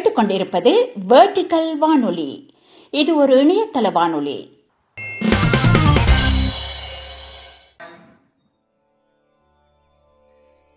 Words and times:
கேட்டுக்கொண்டிருப்பது 0.00 0.70
வேர்டிக்கல் 1.08 1.76
வானொலி. 1.78 2.54
இது 2.90 3.16
ஒரு 3.16 3.32
இணையதள 3.42 3.92
வானொலி. 3.92 4.36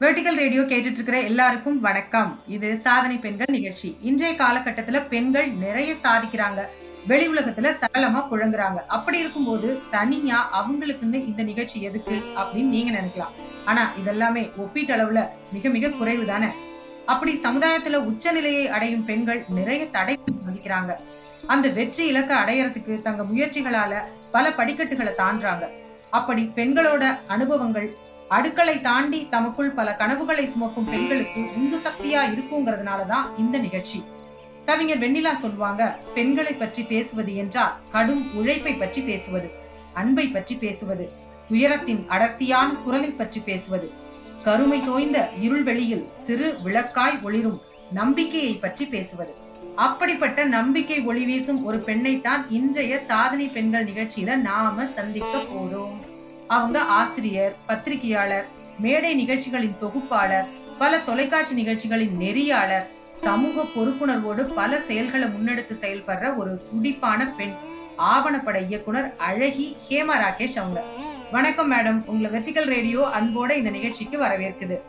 வெர்டிகல் 0.02 0.36
ரேடியோ 0.36 0.62
கேட்டுட்டு 0.62 0.98
இருக்கிற 0.98 1.22
எல்லாருக்கும் 1.22 1.80
வணக்கம். 1.80 2.40
இது 2.48 2.78
சாதனை 2.78 3.18
பெண்கள் 3.18 3.48
நிகழ்ச்சி. 3.52 3.98
இன்றைய 4.02 4.36
காலகட்டத்துல 4.42 5.08
பெண்கள் 5.08 5.50
நிறைய 5.52 5.94
சாதிக்கிறாங்க. 6.04 6.62
வெளி 7.08 7.28
உலகத்துல 7.28 7.74
சரளமா 7.82 8.24
புழங்குறாங்க. 8.32 8.82
அப்படி 8.98 9.20
இருக்கும்போது 9.20 9.80
தனியா 9.92 10.42
அவங்களுக்குன்னு 10.60 11.26
இந்த 11.32 11.44
நிகழ்ச்சி 11.44 11.82
எதுக்கு 11.82 12.18
அப்படின்னு 12.36 12.76
நீங்க 12.76 12.92
நினைக்கலாம். 13.00 13.34
ஆனா 13.66 13.94
இதெல்லாமே 14.04 14.46
ஒப்பீட்டளவுல 14.66 15.28
மிக 15.54 15.70
மிக 15.70 15.90
குறைவு 15.90 16.26
தானே 16.26 16.52
அப்படி 17.06 17.40
சமுதாயத்துல 17.44 17.96
உச்சநிலையை 17.96 18.68
அடையும் 18.68 19.06
பெண்கள் 19.06 19.46
நிறைய 19.50 19.90
தடைகள் 19.90 20.46
சந்திக்கிறாங்க 20.48 20.96
அந்த 21.48 21.70
வெற்றி 21.70 22.08
இலக்கை 22.08 22.38
அடையறதுக்கு 22.38 23.02
தங்க 23.02 23.24
முயற்சிகளால 23.24 24.02
பல 24.32 24.52
படிக்கட்டுகளை 24.52 25.14
தாண்டாங்க 25.18 25.70
அப்படி 26.10 26.52
பெண்களோட 26.56 27.18
அனுபவங்கள் 27.28 27.90
அடுக்களை 28.30 28.82
தாண்டி 28.82 29.28
தமக்குள் 29.30 29.70
பல 29.70 29.94
கனவுகளை 29.94 30.46
சுமக்கும் 30.46 30.86
பெண்களுக்கு 30.86 31.40
உந்து 31.40 31.78
சக்தியா 31.78 32.24
இருக்குங்கிறதுனாலதான் 32.24 33.38
இந்த 33.38 33.58
நிகழ்ச்சி. 33.58 34.04
கவிஞர் 34.66 34.98
வெண்ணிலா 34.98 35.34
சொல்லுவாங்க 35.34 35.96
பெண்களை 36.16 36.54
பற்றி 36.54 36.84
பேசுவது 36.84 37.36
என்றால் 37.36 37.74
கடும் 37.92 38.32
உழைப்பை 38.34 38.74
பற்றி 38.74 39.02
பேசுவது 39.02 39.52
அன்பை 39.94 40.28
பற்றி 40.28 40.56
பேசுவது 40.56 41.10
உயரத்தின் 41.50 42.06
அடர்த்தியான 42.10 42.74
குரலை 42.74 43.10
பற்றி 43.12 43.40
பேசுவது 43.40 43.92
கருமை 44.46 44.78
தோய்ந்த 44.86 45.18
இருள்வெளியில் 45.42 46.08
சிறு 46.14 46.48
விளக்காய் 46.64 47.18
ஒளிரும் 47.22 47.60
நம்பிக்கையை 47.92 48.54
பற்றி 48.56 48.86
பேசுவது. 48.86 49.34
அப்படிப்பட்ட 49.76 50.40
நம்பிக்கை 50.46 50.98
ஒளி 51.10 51.24
வீசும் 51.26 51.62
ஒரு 51.64 51.78
பெண்ணைத்தான் 51.88 52.42
இன்றைய 52.50 53.00
சாதனை 53.10 53.48
பெண்கள் 53.48 53.86
நிகழ்ச்சியில 53.86 54.36
நாம 54.50 54.86
சந்திக்க 54.86 55.34
போறோம். 55.54 55.96
அவங்க 56.48 56.80
ஆசிரியர் 57.00 57.56
பத்திரிகையாளர் 57.66 58.48
மேடை 58.80 59.14
நிகழ்ச்சிகளின் 59.14 59.80
தொகுப்பாளர் 59.80 60.50
பல 60.78 61.00
தொலைக்காட்சி 61.08 61.54
நிகழ்ச்சிகளின் 61.54 62.16
நெறியாளர் 62.20 62.88
சமூக 63.26 63.66
பொறுப்புணர்வோடு 63.76 64.44
பல 64.54 64.80
செயல்களை 64.80 65.28
முன்னெடுத்து 65.28 65.76
செயல்படுற 65.82 66.36
ஒரு 66.36 66.54
துடிப்பான 66.70 67.28
பெண். 67.38 67.56
ஆவணப்பட 67.98 68.66
இயக்குனர் 68.66 69.14
அழகி 69.18 69.78
ஹேமா 69.90 70.16
ராகேஷ் 70.24 70.58
அவங்க. 70.58 70.84
வணக்கம் 71.32 71.72
மேடம். 71.72 72.06
உங்களை 72.06 72.40
வெர்டிகல் 72.40 72.66
ரேடியோ 72.66 73.10
அன்போட 73.14 73.52
இந்த 73.52 73.70
நிகழ்ச்சிக்கு 73.70 74.20
வரவேற்குது. 74.20 74.80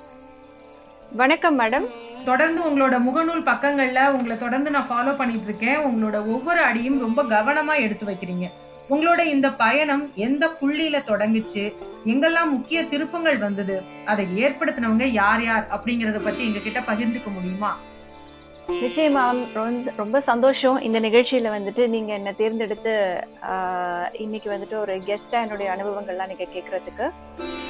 வணக்கம் 1.12 1.60
மேடம். 1.60 1.84
தொடர்ந்து 2.24 2.62
உங்களோட 2.62 2.92
முகநூல் 2.92 3.46
பக்கங்கள்ல 3.46 4.08
உங்களை 4.08 4.38
தொடர்ந்து 4.38 4.70
நான் 4.70 4.86
ஃபாலோ 4.90 5.16
பண்ணிட்டு 5.16 5.44
இருக்கேன் 5.44 5.78
உங்களோட 5.78 6.14
ஒவ்வொரு 6.14 6.60
அடியும் 6.60 7.00
ரொம்ப 7.00 7.22
கவனமா 7.22 7.80
எடுத்து 7.80 8.06
வைக்கிறீங்க. 8.06 8.48
உங்களோட 8.90 9.24
இந்த 9.24 9.52
பயணம் 9.52 10.12
எந்த 10.14 10.56
புள்ளியில 10.60 10.98
தொடங்குச்சு? 11.06 11.74
எங்கெல்லாம் 12.06 12.50
முக்கிய 12.50 12.84
திருப்பங்கள் 12.84 13.38
வந்தது? 13.38 13.82
அதை 14.04 14.44
ஏற்படுத்தினவங்க 14.44 15.02
யார் 15.02 15.42
யார் 15.44 15.66
அப்படிங்கறத 15.66 16.24
பத்தி 16.24 16.44
எங்க 16.44 16.58
கிட்ட 16.58 16.80
பகிர்ந்துக்க 16.80 17.32
முடியுமா? 17.32 17.78
நிச்சயமா 18.82 19.22
ரொம்ப 19.98 20.20
சந்தோஷம். 20.28 20.76
இந்த 20.80 20.98
நிகழ்ச்சியில 21.00 21.50
வந்துட்டு 21.54 21.82
நீங்க 21.88 22.10
என்ன 22.14 22.30
தேர்ந்தெடுத்து 22.32 22.92
ஆஹ், 23.50 24.08
இன்னைக்கு 24.18 24.48
வந்துட்டு 24.50 24.76
ஒரு 24.80 24.94
கெஸ்டா 25.06 25.38
என்னுடைய 25.42 25.68
அனுபவங்கள்லாம் 25.74 26.30
நீங்க 26.32 26.46
கேட்கறதுக்கு 26.54 27.06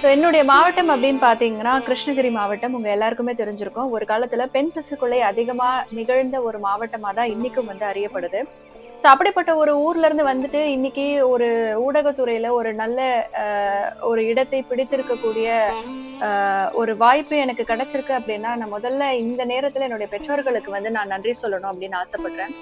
ஸோ 0.00 0.09
என்னுடைய 0.10 0.43
மாவட்டம் 0.44 0.91
அப்படின்னு 0.91 1.21
பாத்தீங்கன்னா 1.21 1.75
கிருஷ்ணகிரி 1.81 2.31
மாவட்டம். 2.32 2.75
உங்க 2.75 2.88
எல்லாருக்குமே 2.91 3.34
தெரிஞ்சிருக்கும். 3.34 3.93
ஒரு 3.94 4.05
காலத்துல 4.05 4.47
பெண் 4.49 4.72
சிசுக்குள்ளே 4.75 5.19
அதிகமா 5.28 5.69
நிகழ்ந்த 5.93 6.37
ஒரு 6.43 6.59
மாவட்டமா 6.60 7.12
தான் 7.15 7.32
இன்னைக்கும் 7.34 7.71
வந்து 7.71 7.87
அறியப்படுது. 7.87 8.41
ஸோ 9.05 9.11
அப்படிப்பட்ட 9.11 9.53
ஒரு 9.61 9.73
ஊர்ல 9.83 10.07
இருந்து 10.07 10.25
வந்துட்டு 10.25 10.61
இன்னைக்கு 10.75 11.03
ஒரு 11.27 11.49
ஊடகத்துறையில 11.83 12.51
ஒரு 12.51 12.71
நல்ல 12.79 13.01
ஒரு 14.03 14.21
இடத்தை 14.25 14.61
பிடித்திருக்கக்கூடிய 14.63 15.49
ஆஹ், 16.27 16.69
ஒரு 16.75 16.93
வாய்ப்பு 16.97 17.35
எனக்கு 17.39 17.65
கிடைச்சிருக்கு 17.71 18.15
அப்படின்னா 18.19 18.51
நான் 18.55 18.75
முதல்ல 18.75 19.09
இந்த 19.23 19.43
நேரத்துல 19.51 19.87
என்னுடைய 19.87 20.09
பெற்றோர்களுக்கு 20.13 20.71
வந்து 20.71 20.91
நான் 20.91 21.13
நன்றி 21.15 21.33
சொல்லணும் 21.41 21.71
அப்படின்னு 21.73 22.01
ஆசைப்படுறேன். 22.01 22.55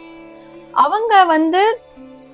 அவங்க 0.76 1.14
வந்து 1.28 1.62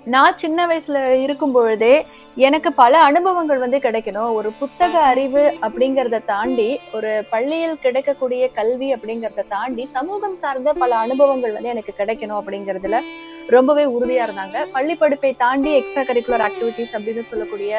நான் 0.07 0.39
சின்ன 0.39 0.67
வயசுல 0.67 0.99
இருக்கும் 1.25 1.55
பொழுதே 1.55 1.95
எனக்கு 2.41 2.71
பல 2.75 2.95
அனுபவங்கள் 3.09 3.63
வந்து 3.65 3.79
கிடைக்கணும். 3.81 4.35
ஒரு 4.39 4.51
புத்தக 4.59 4.93
அறிவு 5.11 5.45
அப்படிங்கறத 5.63 6.25
தாண்டி 6.27 6.69
ஒரு 6.95 7.11
பள்ளியில் 7.31 7.83
கிடைக்கக்கூடிய 7.85 8.45
கல்வி 8.55 8.91
அப்படிங்கறத 8.95 9.49
தாண்டி 9.51 9.85
சமூகம் 9.95 10.39
சார்ந்த 10.41 10.73
பல 10.79 10.93
அனுபவங்கள் 11.05 11.57
வந்து 11.57 11.75
எனக்கு 11.75 11.95
கிடைக்கணும் 12.01 12.41
அப்படிங்கறதுல 12.41 12.99
ரொம்பவே 13.49 13.85
உறுதியா 13.93 14.23
இருந்தாங்க. 14.27 14.59
பள்ளி 14.75 14.95
படிப்பை 14.97 15.31
தாண்டி 15.39 15.71
எக்ஸ்ட்ரா 15.77 16.03
கரிக்குலர் 16.05 16.45
ஆக்டிவிட்டிஸ் 16.47 16.95
அப்படின்னு 16.97 17.23
சொல்லக்கூடிய 17.29 17.73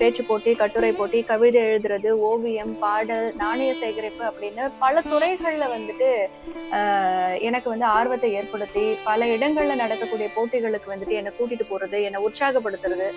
பேச்சு 0.00 0.22
போட்டி 0.24 0.50
கட்டுரை 0.54 0.90
போட்டி 0.92 1.18
கவிதை 1.24 1.60
எழுதுறது 1.66 2.10
ஓவியம் 2.28 2.72
பாடல் 2.80 3.26
நாணய 3.36 3.72
சேகரிப்பு 3.80 4.24
அப்படின்னு 4.30 4.62
பல 4.80 5.02
துறைகள்ல 5.10 5.66
வந்துட்டு 5.74 6.08
ஆஹ், 6.70 7.34
எனக்கு 7.48 7.68
வந்து 7.70 7.86
ஆர்வத்தை 7.94 8.28
ஏற்படுத்தி 8.34 8.84
பல 9.04 9.26
இடங்கள்ல 9.34 9.74
நடக்கக்கூடிய 9.80 10.28
போட்டிகளுக்கு 10.36 10.92
வந்துட்டு 10.92 11.18
என்னை 11.18 11.32
கூட்டிட்டு 11.32 11.66
போறது 11.68 11.98
என்னை 12.02 12.20
உற்சாகப்படுத்துறது. 12.26 13.08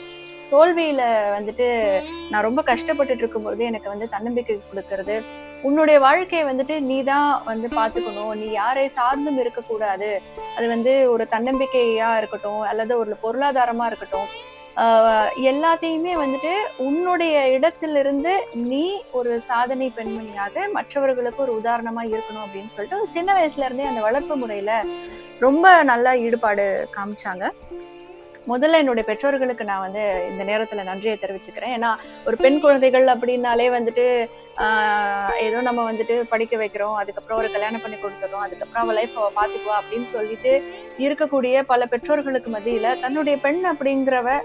தோல்வியில 0.51 1.01
வந்துட்டு 1.38 2.00
நான் 2.29 2.41
ரொம்ப 2.41 2.61
கஷ்டப்பட்டுட்டு 2.61 3.17
இருக்கும்போது 3.17 3.66
எனக்கு 3.66 3.89
வந்து 3.89 4.09
தன்னம்பிக்கை 4.09 4.61
கொடுக்கறது. 4.73 5.22
உன்னுடைய 5.61 6.00
வாழ்க்கையை 6.00 6.47
வந்துட்டு 6.47 6.79
நீ 6.79 7.03
தான் 7.03 7.41
வந்து 7.45 7.69
பாத்துக்கணும். 7.75 8.35
நீ 8.35 8.51
யாரை 8.51 8.91
சார்ந்தும் 8.95 9.39
இருக்கக்கூடாது. 9.39 10.22
அது 10.57 10.67
வந்து 10.67 11.11
ஒரு 11.11 11.28
தன்னம்பிக்கையா 11.31 12.17
இருக்கட்டும் 12.17 12.59
அல்லது 12.59 12.97
ஒரு 12.97 13.17
பொருளாதாரமா 13.23 13.85
இருக்கட்டும். 13.85 14.53
ஆஹ் 14.75 15.28
எல்லாத்தையுமே 15.44 16.13
வந்துட்டு 16.13 16.53
உன்னுடைய 16.78 17.47
இடத்திலிருந்து 17.47 18.47
நீ 18.53 19.01
ஒரு 19.11 19.39
சாதனை 19.39 19.94
பெண்மணியாக 19.97 20.72
மற்றவர்களுக்கு 20.72 21.41
ஒரு 21.41 21.61
உதாரணமா 21.63 22.03
இருக்கணும் 22.03 22.45
அப்படின்னு 22.45 22.67
சொல்லிட்டு 22.67 23.07
சின்ன 23.09 23.34
வயசுல 23.34 23.66
இருந்தே 23.66 23.85
அந்த 23.85 24.01
வளர்ப்பு 24.01 24.35
முறையில 24.35 24.84
ரொம்ப 25.39 25.84
நல்லா 25.84 26.13
ஈடுபாடு 26.16 26.88
காமிச்சாங்க. 26.95 27.50
முதல்ல 28.47 28.73
என்னுடைய 28.73 29.03
பெற்றோர்களுக்கு 29.09 29.66
நான் 29.66 29.79
வந்து 29.79 30.28
இந்த 30.29 30.44
நேரத்துல 30.44 30.83
நன்றியை 30.83 31.17
தெரிவிச்சுக்கிறேன். 31.22 31.73
ஏன்னா 31.78 31.95
ஒரு 32.25 32.38
பெண் 32.38 32.59
குழந்தைகள் 32.59 33.06
அப்படின்னாலே 33.06 33.67
வந்துட்டு 33.78 34.29
ஆஹ் 34.57 35.35
ஏதோ 35.39 35.61
நம்ம 35.61 35.91
வந்துட்டு 35.91 36.22
படிக்க 36.29 36.57
வைக்கிறோம் 36.57 36.95
அதுக்கப்புறம் 36.95 37.38
ஒரு 37.38 37.51
கல்யாணம் 37.51 37.81
பண்ணி 37.81 37.97
கொடுத்துறோம் 37.97 38.45
அதுக்கப்புறம் 38.45 38.84
அவள் 38.84 38.95
லைஃப் 38.95 39.17
அவ 39.17 39.31
பாத்துக்குவா 39.31 39.78
அப்படின்னு 39.79 40.07
சொல்லிட்டு 40.07 40.63
இருக்கக்கூடிய 40.97 41.63
பல 41.63 41.85
பெற்றோர்களுக்கு 41.85 42.51
மத்தியில 42.51 43.00
தன்னுடைய 43.00 43.39
பெண் 43.41 43.61
அப்படிங்கிறவ 43.66 44.39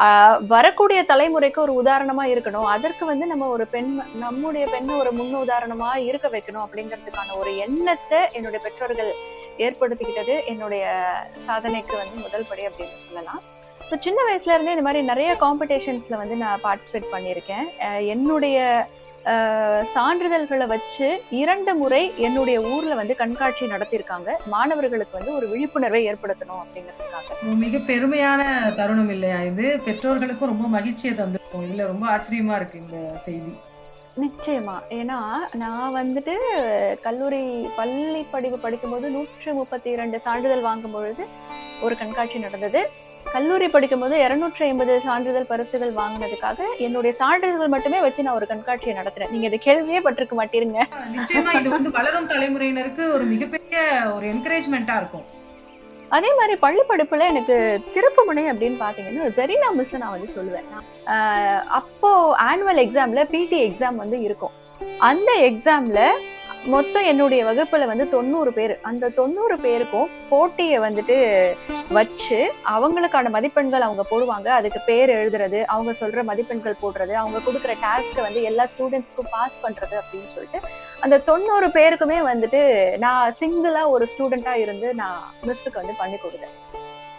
ஆஹ் 0.00 0.46
வரக்கூடிய 0.46 1.02
தலைமுறைக்கு 1.02 1.56
ஒரு 1.56 1.82
உதாரணமா 1.82 2.24
இருக்கணும். 2.24 2.64
அதற்கு 2.64 3.06
வந்து 3.06 3.26
நம்ம 3.26 3.48
ஒரு 3.48 3.66
பெண் 3.66 4.00
நம்முடைய 4.18 4.66
பெண்ணை 4.70 4.98
ஒரு 4.98 5.12
முன் 5.12 5.36
உதாரணமா 5.36 5.96
இருக்க 5.96 6.28
வைக்கணும் 6.28 6.64
அப்படிங்கிறதுக்கான 6.66 7.38
ஒரு 7.38 7.56
எண்ணத்தை 7.56 8.18
என்னுடைய 8.32 8.64
பெற்றோர்கள் 8.64 9.12
ஏற்படுத்திக்கிட்டது 9.66 10.34
என்னுடைய 10.52 10.84
சாதனைக்கு 11.46 11.94
வந்து 12.02 12.16
முதல் 12.26 12.48
படி 12.50 12.64
அப்படின்னு 12.70 13.04
சொல்லலாம். 13.06 13.42
ஸோ 13.88 13.94
சின்ன 14.06 14.20
வயசுல 14.28 14.54
இருந்தே 14.54 14.74
இந்த 14.74 14.84
மாதிரி 14.86 15.00
நிறைய 15.12 15.30
காம்படிஷன்ஸ்ல 15.42 16.16
வந்து 16.20 16.36
நான் 16.44 16.62
பார்ட்டிசிபேட் 16.66 17.12
பண்ணியிருக்கேன். 17.14 17.66
என்னுடைய 18.14 18.58
சான்றிதழ்களை 19.94 20.66
வச்சு 20.72 21.06
இரண்டு 21.42 21.72
முறை 21.80 22.00
என்னுடைய 22.26 22.56
ஊர்ல 22.72 22.92
வந்து 23.00 23.14
கண்காட்சி 23.20 23.64
நடத்தியிருக்காங்க. 23.72 24.30
மாணவர்களுக்கு 24.52 25.18
வந்து 25.18 25.32
ஒரு 25.38 25.46
விழிப்புணர்வை 25.52 26.02
ஏற்படுத்தணும் 26.10 26.60
அப்படிங்கிறதுக்காக. 26.62 27.38
மிக 27.64 27.78
பெருமையான 27.90 28.42
தருணம் 28.80 29.12
இல்லையா 29.14 29.38
இது? 29.50 29.66
பெற்றோர்களுக்கும் 29.86 30.52
ரொம்ப 30.52 30.68
மகிழ்ச்சியை 30.76 31.14
தந்திருக்கும். 31.22 31.66
இல்ல 31.70 31.88
ரொம்ப 31.92 32.06
ஆச்சரியமா 32.14 32.56
இருக்கு 32.60 32.82
இந்த 32.84 32.98
செய்தி. 33.26 33.52
நிச்சயமா. 34.16 34.74
ஏன்னா 34.90 35.16
நான் 35.54 35.94
வந்துட்டு 35.96 36.34
கல்லூரி 37.02 37.40
பள்ளி 37.76 38.22
படிப்பு 38.30 38.58
படிக்கும்போது 38.58 39.10
நூற்று 39.10 39.54
முப்பத்தி 39.54 39.90
இரண்டு 39.90 40.18
சான்றிதழ் 40.26 40.60
வாங்கும் 40.60 40.90
பொழுது 40.90 41.24
ஒரு 41.82 41.96
கண்காட்சி 41.96 42.38
நடந்தது. 42.38 42.80
கல்லூரி 43.34 43.68
படிக்கும்போது 43.68 44.16
இருநூற்றி 44.24 44.64
ஐம்பது 44.64 45.00
சான்றிதழ் 45.00 45.48
பரிசுகள் 45.48 45.92
வாங்கினதுக்காக 45.92 46.58
என்னுடைய 46.78 47.12
சான்றிதழ் 47.20 47.72
மட்டுமே 47.74 48.00
வச்சு 48.00 48.22
நான் 48.22 48.34
ஒரு 48.34 48.46
கண்காட்சியை 48.46 48.94
நடத்துறேன் 48.96 49.32
நீங்க 49.32 49.46
இதை 49.46 49.58
கேள்வியே 49.64 50.00
பட்டிருக்க 50.04 50.36
மாட்டீங்க 50.40 50.82
நிச்சயமா 51.16 51.52
இது 51.60 51.70
வந்து 51.70 51.90
வளரும் 51.90 52.30
தலைமுறையினருக்கு 52.34 53.12
ஒரு 53.12 53.24
மிகப்பெரிய 53.24 53.80
ஒரு 54.14 54.26
என்கரேஜ்மெண்டா 54.34 54.96
இருக்கும். 54.96 55.26
அதே 56.08 56.34
மாதிரி 56.34 56.56
பள்ளி 56.56 56.80
படிப்புல 56.88 57.28
எனக்கு 57.28 57.80
திருப்புமுனை 57.94 58.38
அப்படின்னு 58.38 58.82
பாத்தீங்கன்னா 58.82 59.26
ஜெரினா 59.36 59.72
மிஸ் 59.72 59.96
நான் 59.96 60.10
வந்து 60.10 60.32
சொல்லுவேன். 60.34 61.08
ஆஹ் 61.08 61.62
அப்போ 61.62 62.36
ஆனுவல் 62.38 62.76
எக்ஸாம்ல 62.76 63.24
பிடி 63.24 63.62
எக்ஸாம் 63.62 63.94
வந்து 63.94 64.20
இருக்கும். 64.20 64.50
அந்த 64.98 65.32
எக்ஸாம்ல 65.38 66.10
மொத்தம் 66.72 67.04
என்னுடைய 67.10 67.40
வகுப்புல 67.48 67.84
வந்து 67.90 68.04
தொண்ணூறு 68.14 68.50
பேர். 68.52 68.72
அந்த 68.88 69.10
தொண்ணூறு 69.18 69.56
பேருக்கும் 69.64 70.08
போட்டியை 70.30 70.78
வந்துட்டு 70.84 71.16
வச்சு 71.96 72.38
அவங்களுக்கான 72.74 73.30
மதிப்பெண்கள் 73.36 73.86
அவங்க 73.86 74.04
போடுவாங்க. 74.10 74.48
அதுக்கு 74.58 74.80
பேர் 74.86 75.10
எழுதுறது 75.18 75.60
அவங்க 75.74 75.92
சொல்ற 76.00 76.24
மதிப்பெண்கள் 76.30 76.80
போடுறது 76.82 77.14
அவங்க 77.22 77.38
கொடுக்குற 77.46 77.74
டாஸ்க்கை 77.84 78.24
வந்து 78.26 78.42
எல்லா 78.50 78.66
ஸ்டூடெண்ட்ஸ்க்கும் 78.72 79.32
பாஸ் 79.36 79.62
பண்றது 79.64 79.96
அப்படின்னு 80.00 80.32
சொல்லிட்டு 80.34 80.60
அந்த 81.00 81.22
தொண்ணூறு 81.30 81.68
பேருக்குமே 81.78 82.18
வந்துட்டு 82.32 82.62
நான் 83.06 83.36
சிங்கிளா 83.40 83.84
ஒரு 83.94 84.06
ஸ்டூடெண்டா 84.14 84.56
இருந்து 84.64 84.90
நான் 85.02 85.22
மிஸ்ஸுக்கு 85.46 85.82
வந்து 85.82 85.96
பண்ணி 86.02 86.18
கொடுத்தேன். 86.24 86.56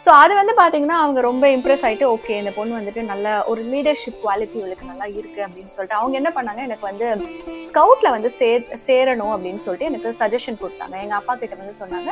ஸோ 0.08 0.12
அது 0.24 0.34
வந்து 0.40 0.54
பார்த்தீங்கன்னா 0.58 0.98
அவங்க 1.04 1.20
ரொம்ப 1.28 1.46
இம்ப்ரெஸ் 1.54 1.82
ஆயிட்டு 1.88 2.06
ஓகே 2.12 2.34
இந்த 2.42 2.52
பொண்ணு 2.58 2.74
வந்துட்டு 2.78 3.02
நல்ல 3.10 3.28
ஒரு 3.52 3.62
லீடர்ஷிப் 3.72 4.20
குவாலிட்டி 4.22 4.58
இவளுக்கு 4.60 4.86
நல்லா 4.92 5.08
இருக்கு 5.20 5.40
அப்படின்னு 5.46 5.74
சொல்லிட்டு 5.76 5.98
அவங்க 6.00 6.14
என்ன 6.20 6.30
பண்ணாங்க 6.36 6.62
எனக்கு 6.68 6.86
வந்து 6.90 7.08
ஸ்கவுட்ல 7.70 8.12
வந்து 8.16 8.30
சே 8.38 8.50
சேரணும் 8.86 9.34
அப்படின்னு 9.36 9.64
சொல்லிட்டு 9.66 9.90
எனக்கு 9.90 10.12
சஜஷன் 10.22 10.60
கொடுத்தாங்க. 10.62 10.96
எங்க 11.06 11.16
அப்பா 11.20 11.34
கிட்ட 11.42 11.58
வந்து 11.62 11.76
சொன்னாங்க. 11.82 12.12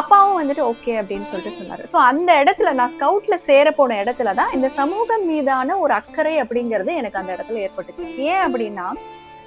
அப்பாவும் 0.00 0.38
வந்துட்டு 0.40 0.64
ஓகே 0.70 0.92
அப்படின்னு 1.02 1.28
சொல்லிட்டு 1.32 1.58
சொன்னாரு. 1.60 1.84
ஸோ 1.92 1.98
அந்த 2.10 2.32
இடத்துல 2.42 2.72
நான் 2.80 2.92
ஸ்கவுட்ல 2.96 3.38
சேர 3.48 3.70
போன 3.78 3.98
இடத்துல 4.04 4.34
தான் 4.40 4.54
இந்த 4.58 4.70
சமூகம் 4.80 5.26
மீதான 5.32 5.78
ஒரு 5.84 5.94
அக்கறை 6.00 6.34
அப்படிங்கிறது 6.44 6.94
எனக்கு 7.02 7.20
அந்த 7.22 7.32
இடத்துல 7.36 7.62
ஏற்பட்டுச்சு. 7.66 8.08
ஏன் 8.30 8.42
அப்படின்னா 8.48 8.88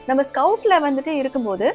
நம்ம 0.09 0.23
ஸ்கவுட்ல 0.31 0.73
வந்துட்டு 0.87 1.13
இருக்கும்போது 1.23 1.67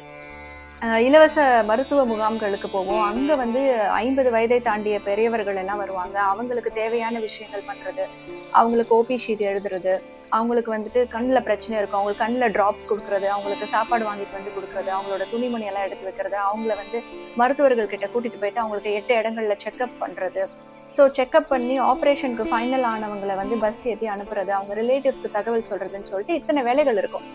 இலவச 1.07 1.39
மருத்துவ 1.69 2.03
முகாம்களுக்கு 2.11 2.67
போவோம். 2.75 3.01
அங்க 3.09 3.31
வந்து 3.41 3.61
ஐம்பது 4.03 4.29
வயதை 4.35 4.57
தாண்டிய 4.67 4.95
பெரியவர்கள் 5.07 5.59
எல்லாம் 5.63 5.81
வருவாங்க. 5.81 6.17
அவங்களுக்கு 6.29 6.71
தேவையான 6.79 7.19
விஷயங்கள் 7.25 7.67
பண்றது 7.67 8.03
அவங்களுக்கு 8.59 8.93
ஓபி 8.99 9.15
ஷீட் 9.25 9.43
எழுதுறது 9.49 9.93
அவங்களுக்கு 10.37 10.71
வந்துட்டு 10.75 11.01
கண்ணில் 11.15 11.43
பிரச்சனை 11.47 11.75
இருக்கும். 11.79 11.99
அவங்களுக்கு 11.99 12.23
கண்ணில் 12.23 12.53
ட்ராப்ஸ் 12.55 12.89
கொடுக்கறது 12.91 13.27
அவங்களுக்கு 13.35 13.67
சாப்பாடு 13.75 14.03
வாங்கிட்டு 14.09 14.37
வந்து 14.39 14.55
கொடுக்கறது 14.57 14.89
அவங்களோட 14.95 15.23
துணிமணி 15.33 15.69
எல்லாம் 15.71 15.85
எடுத்து 15.87 16.07
வைக்கிறது 16.09 16.37
அவங்கள 16.47 16.75
வந்து 16.81 16.99
மருத்துவர்கள் 17.41 17.91
கிட்ட 17.93 18.09
கூட்டிட்டு 18.15 18.41
போயிட்டு 18.43 18.63
அவங்களுக்கு 18.63 18.95
எட்டு 18.99 19.13
இடங்கள்ல 19.21 19.57
செக்அப் 19.65 19.95
பண்றது. 20.03 20.43
ஸோ 20.97 21.01
செக்அப் 21.19 21.51
பண்ணி 21.53 21.77
ஆப்ரேஷனுக்கு 21.91 22.45
ஃபைனல் 22.51 22.87
ஆனவங்களை 22.93 23.35
வந்து 23.43 23.57
பஸ் 23.65 23.85
ஏற்றி 23.93 24.09
அனுப்புறது 24.15 24.53
அவங்க 24.57 24.73
ரிலேட்டிவ்ஸ்க்கு 24.81 25.35
தகவல் 25.37 25.69
சொல்றதுன்னு 25.71 26.11
சொல்லிட்டு 26.13 26.39
இத்தனை 26.41 26.63
வேலைகள் 26.71 27.01
இருக்கும். 27.03 27.27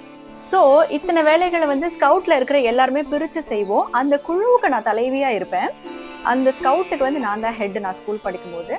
ஸோ 0.50 0.58
இத்தனை 0.96 1.20
வேலைகளை 1.28 1.66
வந்து 1.70 1.87
ஸ்கவுட்ல 1.94 2.37
இருக்கிற 2.38 2.58
எல்லாருமே 2.70 3.02
பிரிச்சு 3.12 3.40
செய்வோம். 3.52 3.87
அந்த 4.00 4.14
குழுவுக்கு 4.26 4.69
நான் 4.75 4.88
தலைவியா 4.90 5.31
இருப்பேன். 5.38 5.70
அந்த 6.32 6.48
ஸ்கவுட்டுக்கு 6.58 7.06
வந்து 7.08 7.22
நான் 7.26 7.44
தான் 7.46 7.56
ஹெட் 7.60 7.78
நான் 7.87 7.98
ஸ்கூல் 8.00 8.25
படிக்கும்போது. 8.26 8.75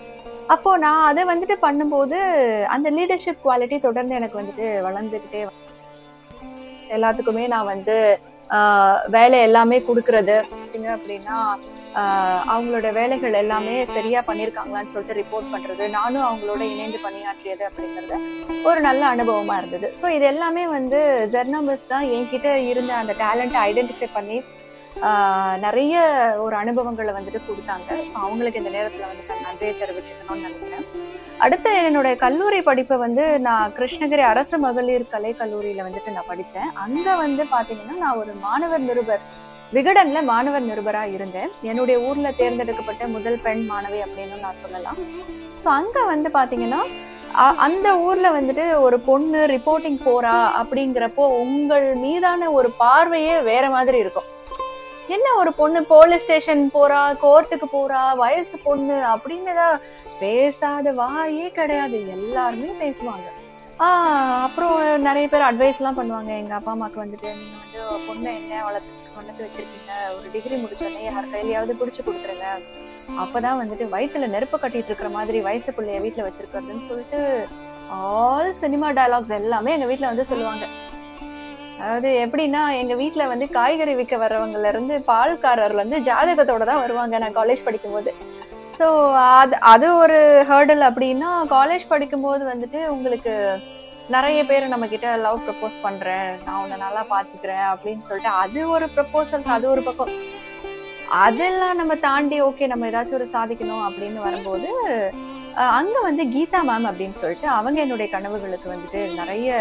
அப்போ 0.53 0.71
நான் 0.85 1.07
அதை 1.09 1.23
வந்துட்டு 1.31 1.55
பண்ணும்போது 1.65 2.17
அந்த 2.75 2.87
லீடர்ஷிப் 2.97 3.43
குவாலிட்டி 3.45 3.77
தொடர்ந்து 3.87 4.17
எனக்கு 4.19 4.39
வந்துட்டு 4.41 4.67
வளர்ந்துக்கிட்டே 4.87 5.41
எல்லாத்துக்குமே 6.97 7.45
நான் 7.53 7.69
வந்து 7.73 7.95
வேலை 9.15 9.37
எல்லாமே 9.47 9.77
கொடுக்கறது. 9.87 10.37
அப்படின்னா 10.95 11.37
அவங்களோட 12.51 12.87
வேலைகள் 12.97 13.39
எல்லாமே 13.41 13.75
சரியா 13.95 14.19
பண்ணியிருக்காங்களான்னு 14.27 14.91
சொல்லிட்டு 14.93 15.19
ரிப்போர்ட் 15.19 15.51
பண்றது 15.53 15.83
நானும் 15.95 16.25
அவங்களோட 16.27 16.61
இணைந்து 16.73 16.99
பணியாற்றியது 17.05 17.63
அப்படிங்கிறது 17.69 18.17
ஒரு 18.69 18.79
நல்ல 18.87 19.03
அனுபவமா 19.13 19.55
இருந்தது. 19.61 19.87
ஸோ 20.01 20.07
இது 20.17 20.25
எல்லாமே 20.33 20.63
வந்து 20.77 20.99
ஜெர்னமிஸ் 21.35 21.89
தான் 21.93 22.07
என்கிட்ட 22.17 22.51
இருந்த 22.71 22.93
அந்த 23.01 23.15
டேலண்ட்டை 23.23 23.61
ஐடென்டிஃபை 23.69 24.09
பண்ணி 24.17 24.37
நிறைய 25.65 25.95
ஒரு 26.45 26.55
அனுபவங்களை 26.61 27.11
வந்துட்டு 27.17 27.41
கொடுத்தாங்க. 27.47 27.89
ஸோ 28.09 28.15
அவங்களுக்கு 28.25 28.61
இந்த 28.61 28.71
நேரத்துல 28.77 29.09
வந்து 29.09 29.41
நன்றியை 29.47 29.73
தெரிவிச்சுக்கணும்னு 29.81 30.45
நினைக்கிறேன். 30.47 30.85
அடுத்து 31.45 31.71
என்னுடைய 31.87 32.13
கல்லூரி 32.23 32.59
படிப்பை 32.69 32.95
வந்து 33.05 33.23
நான் 33.47 33.73
கிருஷ்ணகிரி 33.79 34.23
அரசு 34.29 34.55
மகளிர் 34.63 35.11
கலை 35.11 35.33
கல்லூரியில 35.41 35.85
வந்துட்டு 35.87 36.15
நான் 36.15 36.31
படித்தேன் 36.31 36.71
அங்க 36.85 37.07
வந்து 37.25 37.43
பாத்தீங்கன்னா 37.55 37.97
நான் 38.05 38.21
ஒரு 38.21 38.33
மாணவர் 38.45 38.87
நிருபர் 38.87 39.25
விகடன்ல 39.73 40.23
மாணவர் 40.23 40.65
நிருபரா 40.65 41.13
இருந்தேன் 41.13 41.51
என்னுடைய 41.61 41.99
ஊர்ல 41.99 42.31
தேர்ந்தெடுக்கப்பட்ட 42.31 43.07
முதல் 43.07 43.39
பெண் 43.43 43.69
மாணவி 43.71 43.99
அப்படின்னு 44.05 44.39
நான் 44.39 44.53
சொல்லலாம். 44.53 44.97
ஸோ 45.63 45.67
அங்க 45.67 46.03
வந்து 46.03 46.29
பாத்தீங்கன்னா 46.29 46.81
அ- 47.35 47.55
அந்த 47.57 47.99
ஊர்ல 47.99 48.41
வந்துட்டு 48.41 48.79
ஒரு 48.79 48.99
பொண்ணு 48.99 49.45
ரிப்போர்ட்டிங் 49.45 49.99
போறா 50.05 50.35
அப்படிங்கிறப்போ 50.61 51.25
உங்கள் 51.39 51.95
மீதான 51.95 52.51
ஒரு 52.51 52.71
பார்வையே 52.71 53.39
வேற 53.39 53.69
மாதிரி 53.69 53.97
இருக்கும். 53.97 54.23
என்ன 55.07 55.33
ஒரு 55.33 55.53
பொண்ணு 55.53 55.83
போலீஸ் 55.83 56.23
ஸ்டேஷன் 56.23 56.71
போறா 56.73 57.17
கோர்ட்டுக்கு 57.21 57.67
போறா 57.71 58.15
வயசு 58.15 58.57
பொண்ணு 58.63 58.93
அப்படின்னு 58.93 59.53
தான் 59.55 59.81
பேசாத 60.19 60.91
வாயே 60.91 61.51
கிடையாது. 61.51 62.09
எல்லாருமே 62.09 62.69
பேசுவாங்க. 62.79 63.27
அப்புறம் 63.85 64.75
நிறைய 65.07 65.25
பேர் 65.31 65.47
அட்வைஸ் 65.47 65.79
எல்லாம் 65.79 65.97
பண்ணுவாங்க. 65.97 66.31
எங்க 66.41 66.53
அப்பா 66.57 66.71
அம்மாக்கு 66.75 66.99
வந்துட்டு 67.01 67.27
நீங்க 67.39 67.57
வந்து 67.63 68.05
பொண்ணு 68.07 68.29
என்ன 68.39 68.61
வளர்த்து 68.67 68.93
கொண்டு 69.15 69.43
வச்சிருக்கீங்க? 69.45 69.91
ஒரு 70.17 70.27
டிகிரி 70.33 70.55
முடிச்சோடனே 70.61 71.03
யார் 71.07 71.29
கையிலயாவது 71.33 71.73
புடிச்சு 71.81 72.01
கொடுத்துருங்க. 72.07 72.47
அப்பதான் 73.23 73.59
வந்துட்டு 73.61 73.85
வயித்துல 73.93 74.29
நெருப்பு 74.33 74.57
கட்டிட்டு 74.57 74.89
இருக்கிற 74.91 75.09
மாதிரி 75.17 75.39
வயசு 75.47 75.71
பிள்ளைய 75.77 75.99
வீட்டுல 76.05 76.25
வச்சிருக்கிறதுன்னு 76.27 76.87
சொல்லிட்டு 76.89 77.21
ஆல் 77.89 78.51
சினிமா 78.61 78.87
டயலாக்ஸ் 78.99 79.37
எல்லாமே 79.41 79.75
எங்க 79.77 79.89
வீட்டுல 79.91 80.11
வந்து 80.11 80.29
சொல்லுவாங்க. 80.31 80.65
அதாவது 81.81 82.09
எப்படின்னா 82.23 82.63
எங்க 82.81 82.93
வீட்டுல 83.03 83.25
வந்து 83.33 83.47
காய்கறி 83.57 83.93
விற்க 83.99 84.17
வர்றவங்கல 84.17 84.71
இருந்து 84.73 84.95
பால்காரர்ல 85.11 85.81
இருந்து 85.81 85.99
ஜாதகத்தோட 86.09 86.65
தான் 86.71 86.83
வருவாங்க. 86.85 87.17
நான் 87.23 87.37
காலேஜ் 87.39 87.67
படிக்கும்போது. 87.67 88.13
ஸோ 88.79 88.87
அது 89.33 89.55
அது 89.67 89.87
ஒரு 89.95 90.17
ஹேர்டில் 90.49 90.83
அப்படின்னா 90.87 91.29
காலேஜ் 91.49 91.85
படிக்கும்போது 91.87 92.43
வந்துட்டு 92.45 92.79
உங்களுக்கு 92.87 93.33
நிறைய 94.09 94.39
பேர் 94.45 94.65
நம்ம 94.67 94.85
கிட்ட 94.87 95.07
லவ் 95.17 95.39
ப்ரப்போஸ் 95.45 95.77
பண்றேன் 95.81 96.29
நான் 96.45 96.59
உன்னை 96.61 96.77
நல்லா 96.77 97.01
பாத்துக்கிறேன் 97.09 97.65
அப்படின்னு 97.71 98.03
சொல்லிட்டு 98.03 98.31
அது 98.37 98.59
ஒரு 98.69 98.85
ப்ரப்போசல் 98.95 99.49
அது 99.55 99.65
ஒரு 99.69 99.81
பக்கம். 99.83 100.11
அதெல்லாம் 101.21 101.75
நம்ம 101.75 101.95
தாண்டி 102.05 102.37
ஓகே 102.41 102.67
நம்ம 102.67 102.87
ஏதாச்சும் 102.89 103.19
ஒரு 103.19 103.27
சாதிக்கணும் 103.33 103.85
அப்படின்னு 103.87 104.19
வரும்போது 104.21 104.69
அங்க 105.75 105.97
வந்து 106.01 106.23
கீதா 106.33 106.59
மேம் 106.63 106.87
அப்படின்னு 106.89 107.19
சொல்லிட்டு 107.19 107.47
அவங்க 107.57 107.77
என்னுடைய 107.81 108.07
கனவுகளுக்கு 108.11 108.67
வந்துட்டு 108.73 109.01
நிறைய 109.15 109.51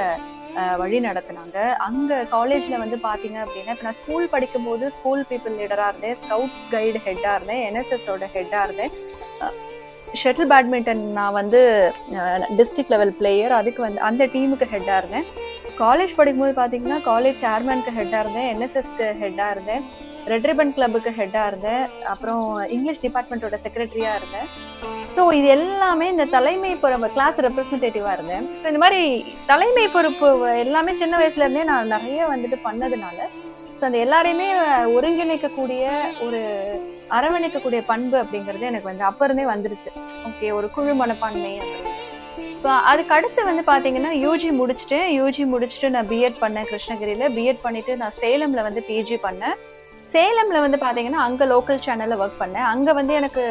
வழி 0.80 0.98
நடத்தினாங்க. 1.06 1.58
அங்க 1.86 2.18
காலேஜ்ல 2.34 2.76
வந்து 2.82 2.96
பாத்தீங்க 3.08 3.38
அப்படின்னா 3.44 3.74
இப்ப 3.74 3.86
நான் 3.88 4.00
ஸ்கூல் 4.02 4.32
படிக்கும்போது 4.34 4.84
ஸ்கூல் 4.96 5.22
பீப்புள் 5.30 5.56
லீடரா 5.60 5.86
இருந்தேன் 5.92 6.18
ஸ்கவுட் 6.22 6.54
கைடு 6.74 7.00
ஹெட்டா 7.08 7.32
இருந்தேன் 7.38 7.62
என்எஸ்எஸோட 7.68 8.26
ஹெட்டாக 8.36 8.36
ஹெட்டா 8.36 8.62
இருந்தேன். 8.66 8.92
ஷட்டில் 10.20 10.50
பேட்மிண்டன் 10.52 11.02
நான் 11.18 11.36
வந்து 11.40 11.60
டிஸ்ட்ரிக்ட் 12.58 12.92
லெவல் 12.94 13.12
பிளேயர் 13.20 13.54
அதுக்கு 13.58 13.80
வந்து 13.86 14.00
அந்த 14.08 14.24
டீமுக்கு 14.34 14.66
ஹெட்டாக 14.74 15.00
இருந்தேன். 15.02 15.26
காலேஜ் 15.82 16.16
படிக்கும்போது 16.18 16.54
பார்த்தீங்கன்னா 16.60 16.98
காலேஜ் 17.10 17.42
சேர்மனுக்கு 17.44 17.92
ஹெட்டாக 17.98 18.22
இருந்தேன் 18.24 18.48
என்எஸ்எஸ்க்கு 18.52 19.08
ஹெட்டாக 19.22 19.54
இருந்தேன். 19.56 19.84
ரெட் 20.30 20.46
ரிபன் 20.50 20.74
கிளப்புக்கு 20.76 21.10
ஹெட்டாக 21.18 21.50
இருந்தேன் 21.50 21.84
அப்புறம் 22.12 22.42
இங்கிலீஷ் 22.74 23.02
டிபார்ட்மெண்ட்டோட 23.04 23.58
செக்ரட்டரியாக 23.64 24.18
இருந்தேன் 24.20 24.48
ஸோ 25.16 25.22
இது 25.38 25.48
எல்லாமே 25.58 26.06
இந்த 26.14 26.24
தலைமை 26.36 26.70
பொறுப்பு 26.82 27.08
கிளாஸ் 27.16 27.38
ரெப்ரஸன்டேட்டிவாக 27.46 28.16
இருந்தேன் 28.16 28.46
இந்த 28.70 28.80
மாதிரி 28.84 29.02
தலைமை 29.50 29.84
பொறுப்பு 29.96 30.28
எல்லாமே 30.64 30.94
சின்ன 31.02 31.20
வயசுலேருந்தே 31.20 31.62
நான் 31.70 31.92
நிறைய 31.96 32.26
வந்துட்டு 32.32 32.58
பண்ணதுனால 32.66 33.18
ஸோ 33.78 33.82
அந்த 33.88 33.98
எல்லாரையுமே 34.04 34.48
ஒருங்கிணைக்கக்கூடிய 34.96 35.84
ஒரு 36.26 36.40
அரவணைக்கக்கூடிய 37.16 37.80
பண்பு 37.90 38.16
அப்படிங்கிறது 38.22 38.68
எனக்கு 38.70 38.90
வந்து 38.90 39.04
அப்ப 39.08 39.26
இருந்தே 39.26 39.44
வந்துருச்சு. 39.52 39.90
ஓகே 40.28 40.46
ஒரு 40.58 40.68
குழு 40.76 40.94
மனப்பான்மை 41.00 41.52
இப்போ 42.54 42.70
அதுக்கு 42.90 43.12
அடுத்து 43.16 43.40
வந்து 43.48 43.62
பார்த்தீங்கன்னா 43.68 44.12
யூஜி 44.24 44.50
முடிச்சுட்டு 44.60 44.98
யூஜி 45.18 45.44
முடிச்சுட்டு 45.52 45.88
நான் 45.96 46.08
பிஎட் 46.12 46.40
பண்ணேன் 46.42 46.68
கிருஷ்ணகிரியில். 46.70 47.26
பிஎட் 47.36 47.64
பண்ணிவிட்டு 47.66 47.94
நான் 48.02 48.16
சேலமில் 48.22 48.66
வந்து 48.68 48.82
பிஜி 48.88 49.18
பண்ணேன். 49.26 49.56
சேலம்ல 50.12 50.58
வந்து 50.60 50.78
பாத்தீங்கன்னா 50.78 51.22
அங்க 51.24 51.44
லோக்கல் 51.46 51.82
சேனல்ல 51.84 52.16
ஒர்க் 52.18 52.42
பண்ணேன். 52.42 52.66
அங்க 52.66 52.90
வந்து 52.92 53.12
எனக்கு 53.14 53.42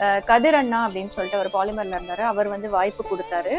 அஹ், 0.00 0.22
கதிர் 0.24 0.54
அண்ணா 0.54 0.78
அப்படின்னு 0.86 1.12
சொல்லிட்டு 1.12 1.38
ஒரு 1.38 1.50
பாலிமர்ல 1.52 1.98
இருந்தாரு. 1.98 2.22
அவர் 2.24 2.48
வந்து 2.48 2.68
வாய்ப்பு 2.70 3.02
கொடுத்தாரு. 3.04 3.52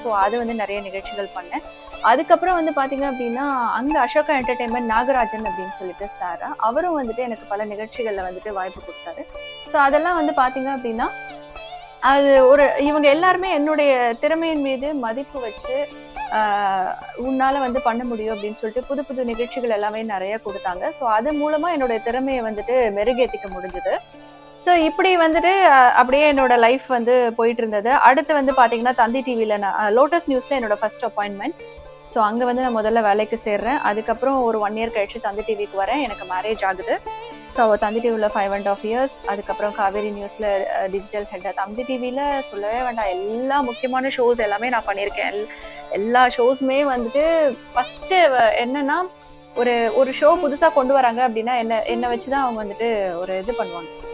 ஸோ 0.00 0.08
அது 0.20 0.34
வந்து 0.38 0.54
நிறைய 0.54 0.78
நிகழ்ச்சிகள் 0.80 1.34
பண்ணேன். 1.34 1.64
அதுக்கப்புறம் 2.04 2.58
வந்து 2.58 2.72
பாத்தீங்க 2.72 3.06
அப்படின்னா 3.10 3.44
அங்க 3.76 3.96
அசோகா 4.00 4.32
என்டர்டைன்மெண்ட் 4.40 4.92
நாகராஜன் 4.92 5.48
அப்படின்னு 5.48 5.78
சொல்லிட்டு 5.78 6.06
சாரா 6.16 6.48
அவரும் 6.60 6.98
வந்துட்டு 6.98 7.22
எனக்கு 7.22 7.46
பல 7.48 7.64
நிகழ்ச்சிகள்ல 7.64 8.26
வந்துட்டு 8.28 8.52
வாய்ப்பு 8.52 8.80
கொடுத்தாரு. 8.82 9.22
ஸோ 9.72 9.78
அதெல்லாம் 9.86 10.18
வந்து 10.20 10.34
பாத்தீங்க 10.34 10.70
அப்படின்னா 10.76 11.08
அது 12.08 12.30
ஒரு 12.50 12.64
இவங்க 12.88 13.06
எல்லாருமே 13.14 13.48
என்னுடைய 13.58 13.92
திறமையின் 14.22 14.64
மீது 14.68 14.88
மதிப்பு 15.04 15.38
வச்சு 15.46 15.76
உன்னால 17.28 17.60
வந்து 17.64 17.80
பண்ண 17.86 18.02
முடியும் 18.10 18.34
அப்படின்னு 18.34 18.60
சொல்லிட்டு 18.60 18.88
புது 18.88 19.02
புது 19.08 19.28
நிகழ்ச்சிகள் 19.30 19.76
எல்லாமே 19.76 20.00
நிறைய 20.14 20.34
கொடுத்தாங்க. 20.46 20.84
ஸோ 20.98 21.04
அது 21.16 21.30
மூலமா 21.42 21.68
என்னுடைய 21.76 21.98
திறமையை 22.08 22.40
வந்துட்டு 22.48 22.76
மெருகேற்றிக்க 22.98 23.48
முடிஞ்சது. 23.56 23.94
ஸோ 24.64 24.72
இப்படி 24.88 25.10
வந்துட்டு 25.24 25.52
அப்படியே 26.00 26.24
என்னோட 26.32 26.54
லைஃப் 26.66 26.86
வந்து 26.96 27.14
போயிட்டு 27.38 27.62
இருந்தது. 27.62 27.90
அடுத்து 28.08 28.32
வந்து 28.40 28.54
பாத்தீங்கன்னா 28.60 28.94
தந்தி 29.02 29.20
டிவியில 29.26 29.58
நான் 29.64 29.78
லோட்டஸ் 29.98 30.30
நியூஸ்ல 30.32 30.58
என்னோட 30.58 30.76
ஃபர்ஸ்ட் 30.80 31.06
அப்பாயின்மெண்ட் 31.08 31.60
ஸோ 32.16 32.18
அங்கே 32.18 32.44
வந்து 32.44 32.62
நான் 32.62 32.76
முதல்ல 32.76 33.02
வேலைக்கு 33.02 33.40
சேர்றேன். 33.44 33.78
அதுக்கப்புறம் 33.78 34.42
ஒரு 34.42 34.58
ஒன் 34.58 34.74
இயர் 34.74 34.94
கழிச்சு 34.94 35.20
தந்தி 35.20 35.42
டிவிக்கு 35.46 35.78
வரேன். 35.78 36.02
எனக்கு 36.02 36.24
மேரேஜ் 36.24 36.64
ஆகுது. 36.64 37.00
ஸோ 37.56 37.78
தந்தி 37.78 38.00
டிவியில் 38.00 38.28
ஃபைவ் 38.28 38.50
அண்ட் 38.50 38.68
ஆஃப் 38.68 38.78
இயர்ஸ் 38.82 39.26
அதுக்கப்புறம் 39.26 39.74
காவேரி 39.74 40.10
நியூஸில் 40.10 40.66
டிஜிட்டல் 40.90 41.24
ஹெட் 41.24 41.54
தந்தி 41.54 41.82
டிவியில் 41.82 42.40
சொல்லவே 42.40 42.82
வேண்டாம். 42.82 43.04
எல்லா 43.04 43.60
முக்கியமான 43.60 44.08
ஷோஸ் 44.08 44.38
எல்லாமே 44.38 44.68
நான் 44.68 44.86
பண்ணியிருக்கேன். 44.86 45.30
எல்- 45.30 45.48
எல்லா 45.90 46.26
ஷோஸுமே 46.26 46.88
வந்துட்டு 46.94 47.56
ஃபஸ்ட்டு 47.74 48.18
என்னன்னா 48.64 49.08
ஒரு 49.56 49.92
ஒரு 49.94 50.10
ஷோ 50.20 50.22
புதுசாக 50.22 50.72
கொண்டு 50.72 50.92
வராங்க 50.92 51.28
அப்படின்னா 51.28 51.58
என்ன 51.58 51.82
என்னை 51.82 52.08
வச்சு 52.08 52.30
தான் 52.30 52.42
அவங்க 52.42 52.64
வந்துட்டு 52.64 53.18
ஒரு 53.18 53.38
இது 53.38 53.54
பண்ணுவாங்க. 53.58 54.05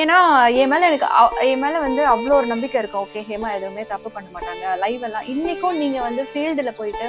ஏன்னா 0.00 0.16
என் 0.60 0.70
மேல 0.70 0.88
எனக்கு 0.90 1.06
என் 1.50 1.62
மேல 1.64 1.76
வந்து 1.84 2.02
அவ்வளோ 2.12 2.34
ஒரு 2.38 2.48
நம்பிக்கை 2.52 2.78
இருக்கும். 2.80 3.04
ஓகே 3.06 3.20
ஹேமா 3.28 3.50
எதுவுமே 3.58 3.82
தப்பு 3.92 4.08
பண்ண 4.14 4.28
மாட்டாங்க. 4.34 4.64
லைவ் 4.82 5.04
எல்லாம் 5.08 5.28
இன்னைக்கும் 5.34 5.78
நீங்க 5.82 5.98
வந்து 6.06 6.22
ஃபீல்டுல 6.30 6.72
போயிட்டு 6.80 7.06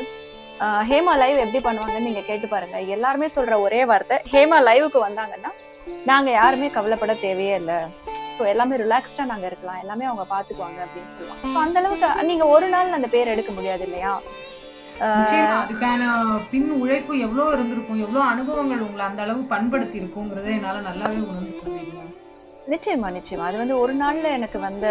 ஹேமா 0.90 1.14
லைவ் 1.22 1.42
எப்படி 1.46 1.62
பண்ணுவாங்கன்னு 1.66 2.08
நீங்க 2.10 2.22
கேட்டு 2.30 2.48
பாருங்க. 2.54 2.78
எல்லாருமே 2.96 3.28
சொல்ற 3.36 3.58
ஒரே 3.66 3.82
வார்த்தை 3.92 4.18
ஹேமா 4.34 4.60
லைவுக்கு 4.70 5.00
வந்தாங்கன்னா 5.08 5.52
நாங்க 6.10 6.30
யாருமே 6.40 6.70
கவலைப்பட 6.78 7.14
தேவையே 7.26 7.56
இல்லை. 7.62 7.80
ஸோ 8.36 8.44
எல்லாமே 8.54 8.76
ரிலாக்ஸ்டா 8.84 9.24
நாங்க 9.32 9.46
இருக்கலாம். 9.50 9.80
எல்லாமே 9.84 10.06
அவங்க 10.10 10.26
பாத்துக்குவாங்க 10.34 10.80
அப்படின்னு 10.86 11.12
சொல்லுவாங்க. 11.16 11.54
ஸோ 11.54 11.60
அந்த 11.66 11.80
அளவுக்கு 11.82 12.28
நீங்க 12.30 12.46
ஒரு 12.56 12.70
நாள் 12.76 12.98
அந்த 13.00 13.10
பேர் 13.16 13.34
எடுக்க 13.36 13.54
முடியாது 13.58 13.86
இல்லையா? 13.90 14.14
அதுக்கான 15.64 16.06
பின் 16.54 16.72
உழைப்பு 16.84 17.14
எவ்வளவு 17.26 17.52
இருந்திருக்கும் 17.56 18.02
எவ்வளவு 18.06 18.24
அனுபவங்கள் 18.32 18.86
உங்களை 18.88 19.04
அந்த 19.10 19.22
அளவு 19.26 19.42
பண்படுத்தி 19.54 19.98
இருக்குங்கிறத 20.02 20.50
என்னால 20.58 20.82
நல்லாவே 20.88 21.20
உணர்ந்து 21.30 21.54
நிச்சயமா 22.72 23.08
நிச்சயமா. 23.16 23.44
அது 23.50 23.58
வந்து 23.62 23.76
ஒரு 23.84 23.94
நாள்ல 24.02 24.28
எனக்கு 24.38 24.58
வந்த 24.66 24.86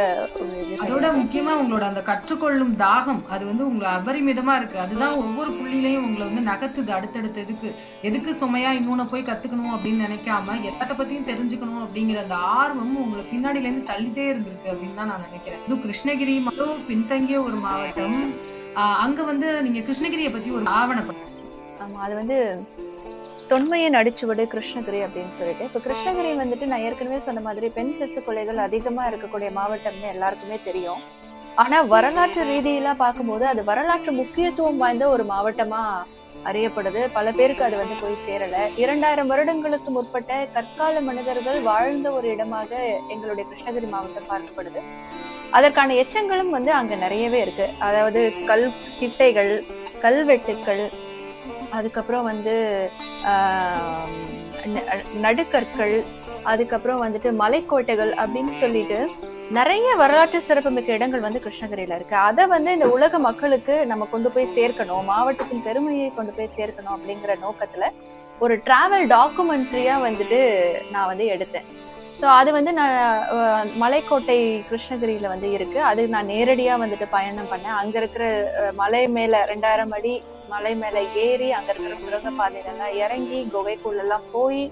அதோட 0.83 1.07
முக்கியமா 1.19 1.53
உங்களோட 1.61 1.85
அந்த 1.89 2.03
கற்றுக்கொள்ளும் 2.09 2.73
தாகம் 2.83 3.21
அது 3.35 3.45
வந்து 3.51 3.65
உங்களை 3.71 3.89
அபரிமிதமா 3.99 4.55
இருக்கு. 4.61 4.79
அதுதான் 4.85 5.15
ஒவ்வொரு 5.25 5.51
புள்ளியிலையும் 5.59 6.07
உங்களை 6.09 6.25
வந்து 6.29 6.43
நகர்த்துது 6.51 6.93
அடுத்தடுத்த. 6.97 7.45
இதுக்கு 7.47 7.69
எதுக்கு 8.11 8.33
சுமையா 8.41 8.73
இன்னொன்னு 8.79 9.07
போய் 9.13 9.29
கத்துக்கணும் 9.29 9.75
அப்படின்னு 9.77 10.07
நினைக்காம 10.07 10.57
எல்லாத்த 10.71 10.97
பத்தியும் 11.01 11.29
தெரிஞ்சுக்கணும் 11.31 11.85
அப்படிங்கிற 11.85 12.21
அந்த 12.25 12.39
ஆர்வம் 12.57 12.97
உங்களை 13.05 13.25
பின்னாடில 13.33 13.69
இருந்து 13.69 13.91
தள்ளிட்டே 13.93 14.27
இருந்திருக்கு 14.33 14.73
அப்படின்னு 14.75 15.01
தான் 15.01 15.13
நான் 15.13 15.27
நினைக்கிறேன். 15.29 15.63
இது 15.69 15.77
கிருஷ்ணகிரி 15.87 16.37
மட்டும் 16.49 16.75
பின்தங்கிய 16.91 17.41
ஒரு 17.49 17.59
மாவட்டம். 17.67 18.19
அங்க 19.05 19.21
வந்து 19.31 19.49
நீங்க 19.67 19.81
கிருஷ்ணகிரியை 19.87 20.33
பத்தி 20.33 20.51
ஒரு 20.59 20.67
ஆவணப்படம் 20.81 21.25
ஆமா 21.85 21.99
அது 22.07 22.15
வந்து 22.21 22.37
தொன்மையை 23.51 23.89
நடிச்சுவிடு 23.97 24.45
கிருஷ்ணகிரி 24.53 25.01
அப்படின்னு 25.07 25.37
சொல்லிட்டு. 25.39 25.67
இப்போ 25.69 25.81
கிருஷ்ணகிரி 25.87 26.31
வந்துட்டு 26.41 26.67
நான் 26.71 26.85
ஏற்கனவே 26.87 27.19
சொன்ன 27.27 27.43
மாதிரி 27.47 27.69
பெண் 27.77 27.95
சிசு 27.99 28.21
கொலைகள் 28.27 28.61
அதிகமா 28.67 29.05
இருக்கக்கூடிய 29.11 29.49
மாவட்டம்னு 29.59 30.13
எல்லாருக்குமே 30.15 30.59
தெரியும். 30.69 31.03
ஆனா 31.63 31.79
வரலாற்று 31.95 32.43
ரீதியெல்லாம் 32.51 33.03
பார்க்கும்போது 33.05 33.45
அது 33.53 33.61
வரலாற்று 33.71 34.13
முக்கியத்துவம் 34.21 34.81
வாய்ந்த 34.83 35.05
ஒரு 35.15 35.25
மாவட்டமா 35.33 35.83
அறியப்படுது. 36.49 37.01
பல 37.17 37.27
பேருக்கு 37.39 37.65
அது 37.69 37.77
வந்து 37.81 37.97
போய் 38.03 38.23
சேரல. 38.27 38.59
இரண்டாயிரம் 38.83 39.31
வருடங்களுக்கு 39.33 39.91
முற்பட்ட 39.97 40.33
கற்கால 40.57 41.01
மனிதர்கள் 41.09 41.59
வாழ்ந்த 41.71 42.09
ஒரு 42.19 42.29
இடமாக 42.35 42.71
எங்களுடைய 43.15 43.45
கிருஷ்ணகிரி 43.51 43.89
மாவட்டம் 43.95 44.31
பார்க்கப்படுது. 44.33 44.83
அதற்கான 45.59 45.95
எச்சங்களும் 46.03 46.55
வந்து 46.59 46.73
அங்க 46.79 46.95
நிறையவே 47.05 47.41
இருக்கு. 47.47 47.69
அதாவது 47.89 48.23
கல் 48.51 48.67
கிட்டைகள் 49.01 49.53
கல்வெட்டுக்கள் 50.05 50.85
அதுக்கப்புறம் 51.77 52.27
வந்து 52.31 52.55
நடுக்கற்கள் 55.27 55.97
அதுக்கப்புறம் 56.53 57.03
வந்துட்டு 57.05 57.29
மலைக்கோட்டைகள் 57.43 58.13
அப்படின்னு 58.23 58.53
சொல்லிட்டு 58.61 58.99
நிறைய 59.57 59.95
வரலாற்று 60.01 60.39
சிறப்புமிக்க 60.47 60.97
இடங்கள் 60.99 61.25
வந்து 61.27 61.43
கிருஷ்ணகிரியில 61.45 61.97
இருக்கு. 61.99 62.17
அதை 62.29 62.45
வந்து 62.47 62.71
இந்த 62.77 62.89
உலக 62.97 63.19
மக்களுக்கு 63.27 63.75
நம்ம 63.91 64.07
கொண்டு 64.11 64.31
போய் 64.31 64.55
சேர்க்கணும் 64.57 65.05
மாவட்டத்தின் 65.05 65.63
பெருமையை 65.63 66.09
கொண்டு 66.15 66.33
போய் 66.37 66.57
சேர்க்கணும் 66.57 66.95
அப்படிங்கிற 66.97 67.35
நோக்கத்துல 67.45 67.87
ஒரு 68.39 68.57
டிராவல் 68.67 69.07
டாக்குமெண்ட்ரியா 69.15 69.95
வந்துட்டு 70.07 70.41
நான் 70.91 71.07
வந்து 71.07 71.27
எடுத்தேன். 71.37 71.69
ஸோ 72.21 72.27
அது 72.39 72.51
வந்து 72.57 72.73
நான் 72.79 73.69
மலைக்கோட்டை 73.83 74.37
கிருஷ்ணகிரியில 74.71 75.27
வந்து 75.33 75.49
இருக்கு. 75.57 75.79
அது 75.91 76.03
நான் 76.15 76.31
நேரடியா 76.35 76.75
வந்துட்டு 76.83 77.07
பயணம் 77.17 77.51
பண்ணேன். 77.53 77.77
அங்க 77.81 77.95
இருக்கிற 78.01 78.25
மலை 78.81 79.03
மேல 79.17 79.43
ரெண்டாயிரம் 79.53 79.95
அடி 79.99 80.15
மலை 80.53 80.73
மேலே 80.83 81.01
ஏறி 81.25 81.49
அங்க 81.57 81.71
இருக்கிற 81.73 81.97
சுரங்கப்பாதையில 82.03 82.37
பாதையிலலாம் 82.41 82.97
இறங்கி 83.05 83.39
குகைக்குள்ளெல்லாம் 83.55 84.27
போய் 84.35 84.63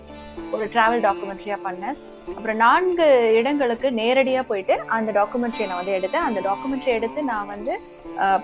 ஒரு 0.55 0.65
டிராவல் 0.75 1.05
டாக்குமெண்ட்ரியாக 1.07 1.61
பண்ணேன். 1.67 1.97
அப்புறம் 2.37 2.59
நான்கு 2.65 3.07
இடங்களுக்கு 3.39 3.89
நேரடியாக 4.01 4.45
போயிட்டு 4.51 4.77
அந்த 4.97 5.11
டாக்குமெண்ட்ரியை 5.19 5.67
நான் 5.71 5.81
வந்து 5.81 5.97
எடுத்தேன். 5.99 6.27
அந்த 6.29 6.41
டாக்குமெண்ட்ரி 6.49 6.93
எடுத்து 6.99 7.23
நான் 7.33 7.53
வந்து 7.55 7.75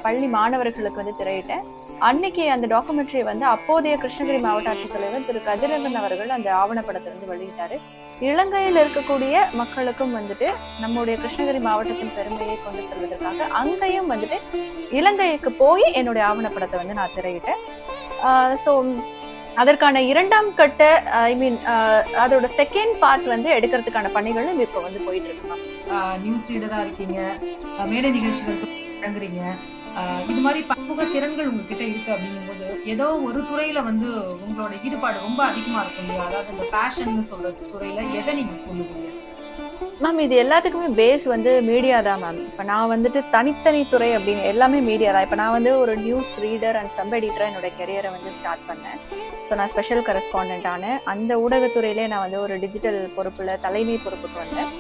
பள்ளி 0.05 0.29
மாணவர்களுக்கு 0.37 1.03
வந்து 1.03 1.19
திரையிட்டேன். 1.23 1.65
அன்னைக்கு 2.11 2.45
அந்த 2.57 2.67
டாக்குமெண்ட்ரியை 2.75 3.25
வந்து 3.31 3.45
அப்போதைய 3.55 3.97
கிருஷ்ணகிரி 4.05 4.39
மாவட்ட 4.47 4.73
ஆட்சித்தலைவர் 4.75 5.27
திரு 5.31 5.43
கதிரவன் 5.49 6.01
அவர்கள் 6.03 6.37
அந்த 6.37 6.49
ஆவணப்படத்தை 6.63 7.11
வந்து 7.15 7.31
வெளியிட்டாரு. 7.33 7.79
இலங்கையில் 8.29 8.79
இருக்கக்கூடிய 8.83 9.35
மக்களுக்கும் 9.61 10.15
வந்துட்டு 10.19 10.49
நம்முடைய 10.83 11.15
கிருஷ்ணகிரி 11.23 11.61
மாவட்டத்தின் 11.67 12.15
பெருமையை 12.19 12.57
கொண்டு 12.65 12.83
செல்வதற்காக 12.91 13.49
அங்கேயும் 13.61 14.11
வந்துட்டு 14.13 14.39
இலங்கைக்கு 14.99 15.51
போய் 15.63 15.85
என்னுடைய 16.01 16.25
ஆவணப்படத்தை 16.29 16.79
வந்து 16.83 16.99
நான் 17.01 17.17
திரையிட்டேன். 17.17 17.61
ஸோ 18.65 18.73
அதற்கான 19.63 20.03
இரண்டாம் 20.11 20.49
கட்ட 20.61 20.83
ஐ 21.31 21.33
மீன் 21.41 21.59
அதோட 22.25 22.47
செகண்ட் 22.61 22.95
பார்ட் 23.03 23.27
வந்து 23.35 23.49
எடுக்கிறதுக்கான 23.57 24.13
பணிகளும் 24.17 24.63
இப்போ 24.67 24.81
வந்து 24.87 25.01
போயிட்டு 25.09 25.29
இருக்கு 25.31 25.59
நியூஸ் 26.25 26.49
ரீடரா 26.53 26.81
இருக்கீங்க. 26.87 27.19
மேடை 27.93 28.11
நிகழ்ச்சிகள் 28.19 28.61
வழங்குறீங்க 28.63 29.43
இது 30.25 30.41
மாதிரி 30.41 30.61
பன்முக 30.69 31.05
திறன்கள் 31.13 31.51
உங்ககிட்ட 31.51 31.85
இருக்கு 31.85 32.13
அப்படிங்கும்போது 32.13 32.67
ஏதோ 32.87 33.07
ஒரு 33.27 33.41
துறையில 33.49 33.83
வந்து 33.85 34.09
உங்களோட 34.45 34.73
ஈடுபாடு 34.85 35.19
ரொம்ப 35.21 35.41
அதிகமா 35.45 35.81
இருக்கும் 35.83 36.05
இல்லையா? 36.05 36.25
அதாவது 36.27 36.53
இந்த 36.55 36.67
பேஷன் 36.73 37.29
சொல்ற 37.31 37.49
துறையில 37.65 38.07
எதை 38.21 38.35
நீங்க 38.35 38.57
சொல்லுவீங்க? 38.65 39.09
மேம் 40.03 40.21
இது 40.25 40.35
எல்லாத்துக்குமே 40.43 40.87
பேஸ் 41.01 41.25
வந்து 41.33 41.51
மீடியா 41.69 41.99
தான் 42.07 42.21
மேம் 42.23 42.39
இப்போ 42.47 42.63
நான் 42.71 42.89
வந்துட்டு 42.93 43.21
தனித்தனி 43.35 43.83
துறை 43.93 44.09
அப்படின்னு 44.17 44.43
எல்லாமே 44.53 44.79
மீடியா 44.89 45.11
தான். 45.15 45.25
இப்போ 45.27 45.37
நான் 45.41 45.55
வந்து 45.57 45.73
ஒரு 45.83 45.93
நியூஸ் 46.07 46.31
ரீடர் 46.45 46.77
அண்ட் 46.81 46.93
சப் 46.97 47.15
எடிட்டராக 47.19 47.51
என்னோட 47.51 47.69
கெரியரை 47.79 48.11
வந்து 48.15 48.31
ஸ்டார்ட் 48.39 48.65
பண்ணேன். 48.71 48.99
ஸோ 49.47 49.53
நான் 49.61 49.71
ஸ்பெஷல் 49.75 50.03
கரஸ்பாண்டன்ட் 50.09 50.67
ஆனேன். 50.73 50.99
அந்த 51.13 51.39
ஊடகத்துறையிலே 51.45 52.07
நான் 52.13 52.25
வந்து 52.27 52.41
ஒரு 52.45 52.57
டிஜிட்டல் 52.65 53.01
பொறுப்பில் 53.17 53.53
தலைமை 53.67 53.97
பொறுப்புக்கு 54.07 54.43
வந்தேன். 54.45 54.71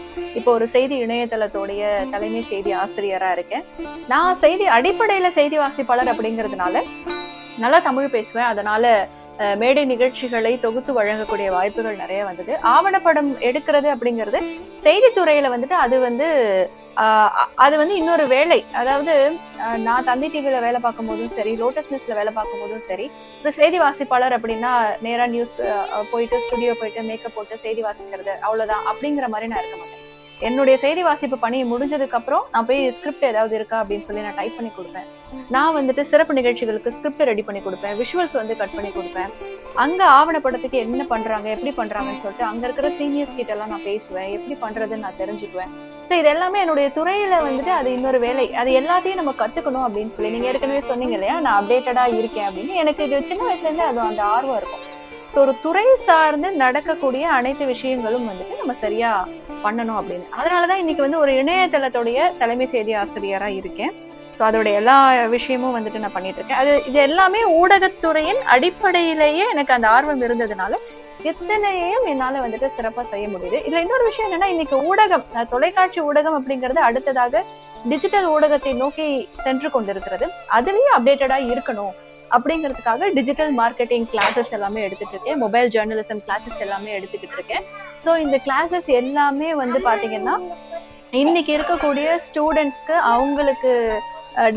இப்போ 0.40 0.50
ஒரு 0.58 0.68
செய்தி 0.74 0.98
இணையதளத்துடைய 1.06 1.94
தலைமை 2.14 2.42
செய்தி 2.52 2.72
ஆசிரியராக 2.82 3.36
இருக்கேன். 3.38 3.64
நான் 4.12 4.40
செய்தி 4.44 4.66
அடிப்படையில் 4.78 5.36
செய்தி 5.40 5.58
வாசிப்பாளர் 5.64 6.12
அப்படிங்கிறதுனால 6.14 6.84
நல்லா 7.64 7.80
தமிழ் 7.88 8.14
பேசுவேன். 8.18 8.50
அதனால 8.52 8.94
மேடை 9.62 9.84
நிகழ்ச்சிகளை 9.84 10.52
தொகுத்து 10.60 10.92
வழங்கக்கூடிய 11.00 11.48
வாய்ப்புகள் 11.56 12.00
நிறைய 12.02 12.20
வந்தது. 12.24 12.52
ஆவணப்படம் 12.74 13.30
எடுக்கிறது 13.48 13.88
அப்படிங்கிறது 13.94 14.40
செய்தித்துறையில 14.86 15.52
வந்துட்டு 15.54 15.76
அது 15.84 15.98
வந்து 16.06 16.28
ஆஹ் 17.02 17.46
அது 17.64 17.74
வந்து 17.80 17.94
இன்னொரு 18.00 18.24
வேலை. 18.32 18.58
அதாவது 18.80 19.12
நான் 19.86 20.08
தந்தி 20.08 20.28
டிவியில 20.32 20.58
வேலை 20.64 20.80
பார்க்கும் 20.80 21.08
போதும் 21.10 21.32
சரி 21.36 21.52
லோட்டஸ் 21.62 21.90
நியூஸ்ல 21.92 22.18
வேலை 22.18 22.32
பார்க்கும் 22.38 22.62
போதும் 22.62 22.84
சரி 22.88 23.06
ஒரு 23.42 23.52
செய்தி 23.60 23.78
வாசிப்பாளர் 23.80 24.36
அப்படின்னா 24.38 24.72
நேரா 25.06 25.26
நியூஸ் 25.34 25.54
போயிட்டு 26.12 26.42
ஸ்டுடியோ 26.44 26.74
போயிட்டு 26.80 27.08
மேக்கப் 27.10 27.36
போட்டு 27.36 27.62
செய்தி 27.64 27.82
வாசிக்கிறது 27.88 28.34
அவ்வளவுதான். 28.46 28.84
அப்படிங்கிற 28.92 29.28
மாதிரி 29.34 29.50
நான் 29.52 29.62
இருக்க 29.62 29.76
மாட்டேன். 29.76 30.01
என்னுடைய 30.48 30.76
செய்தி 30.82 31.02
வாசிப்பு 31.06 31.36
பணி 31.42 31.58
முடிஞ்சதுக்கு 31.72 32.16
அப்புறம் 32.18 32.44
நான் 32.52 32.66
போய் 32.68 32.80
ஸ்கிரிப்ட் 32.96 33.26
ஏதாவது 33.30 33.54
இருக்கா 33.58 33.76
அப்படின்னு 33.82 34.06
சொல்லி 34.06 34.22
நான் 34.26 34.38
டைப் 34.38 34.56
பண்ணி 34.58 34.70
கொடுப்பேன். 34.76 35.06
நான் 35.54 35.74
வந்துட்டு 35.76 36.02
சிறப்பு 36.12 36.32
நிகழ்ச்சிகளுக்கு 36.38 36.92
ஸ்கிரிப்ட் 36.96 37.22
ரெடி 37.30 37.42
பண்ணி 37.48 37.60
கொடுப்பேன். 37.66 37.94
விஷுவல்ஸ் 38.00 38.36
வந்து 38.40 38.54
கட் 38.60 38.74
பண்ணி 38.76 38.90
கொடுப்பேன். 38.96 39.30
அங்க 39.84 40.00
ஆவணப்படத்துக்கு 40.18 40.78
என்ன 40.84 41.04
பண்றாங்க 41.12 41.48
எப்படி 41.54 41.72
பண்றாங்கன்னு 41.80 42.22
சொல்லிட்டு 42.24 42.46
அங்க 42.50 42.64
இருக்கிற 42.68 42.90
சீனியர்ஸ் 42.98 43.36
கிட்ட 43.38 43.54
எல்லாம் 43.56 43.72
நான் 43.74 43.86
பேசுவேன். 43.90 44.30
எப்படி 44.36 44.56
பண்றதுன்னு 44.64 45.06
நான் 45.06 45.20
தெரிஞ்சுக்குவேன். 45.22 45.72
ஸோ 46.08 46.14
இது 46.20 46.30
எல்லாமே 46.34 46.58
என்னுடைய 46.64 46.88
துறையில 46.96 47.34
வந்துட்டு 47.48 47.72
அது 47.80 47.90
இன்னொரு 47.96 48.20
வேலை. 48.26 48.46
அது 48.62 48.70
எல்லாத்தையும் 48.80 49.20
நம்ம 49.20 49.34
கத்துக்கணும் 49.42 49.86
அப்படின்னு 49.88 50.14
சொல்லி 50.16 50.32
நீங்க 50.34 50.50
ஏற்கனவே 50.52 50.82
சொன்னீங்க 50.90 51.16
இல்லையா? 51.18 51.36
நான் 51.46 51.58
அப்டேட்டடா 51.60 52.06
இருக்கேன் 52.20 52.48
அப்படின்னு 52.48 52.74
எனக்கு 52.84 53.06
இது 53.08 53.22
சின்ன 53.30 53.42
வயசுல 53.48 53.70
இருந்து 53.70 53.88
அது 53.90 54.02
அந்த 54.08 54.24
ஆர்வம் 54.34 54.58
இருக்கும். 54.60 54.84
ஸோ 55.34 55.38
ஒரு 55.42 55.52
துறை 55.64 55.84
சார்ந்து 56.06 56.48
நடக்கக்கூடிய 56.62 57.24
அனைத்து 57.36 57.64
விஷயங்களும் 57.70 58.26
வந்துட்டு 58.30 58.58
நம்ம 58.58 58.72
சரியா 58.82 59.10
பண்ணணும் 59.62 59.98
அப்படின்னு. 60.00 60.26
அதனாலதான் 60.40 60.80
இன்னைக்கு 60.82 61.02
வந்து 61.04 61.20
ஒரு 61.24 61.32
இணையதளத்துடைய 61.42 62.18
தலைமை 62.40 62.66
செய்தி 62.72 62.92
ஆசிரியரா 63.02 63.48
இருக்கேன். 63.60 63.92
ஸோ 64.34 64.42
அதோட 64.48 64.68
எல்லா 64.80 64.96
விஷயமும் 65.36 65.74
வந்துட்டு 65.76 66.02
நான் 66.02 66.14
பண்ணிட்டு 66.16 66.40
இருக்கேன். 66.40 66.60
அது 66.62 66.74
இது 66.90 66.98
எல்லாமே 67.08 67.40
ஊடகத்துறையின் 67.60 68.42
அடிப்படையிலேயே 68.56 69.46
எனக்கு 69.54 69.74
அந்த 69.76 69.88
ஆர்வம் 69.96 70.22
இருந்ததுனால 70.28 70.82
எத்தனையும் 71.30 72.06
என்னால 72.12 72.38
வந்துட்டு 72.44 72.70
சிறப்பா 72.76 73.02
செய்ய 73.14 73.26
முடியுது. 73.32 73.58
இதுல 73.66 73.82
இன்னொரு 73.86 74.06
விஷயம் 74.10 74.28
என்னன்னா 74.28 74.52
இன்னைக்கு 74.54 74.78
ஊடகம் 74.90 75.26
தொலைக்காட்சி 75.56 76.00
ஊடகம் 76.10 76.38
அப்படிங்கிறது 76.40 76.82
அடுத்ததாக 76.90 77.44
டிஜிட்டல் 77.90 78.30
ஊடகத்தை 78.36 78.72
நோக்கி 78.84 79.10
சென்று 79.46 79.70
கொண்டிருக்கிறது. 79.76 80.26
அதுலயும் 80.58 80.96
அப்டேட்டடா 80.98 81.38
இருக்கணும். 81.52 81.94
அப்படிங்கிறதுக்காக 82.36 83.08
டிஜிட்டல் 83.18 83.52
மார்க்கெட்டிங் 83.60 84.06
கிளாஸஸ் 84.12 84.52
எல்லாமே 84.58 84.80
எடுத்துட்டு 84.86 85.14
இருக்கேன். 85.16 85.38
மொபைல் 85.44 85.68
ஜேர்னலிசம் 85.74 86.22
கிளாஸஸ் 86.26 86.62
எல்லாமே 86.66 86.90
எடுத்துக்கிட்டு 86.98 87.36
இருக்கேன். 87.38 87.64
ஸோ 88.04 88.12
இந்த 88.24 88.38
கிளாஸஸ் 88.46 88.88
எல்லாமே 89.00 89.50
வந்து 89.62 89.80
பார்த்தீங்கன்னா 89.88 90.36
இன்னைக்கு 91.22 91.52
இருக்கக்கூடிய 91.56 92.06
ஸ்டூடெண்ட்ஸ்க்கு 92.26 92.94
அவங்களுக்கு 93.12 93.72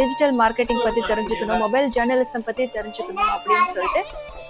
டிஜிட்டல் 0.01 0.35
மார்க்கெட்டிங் 0.41 0.83
பத்தி 0.85 1.01
தெரிஞ்சுக்கணும் 1.11 1.63
மொபைல் 1.65 1.87
ஜேர்னலிசம் 1.95 2.45
பத்தி 2.49 2.65
தெரிஞ்சுக்கணும் 2.77 3.31
அப்படின்னு 3.35 3.67
சொல்லிட்டு 3.73 4.03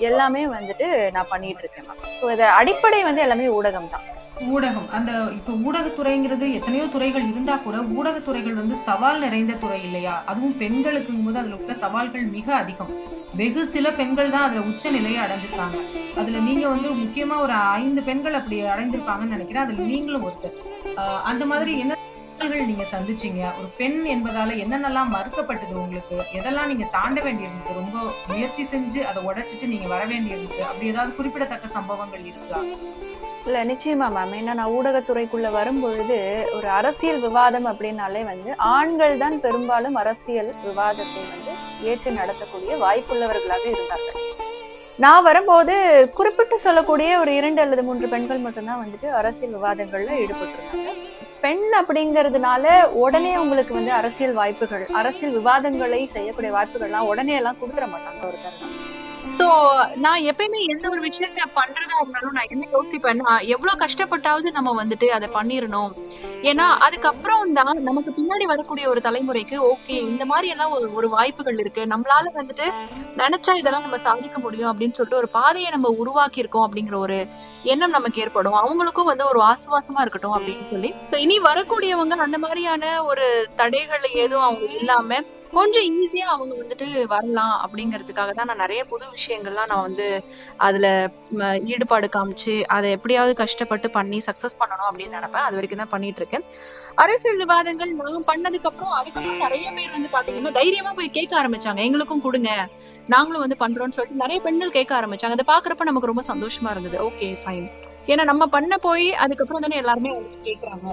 எல்லாமே 0.10 0.42
வந்துட்டு 0.58 0.88
நான் 1.16 1.32
பண்ணிட்டு 1.32 1.64
இருக்கேன். 1.64 1.88
ஸோ 2.20 2.26
இதை 2.36 2.48
அடிப்படை 2.60 3.00
வந்து 3.08 3.24
எல்லாமே 3.26 3.48
ஊடகம் 3.58 3.92
தான் 3.96 4.06
ஊடகம். 4.40 4.90
அந்த 4.90 5.12
இப்போ 5.12 5.54
ஊடகத்துறைங்கிறது 5.54 6.54
எத்தனையோ 6.54 6.86
துறைகள் 6.86 7.28
இருந்தா 7.28 7.56
கூட 7.56 7.78
ஊடகத்துறைகள் 7.78 8.54
வந்து 8.54 8.76
சவால் 8.76 9.20
நிறைந்த 9.20 9.54
துறை 9.54 9.84
இல்லையா? 9.84 10.24
அதுவும் 10.26 10.58
பெண்களுக்கும் 10.58 11.24
போது 11.24 11.40
அதுல 11.40 11.56
உள்ள 11.56 11.74
சவால்கள் 11.74 12.22
மிக 12.22 12.56
அதிகம். 12.56 12.90
வெகு 13.34 13.66
சில 13.66 13.92
பெண்கள் 13.92 14.30
தான் 14.30 14.42
அதுல 14.42 14.62
உச்ச 14.62 14.92
நிலையை 14.92 15.24
அடைஞ்சிருக்காங்க. 15.24 15.78
அதுல 16.18 16.40
நீங்க 16.40 16.68
வந்து 16.68 16.90
முக்கியமா 16.90 17.40
ஒரு 17.40 17.54
ஐந்து 17.54 18.02
பெண்கள் 18.02 18.34
அப்படி 18.34 18.64
அடைந்திருப்பாங்கன்னு 18.64 19.36
நினைக்கிறேன். 19.36 19.64
அதுல 19.64 19.80
நீங்களும் 19.80 20.24
ஒருத்தர். 20.24 20.54
ஆஹ் 20.96 21.22
அந்த 21.22 21.46
மாதிரி 21.46 21.80
என்ன 21.80 21.94
சவால்கள் 22.38 22.66
நீங்க 22.66 22.86
சந்திச்சீங்க? 22.92 23.58
ஒரு 23.58 23.68
பெண் 23.78 24.04
என்பதால 24.06 24.56
என்னென்னலாம் 24.56 25.14
மறுக்கப்பட்டது 25.14 25.74
உங்களுக்கு? 25.74 26.24
எதெல்லாம் 26.34 26.68
நீங்க 26.68 26.86
தாண்ட 26.92 27.22
வேண்டியிருந்தது 27.22 27.74
ரொம்ப 27.74 27.98
முயற்சி 28.28 28.64
செஞ்சு 28.64 29.02
அதை 29.02 29.24
உடைச்சிட்டு 29.24 29.68
நீங்க 29.68 29.88
வர 29.88 30.06
வேண்டியிருந்தது 30.06 30.60
அப்படி 30.60 30.88
ஏதாவது 30.88 31.16
குறிப்பிடத்தக்க 31.16 31.68
சம்பவங்கள் 31.68 32.26
இருக்கா? 32.26 32.60
இல்ல 33.48 33.60
நிச்சயமா 33.70 34.06
மேம் 34.14 34.32
ஏன்னா 34.38 34.54
நான் 34.60 34.74
ஊடகத்துறைக்குள்ள 34.78 35.48
வரும்பொழுது 35.56 36.18
ஒரு 36.58 36.68
அரசியல் 36.78 37.20
விவாதம் 37.26 37.68
அப்படின்னாலே 37.72 38.22
வந்து 38.30 38.52
ஆண்கள் 38.76 39.20
தான் 39.24 39.36
பெரும்பாலும் 39.44 39.98
அரசியல் 40.02 40.50
விவாதத்தை 40.68 41.22
வந்து 41.34 41.52
ஏற்று 41.90 42.12
நடத்தக்கூடிய 42.20 42.78
வாய்ப்புள்ளவர்களாக 42.86 43.66
இருந்தார்கள். 43.74 44.24
நான் 45.04 45.26
வரும்போது 45.28 45.76
குறிப்பிட்டு 46.18 46.58
சொல்லக்கூடிய 46.66 47.10
ஒரு 47.24 47.32
இரண்டு 47.40 47.62
அல்லது 47.66 47.84
மூன்று 47.90 48.08
பெண்கள் 48.14 48.44
மட்டும்தான் 48.46 48.82
வந்துட்டு 48.84 49.10
அரசியல் 49.20 49.56
விவாதங்கள்ல 49.58 50.18
ஈடுபட்டிருந்தாங்க. 50.24 50.92
பெண் 51.44 51.66
அப்படிங்கிறதுனால 51.80 52.66
உடனே 53.04 53.34
உங்களுக்கு 53.44 53.74
வந்து 53.80 53.94
அரசியல் 54.00 54.38
வாய்ப்புகள் 54.42 54.86
அரசியல் 55.02 55.38
விவாதங்களை 55.40 56.02
செய்யக்கூடிய 56.16 56.52
வாய்ப்புகள்லாம் 56.58 57.10
உடனே 57.12 57.36
எல்லாம் 57.42 57.60
கொடுத்துட 57.62 57.88
மாட்டாங்க. 57.94 58.22
ஒருத்தர் 58.30 58.60
சோ 59.40 59.48
நான் 59.96 60.22
எப்பயுமே 60.22 60.60
எந்த 60.74 60.90
ஒரு 60.90 61.02
விஷயத்த 61.02 61.46
பண்றதா 61.56 61.98
இருந்தாலும் 62.02 62.32
நான் 62.32 62.50
என்ன 62.50 62.68
யோசிப்பேன் 62.74 63.22
எவ்வளவு 63.42 63.82
கஷ்டப்பட்டாவது 63.84 64.52
நம்ம 64.52 64.84
வந்துட்டு 64.84 65.08
அதை 65.08 65.28
பண்ணிடணும் 65.34 65.92
ஏன்னா 66.44 66.66
அதுக்கப்புறம் 66.80 67.54
தான் 67.54 67.82
நமக்கு 67.82 68.12
பின்னாடி 68.12 68.46
வரக்கூடிய 68.46 68.90
ஒரு 68.90 69.02
தலைமுறைக்கு 69.02 69.58
ஓகே 69.72 69.96
இந்த 70.10 70.26
மாதிரி 70.26 70.48
எல்லாம் 70.48 70.72
ஒரு 70.72 70.94
ஒரு 70.94 71.10
வாய்ப்புகள் 71.10 71.58
இருக்கு. 71.58 71.82
நம்மளால 71.86 72.26
வந்துட்டு 72.36 72.66
நினைச்சா 73.16 73.54
இதெல்லாம் 73.56 73.82
நம்ம 73.82 73.98
சாதிக்க 73.98 74.40
முடியும் 74.40 74.72
அப்படின்னு 74.72 74.92
சொல்லிட்டு 74.92 75.18
ஒரு 75.18 75.30
பாதையை 75.30 75.70
நம்ம 75.70 75.90
உருவாக்கி 75.90 76.40
இருக்கோம் 76.40 76.66
அப்படிங்கிற 76.68 76.98
ஒரு 76.98 77.18
எண்ணம் 77.64 77.90
நமக்கு 77.90 78.22
ஏற்படும். 78.22 78.54
அவங்களுக்கும் 78.54 79.04
வந்து 79.04 79.26
ஒரு 79.26 79.40
ஆசுவாசமா 79.42 80.02
இருக்கட்டும் 80.02 80.36
அப்படின்னு 80.38 80.64
சொல்லி. 80.64 80.94
சோ 81.12 81.16
இனி 81.16 81.40
வரக்கூடியவங்க 81.40 82.18
அந்த 82.18 82.38
மாதிரியான 82.38 83.04
ஒரு 83.04 83.48
தடைகள் 83.56 84.06
எதுவும் 84.26 84.44
அவங்க 84.44 84.72
இல்லாம 84.72 85.22
கொஞ்சம் 85.58 85.86
ஈஸியா 86.00 86.28
அவங்க 86.34 86.54
வந்துட்டு 86.62 86.88
வரலாம் 87.14 87.56
அப்படிங்கிறதுக்காக 87.66 88.32
தான் 88.38 88.50
நான் 88.50 88.64
நிறைய 88.64 88.82
புது 88.92 89.06
விஷயங்கள்லாம் 89.18 89.70
நான் 89.72 89.86
வந்து 89.88 90.08
அதுல 90.68 90.88
ஈடுபாடு 91.74 92.08
காமிச்சு 92.16 92.56
அதை 92.76 92.90
எப்படியாவது 92.98 93.34
கஷ்டப்பட்டு 93.44 93.90
பண்ணி 93.98 94.20
சக்சஸ் 94.28 94.60
பண்ணணும் 94.62 94.90
அப்படின்னு 94.90 95.18
நினைப்பேன். 95.20 95.46
அது 95.48 95.58
வரைக்கும் 95.60 95.84
தான் 95.84 95.94
பண்ணிட்டு 95.94 96.22
இருக்கேன். 96.22 96.46
அரசியல் 97.04 97.42
விவாதங்கள் 97.44 97.94
நான் 98.02 98.28
பண்ணதுக்கு 98.32 98.70
அப்புறம் 98.72 98.98
அதுக்கப்புறம் 99.00 99.44
நிறைய 99.46 99.66
பேர் 99.78 99.96
வந்து 99.98 100.12
பாத்தீங்கன்னா 100.18 100.54
தைரியமா 100.60 100.94
போய் 101.00 101.16
கேட்க 101.18 101.34
ஆரம்பிச்சாங்க. 101.42 101.82
எங்களுக்கும் 101.88 102.26
கொடுங்க 102.28 102.52
நாங்களும் 103.14 103.44
வந்து 103.46 103.62
பண்றோம்னு 103.64 103.96
சொல்லிட்டு 103.98 104.24
நிறைய 104.24 104.40
பெண்கள் 104.46 104.78
கேட்க 104.78 104.94
ஆரம்பிச்சாங்க. 105.00 105.38
அதை 105.38 105.48
பாக்குறப்ப 105.54 105.90
நமக்கு 105.92 106.12
ரொம்ப 106.12 106.26
சந்தோஷமா 106.32 106.72
இருந்தது. 106.76 106.98
ஓகே 107.10 107.30
ஃபைன் 107.44 107.68
ஏன்னா 108.12 108.24
நம்ம 108.32 108.44
பண்ண 108.56 108.74
போய் 108.88 109.08
அதுக்கப்புறம் 109.26 109.64
தானே 109.66 109.78
எல்லாருமே 109.84 110.12
வந்து 110.18 110.40
கேக்குறாங்க. 110.48 110.88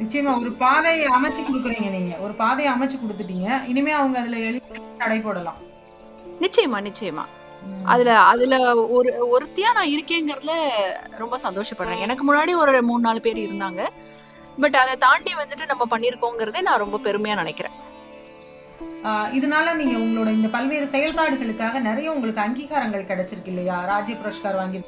நிச்சயமா 0.00 0.32
ஒரு 0.40 0.52
பாதையை 0.64 1.06
அமைச்சு 1.16 1.42
கொடுக்குறீங்க 1.46 1.88
நீங்க. 1.96 2.14
ஒரு 2.26 2.34
பாதையை 2.42 2.70
அமைச்சு 2.74 2.96
கொடுத்துட்டீங்க. 3.00 3.48
இனிமே 3.72 3.92
அவங்க 3.98 4.16
அதுல 4.22 4.38
எளிதில் 4.48 4.86
தடை 5.02 5.18
போடலாம். 5.26 5.58
நிச்சயமா 6.44 6.78
நிச்சயமா. 6.88 7.24
அதுல 7.92 8.10
அதுல 8.32 8.54
ஒரு 8.96 9.10
ஒருத்தியா 9.34 9.70
நான் 9.78 9.92
இருக்கேங்கிறதுல 9.94 10.52
ரொம்ப 11.22 11.38
சந்தோஷப்படுறேன். 11.46 12.04
எனக்கு 12.06 12.22
முன்னாடி 12.28 12.52
ஒரு 12.62 12.82
மூணு 12.90 13.02
நாலு 13.06 13.20
பேர் 13.26 13.40
இருந்தாங்க. 13.46 13.82
பட் 14.62 14.78
அதை 14.82 14.94
தாண்டி 15.04 15.32
வந்துட்டு 15.42 15.70
நம்ம 15.72 15.84
பண்ணிருக்கோங்கிறதே 15.92 16.60
நான் 16.68 16.82
ரொம்ப 16.84 16.98
பெருமையா 17.06 17.36
நினைக்கிறேன். 17.42 17.76
இதனால 19.38 19.74
நீங்க 19.80 19.96
உங்களோட 20.04 20.30
இந்த 20.38 20.48
பல்வேறு 20.54 20.86
செயல்பாடுகளுக்காக 20.94 21.80
நிறைய 21.88 22.08
உங்களுக்கு 22.14 22.42
அங்கீகாரங்கள் 22.46 23.06
கிடைச்சிருக்கு 23.10 23.52
இல்லையா? 23.52 23.76
ராஜ்ய 23.92 24.16
புரஸ்கார் 24.16 24.58
வாங்கி 24.62 24.80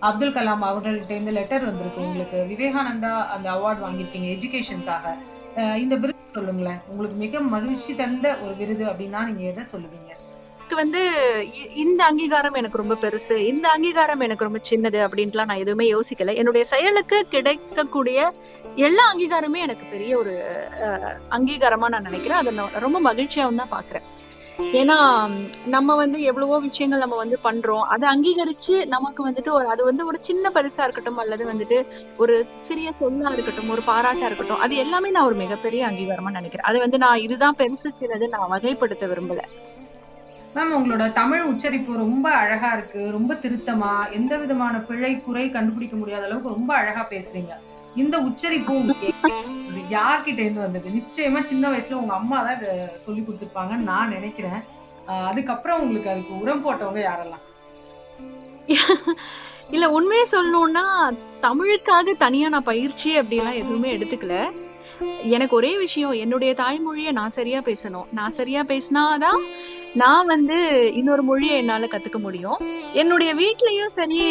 அப்துல் 0.00 0.32
கலாம் 0.32 0.62
அவர்கள்ட்ட 0.62 1.32
லெட்டர் 1.32 1.64
வந்திருக்கு. 1.64 2.00
உங்களுக்கு 2.00 2.46
விவேகானந்தா 2.50 3.26
அந்த 3.26 3.52
அவார்ட் 3.52 3.86
வாங்கியிருக்கீங்க 3.86 4.36
எஜுகேஷனுக்காக 4.36 5.76
இந்த 5.76 5.96
விருது 5.96 6.18
சொல்லுங்களேன். 6.26 6.78
உங்களுக்கு 6.88 7.18
மிக 7.18 7.40
மகிழ்ச்சி 7.40 7.94
தந்த 7.94 8.36
ஒரு 8.42 8.56
விருது 8.56 8.86
அப்படின்னா 8.86 9.24
நீங்க 9.24 9.42
எதை 9.42 9.64
சொல்லுவீங்க? 9.72 10.06
எனக்கு 10.54 10.76
வந்து 10.76 11.00
இ- 11.40 11.76
இந்த 11.76 12.04
அங்கீகாரம் 12.04 12.54
எனக்கு 12.54 12.78
ரொம்ப 12.78 12.94
பெருசு. 12.94 13.36
இந்த 13.36 13.68
அங்கீகாரம் 13.68 14.20
எனக்கு 14.20 14.44
ரொம்ப 14.44 14.60
சின்னது 14.70 14.92
அப்படின்ட்டுலாம் 14.92 15.44
நான் 15.44 15.56
எதுவுமே 15.56 15.92
யோசிக்கல. 15.92 16.34
என்னுடைய 16.34 16.66
செயலுக்கு 16.66 17.26
கிடைக்கக்கூடிய 17.28 18.34
எல்லா 18.76 19.14
அங்கீகாரமே 19.14 19.56
எனக்கு 19.56 19.86
பெரிய 19.90 20.18
ஒரு 20.18 20.64
அங்கீகாரமா 21.30 21.88
நான் 21.88 22.02
நினைக்கிறேன். 22.02 22.38
அதை 22.38 22.54
நான் 22.54 22.70
ரொம்ப 22.72 23.12
மகிழ்ச்சியாவும் 23.12 23.54
தான் 23.54 23.72
பாக்குறேன் 23.72 24.02
ஏன்னா 24.58 24.96
நம்ம 25.66 25.94
வந்து 25.94 26.22
எவ்வளவோ 26.22 26.58
விஷயங்கள் 26.58 26.98
நம்ம 26.98 27.16
வந்து 27.16 27.38
பண்றோம். 27.44 27.80
அதை 27.80 28.06
அங்கீகரிச்சு 28.08 28.86
நமக்கு 28.86 29.30
வந்துட்டு 29.30 29.48
ஒரு 29.48 29.68
அது 29.68 29.84
வந்து 29.84 30.06
ஒரு 30.06 30.18
சின்ன 30.20 30.50
பரிசா 30.54 30.82
இருக்கட்டும் 30.82 31.16
அல்லது 31.16 31.44
வந்துட்டு 31.52 31.86
ஒரு 32.16 32.46
சிறிய 32.62 32.92
சொல்லா 33.00 33.32
இருக்கட்டும் 33.32 33.68
ஒரு 33.68 33.82
பாராட்டா 33.86 34.24
இருக்கட்டும் 34.24 34.58
அது 34.58 34.76
எல்லாமே 34.76 35.10
நான் 35.10 35.24
ஒரு 35.24 35.34
மிகப்பெரிய 35.34 35.86
அங்கீகாரமா 35.86 36.30
நினைக்கிறேன். 36.30 36.68
அது 36.70 36.78
வந்து 36.78 36.98
நான் 36.98 37.18
இதுதான் 37.18 37.56
பெருசு 37.58 37.90
சின்னது 38.00 38.28
நான் 38.28 38.50
வகைப்படுத்த 38.50 39.06
விரும்பல. 39.14 39.42
மேம் 40.54 40.76
உங்களோட 40.76 41.12
தமிழ் 41.12 41.42
உச்சரிப்பு 41.42 41.96
ரொம்ப 41.96 42.30
அழகா 42.30 42.72
இருக்கு 42.72 43.10
ரொம்ப 43.10 43.34
திருத்தமா 43.34 44.10
எந்த 44.10 44.36
விதமான 44.36 44.78
பிழை 44.78 45.20
குறை 45.20 45.50
கண்டுபிடிக்க 45.50 45.96
முடியாத 45.96 46.24
அளவுக்கு 46.24 46.48
ரொம்ப 46.48 46.74
அழகா 46.74 47.06
பேசுறீங்க. 47.10 47.54
இந்த 48.02 48.16
உச்சரிப்பு 48.28 48.74
இது 49.70 49.80
யார்கிட்ட 49.96 50.40
இருந்து 50.44 50.64
வந்தது? 50.64 50.88
நிச்சயமா 50.98 51.40
சின்ன 51.50 51.64
வயசுல 51.72 51.98
உங்க 52.02 52.14
அம்மா 52.20 52.38
தான் 52.46 52.56
இதை 52.58 52.72
சொல்லி 53.04 53.22
கொடுத்துருப்பாங்கன்னு 53.22 53.90
நான் 53.92 54.14
நினைக்கிறேன். 54.16 54.60
அதுக்கப்புறம் 55.30 55.80
உங்களுக்கு 55.82 56.12
அதுக்கு 56.12 56.32
உரம் 56.42 56.64
போட்டவங்க 56.64 57.02
யாரெல்லாம்? 57.08 57.44
இல்ல 59.74 59.86
உண்மையை 59.96 60.26
சொல்லணும்னா 60.32 60.84
தமிழுக்காக 61.46 62.14
தனியா 62.24 62.48
நான் 62.54 62.70
பயிற்சி 62.70 63.10
அப்படிலாம் 63.20 63.60
எதுவுமே 63.62 63.88
எடுத்துக்கல. 63.96 64.36
எனக்கு 65.36 65.54
ஒரே 65.56 65.72
விஷயம் 65.82 66.14
என்னுடைய 66.24 66.52
தாய்மொழியை 66.60 67.12
நான் 67.18 67.34
சரியா 67.38 67.60
பேசணும். 67.68 68.08
நான் 68.18 68.36
சரியா 68.38 68.62
பேசினாதான் 68.72 69.40
நான் 69.94 70.26
வந்து 70.26 70.56
இன்னொரு 70.92 71.22
மொழியை 71.22 71.56
என்னால 71.56 71.86
கத்துக்க 71.86 72.18
முடியும். 72.18 72.58
என்னுடைய 72.94 73.34
வீட்லயும் 73.34 73.94
சரி 73.94 74.22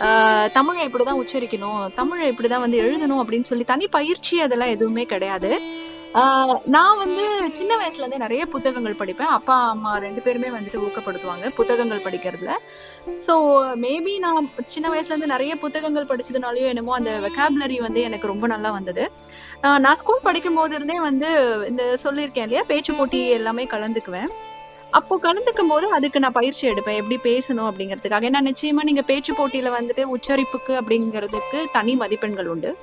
ஆஹ், 0.00 0.48
தமிழை 0.52 0.86
இப்படிதான் 0.88 1.20
உச்சரிக்கணும் 1.20 1.92
தமிழை 1.94 2.32
இப்படிதான் 2.32 2.60
வந்து 2.60 2.80
எழுதணும் 2.82 3.22
அப்படின்னு 3.22 3.42
சொல்லி 3.42 3.64
தனி 3.64 3.88
பயிற்சி 3.88 4.40
அதெல்லாம் 4.40 4.68
எதுவுமே 4.68 5.04
கிடையாது. 5.04 5.50
ஆஹ், 6.14 6.58
நான் 6.66 6.98
வந்து 6.98 7.24
சின்ன 7.52 7.76
வயசுல 7.76 8.00
இருந்தே 8.00 8.16
நிறைய 8.16 8.46
புத்தகங்கள் 8.46 8.98
படிப்பேன். 8.98 9.28
அப்பா 9.28 9.56
அம்மா 9.68 9.98
ரெண்டு 9.98 10.20
பேருமே 10.20 10.50
வந்துட்டு 10.50 10.82
ஊக்கப்படுத்துவாங்க 10.82 11.50
புத்தகங்கள் 11.56 12.04
படிக்கிறதுல. 12.04 12.52
ஸோ 13.20 13.34
மேபி 13.76 14.18
நான் 14.18 14.40
சின்ன 14.68 14.88
வயசுல 14.88 15.08
இருந்து 15.08 15.26
நிறைய 15.26 15.56
புத்தகங்கள் 15.56 16.04
படிச்சதுனாலயோ 16.04 16.66
என்னமோ 16.66 16.94
அந்த 16.94 17.20
வெக்காபுலரி 17.20 17.80
வந்து 17.80 18.02
எனக்கு 18.02 18.26
ரொம்ப 18.26 18.46
நல்லா 18.46 18.70
வந்தது. 18.70 19.04
ஆஹ் 19.62 19.78
நான் 19.78 19.96
ஸ்கூல் 19.96 20.20
படிக்கும் 20.22 20.54
போது 20.54 20.74
இருந்தே 20.74 21.00
வந்து 21.00 21.30
இந்த 21.68 21.96
சொல்லியிருக்கேன் 22.02 22.42
இல்லையா? 22.42 22.64
பேச்சு 22.66 22.94
போட்டி 22.94 23.30
எல்லாமே 23.30 23.64
கலந்துக்குவேன். 23.66 24.30
அப்போ 24.90 25.18
கலந்துக்கும் 25.22 25.68
போது 25.68 25.90
அதுக்கு 25.90 26.20
நான் 26.20 26.32
பயிற்சி 26.32 26.68
எடுப்பேன். 26.68 27.02
எப்படி 27.02 27.18
பேசணும் 27.22 27.70
அப்படிங்கிறதுக்காக. 27.70 28.30
ஏன்னா 28.30 28.52
நிச்சயமா 28.52 28.82
நீங்க 28.82 29.02
பேச்சு 29.02 29.34
போட்டியில 29.34 29.72
வந்துட்டு 29.80 30.02
உச்சரிப்புக்கு 30.02 30.68
அப்படிங்கிறதுக்கு 30.68 31.64
தனி 31.72 31.94
மதிப்பெண்கள் 31.94 32.46
உண்டு. 32.46 32.76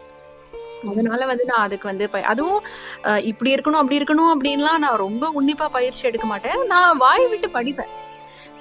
அதனால 0.90 1.26
வந்து 1.26 1.46
நான் 1.46 1.60
அதுக்கு 1.60 1.88
வந்து 1.88 2.10
அதுவும் 2.12 2.64
இப்படி 3.22 3.54
இருக்கணும் 3.54 3.72
அப்படி 3.72 3.98
இருக்கணும் 4.00 4.34
அப்படின்லாம் 4.38 4.78
நான் 4.78 4.98
ரொம்ப 4.98 5.32
உன்னிப்பா 5.42 5.66
பயிற்சி 5.72 6.08
எடுக்க 6.08 6.28
மாட்டேன். 6.28 6.66
நான் 6.66 6.98
வாய் 6.98 7.28
விட்டு 7.28 7.48
படிப்பேன். 7.48 8.02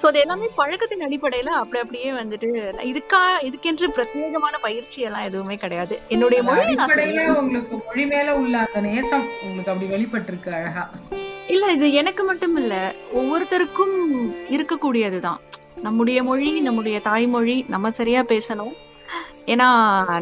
சோ 0.01 0.05
அது 0.05 0.19
எல்லாமே 0.19 0.49
பழக்கத்தின் 0.55 1.07
அடிப்படையில 1.07 1.45
அப்படி 1.45 1.81
அப்படியே 1.81 2.11
வந்துட்டு 2.11 2.73
இதுக்கா 2.81 3.37
இதுக்கென்று 3.41 3.87
பிரத்யேகமான 3.95 4.55
பயிற்சி 4.61 5.01
எல்லாம் 5.01 5.23
எதுவுமே 5.23 5.55
கிடையாது. 5.55 5.99
என்னுடைய 6.09 6.43
சரியா- 6.43 7.35
உங்களுக்கு 7.35 7.81
மொழி 7.85 8.05
மேல 8.05 8.35
உள்ள 8.35 8.57
அந்த 8.57 8.81
நேசம் 8.81 9.25
உங்களுக்கு 9.43 9.71
அப்படி 9.71 9.91
வெளிப்பட்டிருக்கு 9.91 10.53
அழகா. 10.53 10.89
இல்ல 11.53 11.65
இது 11.75 11.87
எனக்கு 12.01 12.23
மட்டும் 12.29 12.55
இல்ல 12.61 12.73
ஒவ்வொருத்தருக்கும் 13.19 13.95
இருக்கக்கூடியதுதான். 14.55 15.41
நம்முடைய 15.85 16.19
மொழி 16.29 16.49
நம்முடைய 16.67 16.97
தாய்மொழி 17.09 17.55
நம்ம 17.73 17.91
சரியா 17.99 18.21
பேசணும். 18.31 18.73
ஏன்னா 19.53 19.67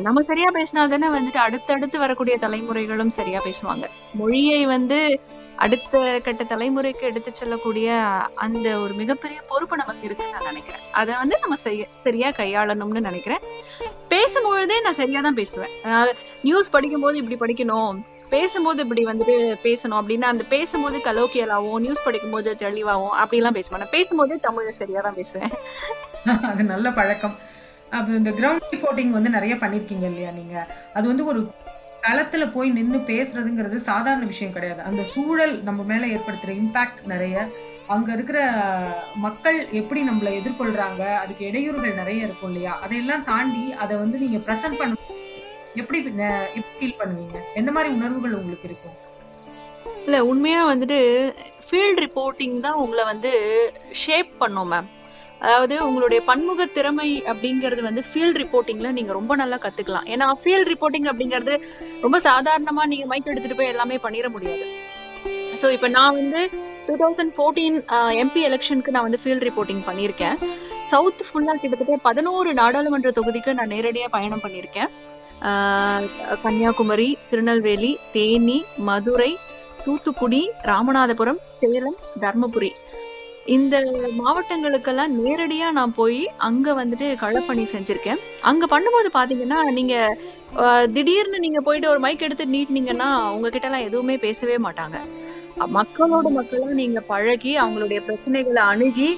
நம்ம 0.05 0.19
சரியா 0.29 0.49
பேசினா 0.55 0.83
தானே 0.93 1.07
வந்துட்டு 1.15 1.39
அடுத்தடுத்து 1.45 1.97
வரக்கூடிய 2.03 2.35
தலைமுறைகளும் 2.43 3.13
சரியா 3.17 3.39
பேசுவாங்க. 3.47 3.85
மொழியை 4.19 4.61
வந்து 4.73 4.97
அடுத்த 5.63 5.95
கட்ட 6.25 6.43
தலைமுறைக்கு 6.51 7.03
எடுத்து 7.09 7.31
செல்லக்கூடிய 7.39 7.97
அந்த 8.45 8.67
ஒரு 8.83 8.93
மிகப்பெரிய 9.01 9.39
பொறுப்பு 9.51 9.75
நமக்கு 9.81 10.05
இருக்குன்னு 10.07 10.35
நான் 10.35 10.49
நினைக்கிறேன். 10.51 10.85
அதை 11.01 11.11
வந்து 11.21 11.37
நம்ம 11.43 11.57
செய்ய 11.65 11.87
சரியா 12.05 12.29
கையாளணும்னு 12.39 13.07
நினைக்கிறேன். 13.09 13.43
பேசும்பொழுதே 14.13 14.77
நான் 14.85 14.99
சரியா 15.01 15.21
தான் 15.27 15.39
பேசுவேன் 15.41 15.75
நியூஸ் 16.47 16.73
படிக்கும்போது 16.77 17.19
இப்படி 17.21 17.39
படிக்கணும். 17.43 17.99
பேசும்போது 18.31 18.81
இப்படி 18.83 19.05
வந்துட்டு 19.05 19.35
பேசணும் 19.63 19.99
அப்படின்னா 20.01 20.21
அந்த 20.21 20.43
பேசும்போது 20.49 20.97
கலோக்கியலாவும் 20.97 21.79
நியூஸ் 21.79 22.05
படிக்கும்போது 22.05 22.57
தெளிவாகவும் 22.57 23.15
அப்படிலாம் 23.17 23.51
பேசுவேன் 23.51 23.79
நான் 23.79 23.89
பேசும்போது 23.91 24.39
தமிழை 24.39 24.71
சரியா 24.71 25.01
தான் 25.01 25.13
பேசுவேன். 25.13 25.51
அது 26.51 26.63
நல்ல 26.63 26.91
பழக்கம். 26.91 27.35
அது 27.89 28.15
இந்த 28.15 28.29
கிரவுண்ட் 28.29 28.67
ரிப்போர்ட்டிங் 28.71 29.09
வந்து 29.09 29.29
நிறைய 29.29 29.55
பண்ணிருக்கீங்க 29.55 30.03
இல்லையா 30.03 30.31
நீங்க? 30.31 30.67
அது 30.93 31.07
வந்து 31.07 31.25
ஒரு 31.25 31.39
களத்துல 32.03 32.51
போய் 32.51 32.69
நின்னு 32.69 32.97
பேசுறதுங்கிறது 32.97 33.75
சாதாரண 33.75 34.25
விஷயம் 34.25 34.53
கிடையாது. 34.53 34.81
அந்த 34.81 35.03
சூழல் 35.03 35.63
நம்ம 35.63 35.83
மேல 35.83 36.05
ஏற்படுத்துற 36.05 36.53
இம்பாக்ட் 36.61 37.01
நிறைய. 37.05 37.35
அங்க 37.87 38.13
இருக்கிற 38.13 38.39
மக்கள் 39.15 39.67
எப்படி 39.71 40.01
நம்மளை 40.09 40.31
எதிர்கொள்றாங்க? 40.31 41.15
அதுக்கு 41.15 41.45
இடையூறுகள் 41.45 41.93
நிறைய 41.93 42.23
இருக்கும் 42.23 42.49
இல்லையா? 42.49 42.79
அதையெல்லாம் 42.81 43.23
தாண்டி 43.23 43.73
அதை 43.73 43.97
வந்து 43.97 44.17
நீங்க 44.17 44.37
ப்ரெசென்ட் 44.37 44.79
பண்ண 44.79 44.95
எப்படி 45.79 45.99
ஃபீல் 46.77 46.97
பண்ணுவீங்க? 47.01 47.37
எந்த 47.59 47.69
மாதிரி 47.75 47.89
உணர்வுகள் 47.97 48.37
உங்களுக்கு 48.39 48.67
இருக்கும்? 48.69 48.95
இல்ல 50.05 50.17
உண்மையா 50.31 50.61
வந்துட்டு 50.71 50.99
ஃபீல்ட் 51.67 52.01
ரிப்போர்ட்டிங் 52.05 52.55
தான் 52.65 52.79
உங்களை 52.83 53.03
வந்து 53.11 53.31
ஷேப் 54.03 54.31
பண்ணும் 54.41 54.71
மேம் 54.73 54.89
அதாவது 55.43 55.75
உங்களுடைய 55.85 56.19
பன்முக 56.29 56.65
திறமை 56.77 57.07
அப்படிங்கிறது 57.31 57.81
வந்து 57.87 58.01
ஃபீல்ட் 58.09 58.39
ரிப்போர்ட்டிங்ல 58.41 58.89
நீங்க 58.97 59.11
ரொம்ப 59.17 59.35
நல்லா 59.41 59.57
கத்துக்கலாம். 59.63 60.07
ஏன்னா 60.13 60.25
ஃபீல்ட் 60.41 60.69
ரிப்போர்ட்டிங் 60.73 61.07
அப்படிங்கிறது 61.11 61.53
ரொம்ப 62.03 62.17
சாதாரணமா 62.27 62.83
நீங்க 62.91 63.05
மைக் 63.11 63.31
எடுத்துட்டு 63.31 63.59
போய் 63.59 63.71
எல்லாமே 63.73 63.97
பண்ணிட 64.03 64.29
முடியாது. 64.35 64.65
ஸோ 65.61 65.69
இப்போ 65.75 65.87
நான் 65.97 66.17
வந்து 66.19 66.41
டூ 66.87 66.93
தௌசண்ட் 67.03 67.33
ஃபோர்டீன் 67.37 67.79
எம்பி 68.23 68.43
எலெக்ஷனுக்கு 68.49 68.93
நான் 68.95 69.07
வந்து 69.07 69.21
ஃபீல்ட் 69.23 69.47
ரிப்போர்ட்டிங் 69.49 69.81
பண்ணியிருக்கேன். 69.89 70.37
சவுத் 70.91 71.25
ஃபுல்லா 71.29 71.55
கிட்டத்தட்ட 71.63 71.97
பதினோரு 72.09 72.51
நாடாளுமன்ற 72.61 73.11
தொகுதிக்கு 73.17 73.57
நான் 73.59 73.73
நேரடியா 73.75 74.07
பயணம் 74.17 74.45
பண்ணியிருக்கேன். 74.45 74.89
கன்னியாகுமரி 76.43 77.07
திருநெல்வேலி 77.29 77.91
தேனி 78.15 78.57
மதுரை 78.89 79.31
தூத்துக்குடி 79.83 80.41
ராமநாதபுரம் 80.69 81.39
சேலம் 81.59 81.97
தர்மபுரி. 82.23 82.69
இந்த 83.55 83.75
மாவட்டங்களுக்கெல்லாம் 84.19 85.13
நேரடியா 85.21 85.67
நான் 85.77 85.95
போய் 85.99 86.19
அங்க 86.47 86.73
வந்துட்டு 86.79 87.07
களப்பணி 87.23 87.63
செஞ்சிருக்கேன். 87.73 88.21
அங்க 88.49 88.65
பண்ணும்போது 88.73 89.09
பாத்தீங்கன்னா 89.17 89.59
நீங்க 89.77 89.95
திடீர்னு 90.95 91.39
நீங்க 91.45 91.61
போயிட்டு 91.67 91.91
ஒரு 91.93 91.99
மைக் 92.05 92.25
எடுத்து 92.27 92.45
நீட்டினீங்கன்னா 92.55 93.09
உங்ககிட்ட 93.33 93.67
எல்லாம் 93.69 93.87
எதுவுமே 93.89 94.17
பேசவே 94.27 94.57
மாட்டாங்க. 94.67 94.97
மக்களோட 95.77 96.27
மக்களும் 96.39 96.77
நீங்க 96.81 96.99
பழகி 97.11 97.51
அவங்களுடைய 97.63 97.99
பிரச்சனைகளை 98.07 98.63
அணுகி 98.73 99.09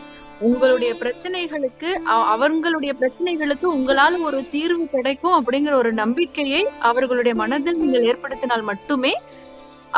உங்களுடைய 0.48 0.92
பிரச்சனைகளுக்கு 1.02 1.90
அவங்களுடைய 2.34 2.92
பிரச்சனைகளுக்கு 3.02 3.68
உங்களால 3.78 4.22
ஒரு 4.30 4.40
தீர்வு 4.56 4.86
கிடைக்கும் 4.96 5.36
அப்படிங்கிற 5.40 5.74
ஒரு 5.82 5.92
நம்பிக்கையை 6.02 6.62
அவர்களுடைய 6.90 7.36
மனதில் 7.42 7.82
நீங்கள் 7.84 8.08
ஏற்படுத்தினால் 8.12 8.70
மட்டுமே 8.72 9.14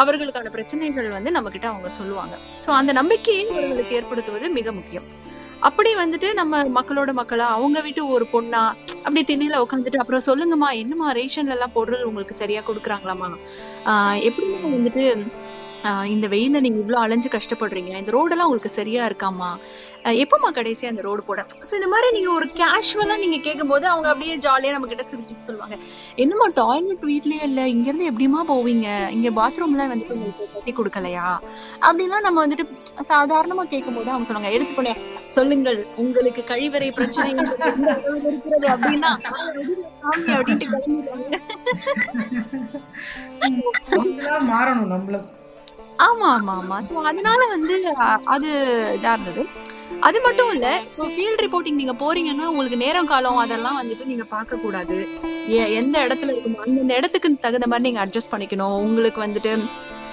அவர்களுக்கான 0.01 0.49
பிரச்சனைகள் 0.55 1.07
வந்து 1.17 1.29
நம்ம 1.31 1.49
கிட்ட 1.49 1.67
அவங்க 1.67 1.89
சொல்லுவாங்க. 1.89 2.35
சோ 2.63 2.69
அந்த 2.79 2.91
நம்பிக்கையை 2.99 3.43
அவர்களுக்கு 3.51 3.95
ஏற்படுத்துவது 3.99 4.47
மிக 4.49 4.71
முக்கியம். 4.71 5.05
அப்படி 5.67 5.91
வந்துட்டு 5.95 6.27
நம்ம 6.33 6.63
மக்களோட 6.77 7.11
மக்களா 7.19 7.45
அவங்க 7.57 7.77
வீட்டு 7.85 8.01
ஒரு 8.15 8.25
பொண்ணா 8.33 8.63
அப்படி 9.05 9.21
திண்ணையில 9.29 9.61
உட்காந்துட்டு 9.63 10.01
அப்புறம் 10.01 10.25
சொல்லுங்கம்மா 10.25 10.69
என்னம்மா 10.81 11.07
ரேஷன்ல 11.19 11.55
எல்லாம் 11.57 11.75
பொருள் 11.77 12.03
உங்களுக்கு 12.09 12.35
சரியா 12.41 12.61
கொடுக்குறாங்களாமா 12.67 13.29
ஆஹ் 13.91 14.17
எப்படி 14.27 14.47
வந்துட்டு 14.75 15.03
இந்த 16.05 16.27
வெயில்ல 16.27 16.59
நீங்க 16.65 16.79
இவ்வளவு 16.79 17.03
அலைஞ்சு 17.03 17.29
கஷ்டப்படுறீங்க. 17.29 17.91
இந்த 17.97 18.11
ரோடெல்லாம் 18.11 18.47
உங்களுக்கு 18.49 18.69
சரியா 18.69 19.01
இருக்காமா? 19.07 19.49
அஹ் 20.03 20.17
எப்பமா 20.23 20.49
கடைசியா 20.57 20.85
அந்த 20.85 21.01
ரோடு 21.01 21.21
போட? 21.23 21.45
சோ 21.69 21.73
இந்த 21.73 21.87
மாதிரி 21.87 22.07
நீங்க 22.11 22.31
ஒரு 22.31 22.45
கேஷுவலா 22.59 23.15
நீங்க 23.17 23.37
கேட்கும்போது 23.37 23.85
அவங்க 23.87 24.07
அப்படியே 24.07 24.37
ஜாலியா 24.37 24.71
நம்ம 24.71 24.87
கிட்ட 24.87 25.05
சிரிச்சுட்டு 25.11 25.45
சொல்லுவாங்க. 25.45 25.75
என்னமா 26.15 26.47
டாய்லெட் 26.53 27.03
வீட்லயே 27.03 27.43
இல்ல? 27.43 27.67
இங்க 27.67 27.91
இருந்து 27.91 28.09
எப்படிமா 28.11 28.41
போவீங்க? 28.51 28.87
இங்க 29.09 29.29
பாத்ரூம்லாம் 29.39 29.91
வந்துட்டு 29.93 30.15
உங்களுக்கு 30.17 30.49
கட்டி 30.53 30.73
கொடுக்கலையா? 30.73 31.27
அப்படிலாம் 31.87 32.25
நம்ம 32.27 32.47
வந்துட்டு 32.47 32.65
சாதாரணமா 33.09 33.65
கேட்கும்போது 33.73 34.09
அவங்க 34.09 34.27
சொல்லுவாங்க. 34.27 34.51
எடுத்து 34.57 34.75
போனேன் 34.77 35.01
சொல்லுங்கள் 35.35 35.85
உங்களுக்கு 35.95 36.43
கழிவறை 36.47 36.91
பிரச்சனை 36.91 37.31
இருக்கிறது? 37.33 38.67
அப்படின்னா 38.75 39.11
அப்படின்ட்டு 40.35 40.67
மாறணும் 44.51 44.93
நம்மள 44.93 45.17
ஆமா 46.07 46.27
ஆமா 46.37 46.53
ஆமா. 46.61 46.77
ஸோ 46.89 47.01
அதனால 47.09 47.41
வந்து 47.47 47.75
அது 48.35 48.49
இதா 48.97 49.13
இருந்தது. 49.13 49.43
அது 50.01 50.21
மட்டும் 50.21 50.51
இல்ல 50.53 50.67
இப்போ 50.83 51.05
ஃபீல்ட் 51.15 51.41
ரிப்போர்ட்டிங் 51.45 51.79
நீங்க 51.81 51.93
போறீங்கன்னா 52.03 52.45
உங்களுக்கு 52.51 52.77
நேரம் 52.83 53.09
காலம் 53.11 53.37
அதெல்லாம் 53.37 53.79
வந்துட்டு 53.81 54.05
நீங்க 54.05 54.23
பார்க்க 54.23 54.55
கூடாது. 54.55 54.97
எந்த 55.81 55.95
இடத்துல 56.05 56.31
இருக்கணும் 56.33 56.63
அந்தந்த 56.65 56.95
இடத்துக்கு 56.95 57.37
தகுந்த 57.45 57.67
மாதிரி 57.67 57.87
நீங்க 57.87 58.01
அட்ஜஸ்ட் 58.05 58.33
பண்ணிக்கணும். 58.33 58.77
உங்களுக்கு 58.87 59.21
வந்துட்டு 59.25 59.53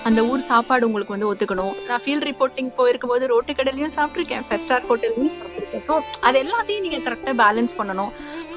அந்த 0.09 0.21
ஊர் 0.25 0.49
சாப்பாடு 0.51 0.87
உங்களுக்கு 0.89 1.15
வந்து 1.15 1.29
ஒத்துக்கணும். 1.31 1.75
நான் 1.89 2.03
ஃபீல்ட் 2.05 2.29
ரிப்போர்ட்டிங் 2.31 2.71
போயிருக்கும் 2.79 3.13
போது 3.13 3.27
ரோட்டு 3.33 3.53
கடையிலயும் 3.53 3.97
சாப்பிட்டிருக்கேன். 3.99 4.45
ஃபெஸ்ட் 4.49 4.67
ஸ்டார் 4.69 4.87
ஹோட்டல்லையும் 4.89 5.37
சாப்பிட்டிருக்கேன். 5.41 5.85
ஸோ 5.89 5.97
அது 6.29 6.39
எல்லாத்தையும் 6.45 6.87
நீங்க 6.87 7.01
கரெக்டா 7.09 7.35
பேலன்ஸ் 7.43 7.79
பண்ணணும். 7.81 8.13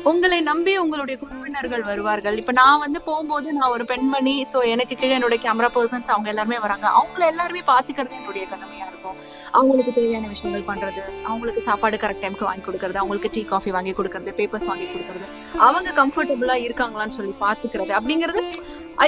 உங்களை 0.10 0.38
நம்பி 0.48 0.74
உங்களுடைய 0.82 1.16
குழுவினர்கள் 1.22 1.84
வருவார்கள். 1.90 2.36
இப்ப 2.42 2.54
நான் 2.60 2.82
வந்து 2.84 3.00
போகும்போது 3.08 3.48
நான் 3.58 3.74
ஒரு 3.76 3.86
பெண்மணி 3.92 4.36
சோ 4.52 4.58
எனக்கு 4.74 4.96
கீழே 5.02 5.14
என்னுடைய 5.18 5.40
கேமரா 5.46 5.70
பர்சன்ஸ் 5.78 6.12
அவங்க 6.14 6.30
எல்லாருமே 6.34 6.58
வராங்க. 6.66 6.88
அவங்கள 7.00 7.24
எல்லாருமே 7.34 7.62
பாத்துக்கிறது 7.72 8.20
என்னுடைய 8.20 8.44
கடமையா 8.52 8.86
இருக்கும். 8.92 9.18
அவங்களுக்கு 9.60 9.92
தேவையான 9.98 10.30
விஷயங்கள் 10.34 10.68
பண்றது 10.70 11.02
அவங்களுக்கு 11.30 11.62
சாப்பாடு 11.68 11.98
கரெக்ட் 12.04 12.24
டைம்க்கு 12.26 12.48
வாங்கி 12.50 12.64
கொடுக்கறது 12.68 13.02
அவங்களுக்கு 13.02 13.32
டீ 13.36 13.44
காஃபி 13.54 13.74
வாங்கி 13.78 13.94
கொடுக்கறது 14.00 14.36
பேப்பர்ஸ் 14.40 14.70
வாங்கி 14.72 14.88
கொடுக்கறது. 14.94 15.28
அவங்க 15.68 15.96
கம்ஃபர்டபுளா 16.02 16.58
இருக்காங்களான்னு 16.68 17.18
சொல்லி 17.20 17.36
பாத்துக்கிறது 17.46 17.94
அப்படிங்கிறது 18.00 18.44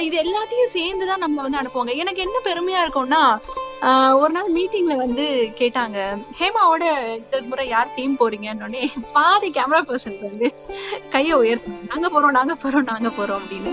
இது 0.06 0.16
எல்லாத்தையும் 0.24 0.74
சேர்ந்துதான் 0.76 1.24
நம்ம 1.26 1.42
வந்து 1.44 1.60
அனுப்புவாங்க. 1.60 1.94
எனக்கு 2.02 2.20
என்ன 2.26 2.38
பெருமையா 2.48 2.80
இருக்கும்னா 2.86 3.22
ஒரு 4.20 4.32
நாள் 4.32 4.54
மீட்டிங்ல 4.54 4.96
வந்து 4.96 5.24
கேட்டாங்க 5.58 5.98
ஹேமாவோட 6.38 6.84
இந்த 7.16 7.40
முறை 7.48 7.68
யார் 7.68 7.94
டீம் 7.94 8.16
போறீங்கன்னு 8.18 8.80
பாதி 9.12 9.48
கேமரா 9.50 9.80
பர்சன்ஸ் 9.90 10.24
வந்து 10.30 10.48
கையை 11.10 11.36
உயர்த்துங்க 11.38 11.88
நாங்க 11.92 12.08
போறோம் 12.08 12.36
நாங்க 12.38 12.54
போறோம் 12.54 12.88
நாங்க 12.92 13.08
போறோம் 13.08 13.40
அப்படின்னு. 13.40 13.72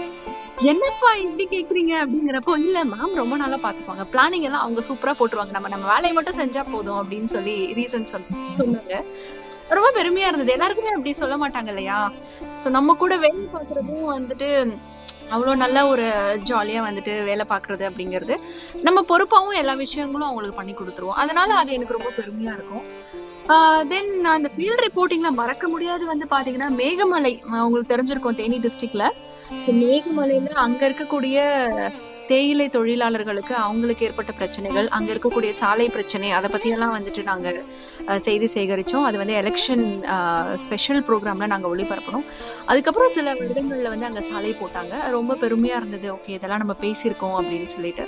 என்னப்பா 0.61 1.09
இப்படி 1.15 1.45
கேக்குறீங்க? 1.45 1.93
அப்படிங்கிறப்போ 2.03 2.53
இல்ல 2.57 2.83
மேம் 2.85 3.15
ரொம்ப 3.15 3.35
நல்லா 3.37 3.57
பாத்துப்பாங்க. 3.63 4.03
பிளானிங் 4.13 4.41
எல்லாம் 4.41 4.61
அவங்க 4.61 4.81
சூப்பரா 4.89 5.13
போட்டுருவாங்க. 5.19 5.51
நம்ம 5.51 5.67
நம்ம 5.67 5.87
வேலையை 5.93 6.13
மட்டும் 6.13 6.39
செஞ்சா 6.41 6.63
போதும் 6.71 6.99
அப்படின்னு 7.01 7.25
சொல்லி 7.25 7.73
ரீசன் 7.77 8.07
சொன்னாங்க. 8.59 9.03
ரொம்ப 9.69 9.91
பெருமையா 9.91 10.27
இருந்தது. 10.27 10.51
எல்லாருக்குமே 10.51 10.89
அப்படி 10.89 11.13
சொல்ல 11.13 11.37
மாட்டாங்க 11.37 11.67
இல்லையா? 11.67 12.11
சோ 12.63 12.69
நம்ம 12.69 12.93
கூட 12.93 13.17
வேலை 13.17 13.47
பாக்குறதும் 13.53 14.11
வந்துட்டு 14.15 14.49
அவ்வளவு 15.33 15.61
நல்ல 15.63 15.87
ஒரு 15.87 16.05
ஜாலியா 16.49 16.81
வந்துட்டு 16.87 17.13
வேலை 17.23 17.45
பார்க்குறது 17.49 17.83
அப்படிங்கிறது. 17.89 18.35
நம்ம 18.87 18.99
பொறுப்பாவும் 19.11 19.59
எல்லா 19.61 19.73
விஷயங்களும் 19.85 20.27
அவங்களுக்கு 20.27 20.59
பண்ணி 20.59 20.73
கொடுத்துருவோம். 20.73 21.21
அதனால 21.23 21.53
அது 21.61 21.71
எனக்கு 21.77 21.97
ரொம்ப 21.97 22.11
பெருமையா 22.17 22.55
இருக்கும். 22.57 22.85
தென் 23.89 24.11
அந்த 24.35 24.49
ஃபீல்ட் 24.55 24.83
ரிப்போர்ட்டிங்ல 24.85 25.29
மறக்க 25.41 25.67
முடியாது 25.67 26.05
வந்து 26.11 26.25
பாத்தீங்கன்னா 26.29 26.69
மேகமலை 26.81 27.33
உங்களுக்கு 27.65 27.91
தெரிஞ்சிருக்கும் 27.93 28.39
தேனி 28.39 28.57
டிஸ்ட்ரிக்ட்ல 28.59 29.05
மேகமலையில 29.81 30.55
அங்க 30.67 30.81
இருக்கக்கூடிய 30.89 31.37
தேயிலை 32.29 32.65
தொழிலாளர்களுக்கு 32.75 33.53
அவங்களுக்கு 33.65 34.05
ஏற்பட்ட 34.07 34.31
பிரச்சனைகள் 34.39 34.87
அங்க 34.97 35.09
இருக்கக்கூடிய 35.13 35.51
சாலை 35.59 35.87
பிரச்சனை 35.95 36.27
அதை 36.37 36.47
பத்தி 36.53 36.69
எல்லாம் 36.75 36.93
வந்துட்டு 36.97 37.21
நாங்க 37.29 37.49
செய்தி 38.27 38.47
சேகரிச்சோம். 38.55 39.05
அது 39.07 39.17
வந்து 39.21 39.35
எலெக்ஷன் 39.41 39.85
ஸ்பெஷல் 40.63 41.01
ப்ரோக்ராம்ல 41.07 41.47
நாங்க 41.53 41.67
ஒளிபரப்பணும் 41.73 42.25
அதுக்கப்புறம் 42.71 43.13
சில 43.17 43.33
வருடங்கள்ல 43.39 43.91
வந்து 43.93 44.07
அங்க 44.09 44.21
சாலை 44.29 44.51
போட்டாங்க. 44.61 44.93
ரொம்ப 45.17 45.37
பெருமையா 45.43 45.77
இருந்தது. 45.81 46.07
ஓகே 46.17 46.35
இதெல்லாம் 46.37 46.63
நம்ம 46.63 46.75
பேசியிருக்கோம் 46.85 47.35
அப்படின்னு 47.39 47.69
சொல்லிட்டு. 47.75 48.05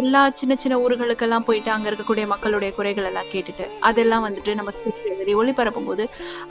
எல்லா 0.00 0.22
சின்ன 0.40 0.52
சின்ன 0.62 0.78
ஊர்களுக்கெல்லாம் 0.84 1.46
போயிட்டு 1.48 1.70
அங்க 1.74 1.86
இருக்கக்கூடிய 1.90 2.24
மக்களுடைய 2.32 2.70
குறைகள் 2.78 3.08
எல்லாம் 3.10 3.30
கேட்டுட்டு 3.34 3.66
அதெல்லாம் 3.88 4.26
வந்துட்டு 4.28 4.54
நம்ம 4.60 4.72
ஸ்கிரிப்ட் 4.78 5.12
எழுதி 5.12 5.34
ஒளிபரப்பும் 5.42 5.88
போது 5.90 6.06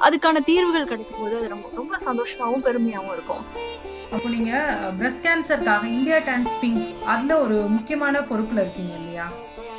அதுக்கான 0.08 0.43
தீர்வுகள் 0.51 0.89
கிடைக்கும் 0.91 1.23
போது 1.23 1.36
அது 1.41 1.49
ரொம்ப 1.56 1.69
ரொம்ப 1.82 1.97
சந்தோஷமாவும் 2.08 2.65
பெருமையாவும் 2.69 3.13
இருக்கும். 3.17 3.43
அப்போ 4.15 4.30
நீங்க 4.30 4.51
பிரஸ்ட் 4.99 5.23
கேன்சருக்காக 5.25 5.84
இந்தியா 5.95 6.17
டான்ஸ் 6.28 6.54
பிங்க் 6.62 6.84
அதில் 7.13 7.41
ஒரு 7.45 7.56
முக்கியமான 7.75 8.19
பொறுப்புல 8.30 8.63
இருக்கீங்க 8.63 8.93
இல்லையா? 8.99 9.25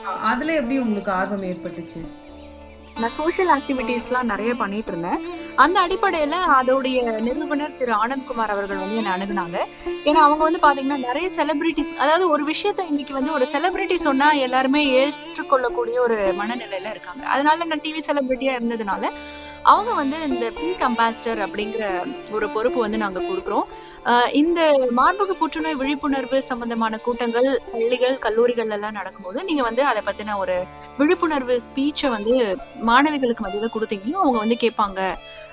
அதில் 0.07 0.27
அதுல 0.31 0.55
எப்படி 0.59 0.77
உங்களுக்கு 0.79 1.11
ஆர்வம் 1.13 1.47
ஏற்பட்டுச்சு? 1.51 2.01
நான் 3.01 3.15
சோஷியல் 3.21 3.51
ஆக்டிவிட்டீஸ்லாம் 3.55 4.31
நிறைய 4.33 4.55
பண்ணிட்டு 4.55 4.91
இருந்தேன். 4.93 5.23
அந்த 5.65 5.77
அடிப்படையில 5.87 6.37
அதோடைய 6.59 6.99
நிறுவனர் 7.27 7.77
திரு 7.79 7.93
ஆனந்த்குமார் 7.93 8.53
அவர்கள் 8.55 8.83
வந்து 8.83 9.01
என்ன 9.01 9.15
அணுகுனாங்க. 9.17 9.57
ஏன்னா 10.09 10.21
அவங்க 10.27 10.43
வந்து 10.49 10.61
பாத்தீங்கன்னா 10.67 10.99
நிறைய 11.09 11.31
செலிபிரிட்டிஸ் 11.39 11.95
அதாவது 12.03 12.27
ஒரு 12.35 12.45
விஷயத்த 12.53 12.87
இன்னைக்கு 12.93 13.15
வந்து 13.15 13.33
ஒரு 13.33 13.49
செலிபிரிட்டி 13.55 13.99
சொன்னா 14.07 14.29
எல்லாருமே 14.47 14.85
ஏற்றுக்கொள்ளக்கூடிய 15.01 16.01
ஒரு 16.07 16.19
மனநிலையில 16.43 16.95
இருக்காங்க. 16.95 17.25
அதனால 17.35 17.65
நான் 17.65 17.85
டிவி 17.89 18.03
செலிபிரிட்டியா 18.11 18.55
இருந்ததுனால 18.59 19.13
அவங்க 19.63 19.93
வந்து 19.95 20.19
இந்த 20.29 20.47
பிங்க் 20.61 20.87
அம்பாசிடர் 20.89 21.41
அப்படிங்கிற 21.47 21.85
ஒரு 22.31 22.49
பொறுப்பு 22.49 22.81
வந்து 22.81 22.99
நாங்க 23.05 23.21
கொடுக்குறோம். 23.21 23.69
இந்த 24.41 24.61
மார்பக 24.97 25.35
புற்றுநோய் 25.39 25.79
விழிப்புணர்வு 25.79 26.39
சம்பந்தமான 26.49 26.99
கூட்டங்கள் 26.99 27.49
பள்ளிகள் 27.71 28.17
கல்லூரிகள் 28.19 28.75
எல்லாம் 28.77 28.99
நடக்கும்போது 28.99 29.39
நீங்க 29.49 29.63
வந்து 29.63 29.83
அதை 29.87 30.03
பத்தின 30.07 30.37
ஒரு 30.39 30.57
விழிப்புணர்வு 30.99 31.57
ஸ்பீச்சை 31.67 32.11
வந்து 32.13 32.35
மாணவிகளுக்கு 32.91 33.45
மத்தியில 33.45 33.71
கொடுத்தீங்கன்னா 33.73 34.23
அவங்க 34.23 34.39
வந்து 34.45 34.59
கேட்பாங்க 34.63 35.01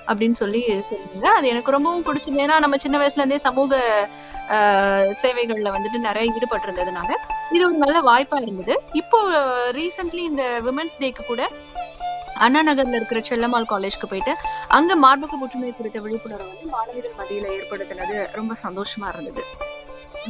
அப்படின்னு 0.08 0.38
சொல்லி 0.40 0.60
சொல்லுங்க 0.88 1.26
அது 1.36 1.46
எனக்கு 1.52 1.74
ரொம்பவும் 1.74 2.06
பிடிச்சது. 2.06 2.42
ஏன்னா 2.42 2.56
நம்ம 2.60 2.78
சின்ன 2.78 2.96
வயசுல 3.00 3.22
இருந்தே 3.22 3.40
சமூக 3.44 3.74
ஆஹ், 4.54 5.10
சேவைகள்ல 5.20 5.68
வந்துட்டு 5.74 5.98
நிறைய 6.00 6.34
ஈடுபட்டு 6.34 6.66
இருந்ததுனால 6.68 7.10
இது 7.50 7.62
ஒரு 7.66 7.76
நல்ல 7.78 7.98
வாய்ப்பா 8.08 8.38
இருந்தது. 8.42 8.74
இப்போ 9.00 9.18
ரீசென்ட்லி 9.78 10.22
இந்த 10.30 10.44
விமன்ஸ் 10.66 10.98
டேக்கு 11.00 11.22
கூட 11.24 11.42
அண்ணா 12.36 12.62
நகர்ல 12.62 12.96
இருக்கிற 12.96 13.20
செல்லம்மாள் 13.20 13.64
காலேஜ்க்கு 13.64 14.06
போயிட்டு 14.06 14.32
அங்க 14.68 14.96
மார்பக 14.96 15.36
புற்றுநோய் 15.38 15.72
குறித்த 15.72 16.00
விழிப்புணர்வு 16.00 16.48
வந்து 16.48 16.66
மாணவிகள் 16.66 17.18
மத்தியில 17.18 17.48
ஏற்படுத்தினது 17.52 18.28
ரொம்ப 18.32 18.56
சந்தோஷமா 18.62 19.08
இருந்தது. 19.08 19.42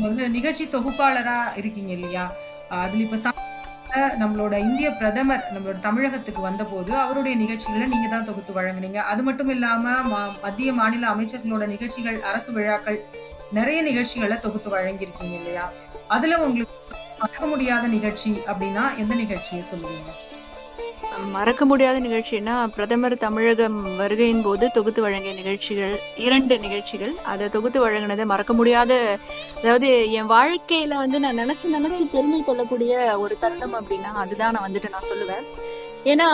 வந்து 0.03 0.29
நிகழ்ச்சி 0.29 0.64
தொகுப்பாளரா 0.67 1.57
இருக்கீங்க 1.57 1.93
இல்லையா? 1.93 2.25
அதுல 2.69 3.03
இப்ப 3.03 3.33
நம்மளோட 4.19 4.59
இந்திய 4.59 4.90
பிரதமர் 4.90 5.43
நம்மளோட 5.53 5.81
தமிழகத்துக்கு 5.81 6.40
வந்தபோது 6.40 6.93
அவருடைய 6.97 7.37
நிகழ்ச்சிகளை 7.37 7.87
நீங்க 7.87 8.09
தான் 8.09 8.25
தொகுத்து 8.25 8.53
வழங்குனீங்க. 8.53 8.97
அது 9.05 9.23
மட்டும் 9.23 9.49
இல்லாம 9.49 9.90
ம- 10.05 10.35
மத்திய 10.43 10.73
மாநில 10.73 11.07
அமைச்சர்களோட 11.07 11.67
நிகழ்ச்சிகள் 11.67 12.23
அரசு 12.23 12.53
விழாக்கள் 12.53 12.99
நிறைய 13.53 13.83
நிகழ்ச்சிகளை 13.83 14.37
தொகுத்து 14.37 14.71
வழங்கியிருக்கீங்க 14.71 15.35
இல்லையா? 15.35 15.73
அதுல 16.09 16.38
உங்களுக்கு 16.38 16.73
மறக்க 17.21 17.47
முடியாத 17.47 17.87
நிகழ்ச்சி 17.87 18.31
அப்படின்னா 18.47 18.97
எந்த 18.99 19.14
நிகழ்ச்சியை 19.14 19.62
சொல்லுவீங்க? 19.62 20.11
மறக்க 21.22 21.64
முடியாத 21.64 22.00
நிகழ்ச்சின்னா 22.00 22.66
பிரதமர் 22.74 23.16
தமிழகம் 23.18 23.98
வருகையின் 23.98 24.42
போது 24.42 24.70
தொகுத்து 24.70 25.03
வழங்கிய 25.03 25.33
நிகழ்ச்சிகள் 25.33 25.98
இரண்டு 26.16 26.59
நிகழ்ச்சிகள். 26.59 27.14
அதை 27.24 27.48
தொகுத்து 27.48 27.88
வழங்கினதை 27.88 28.24
மறக்க 28.24 28.53
முடியாத 28.53 29.18
அதாவது 29.59 30.12
என் 30.12 30.31
வாழ்க்கையில 30.31 30.94
வந்து 30.94 31.20
நான் 31.20 31.38
நினைச்சு 31.38 31.66
நினைச்சு 31.72 32.05
பெருமை 32.12 32.42
கொள்ளக்கூடிய 32.42 33.18
ஒரு 33.18 33.37
தருணம் 33.40 33.74
அப்படின்னா 33.74 34.11
அதுதான் 34.14 34.53
நான் 34.53 34.70
வந்துட்டு 34.70 34.90
நான் 34.90 35.11
சொல்லுவேன். 35.12 35.46
ஏன்னா 36.05 36.29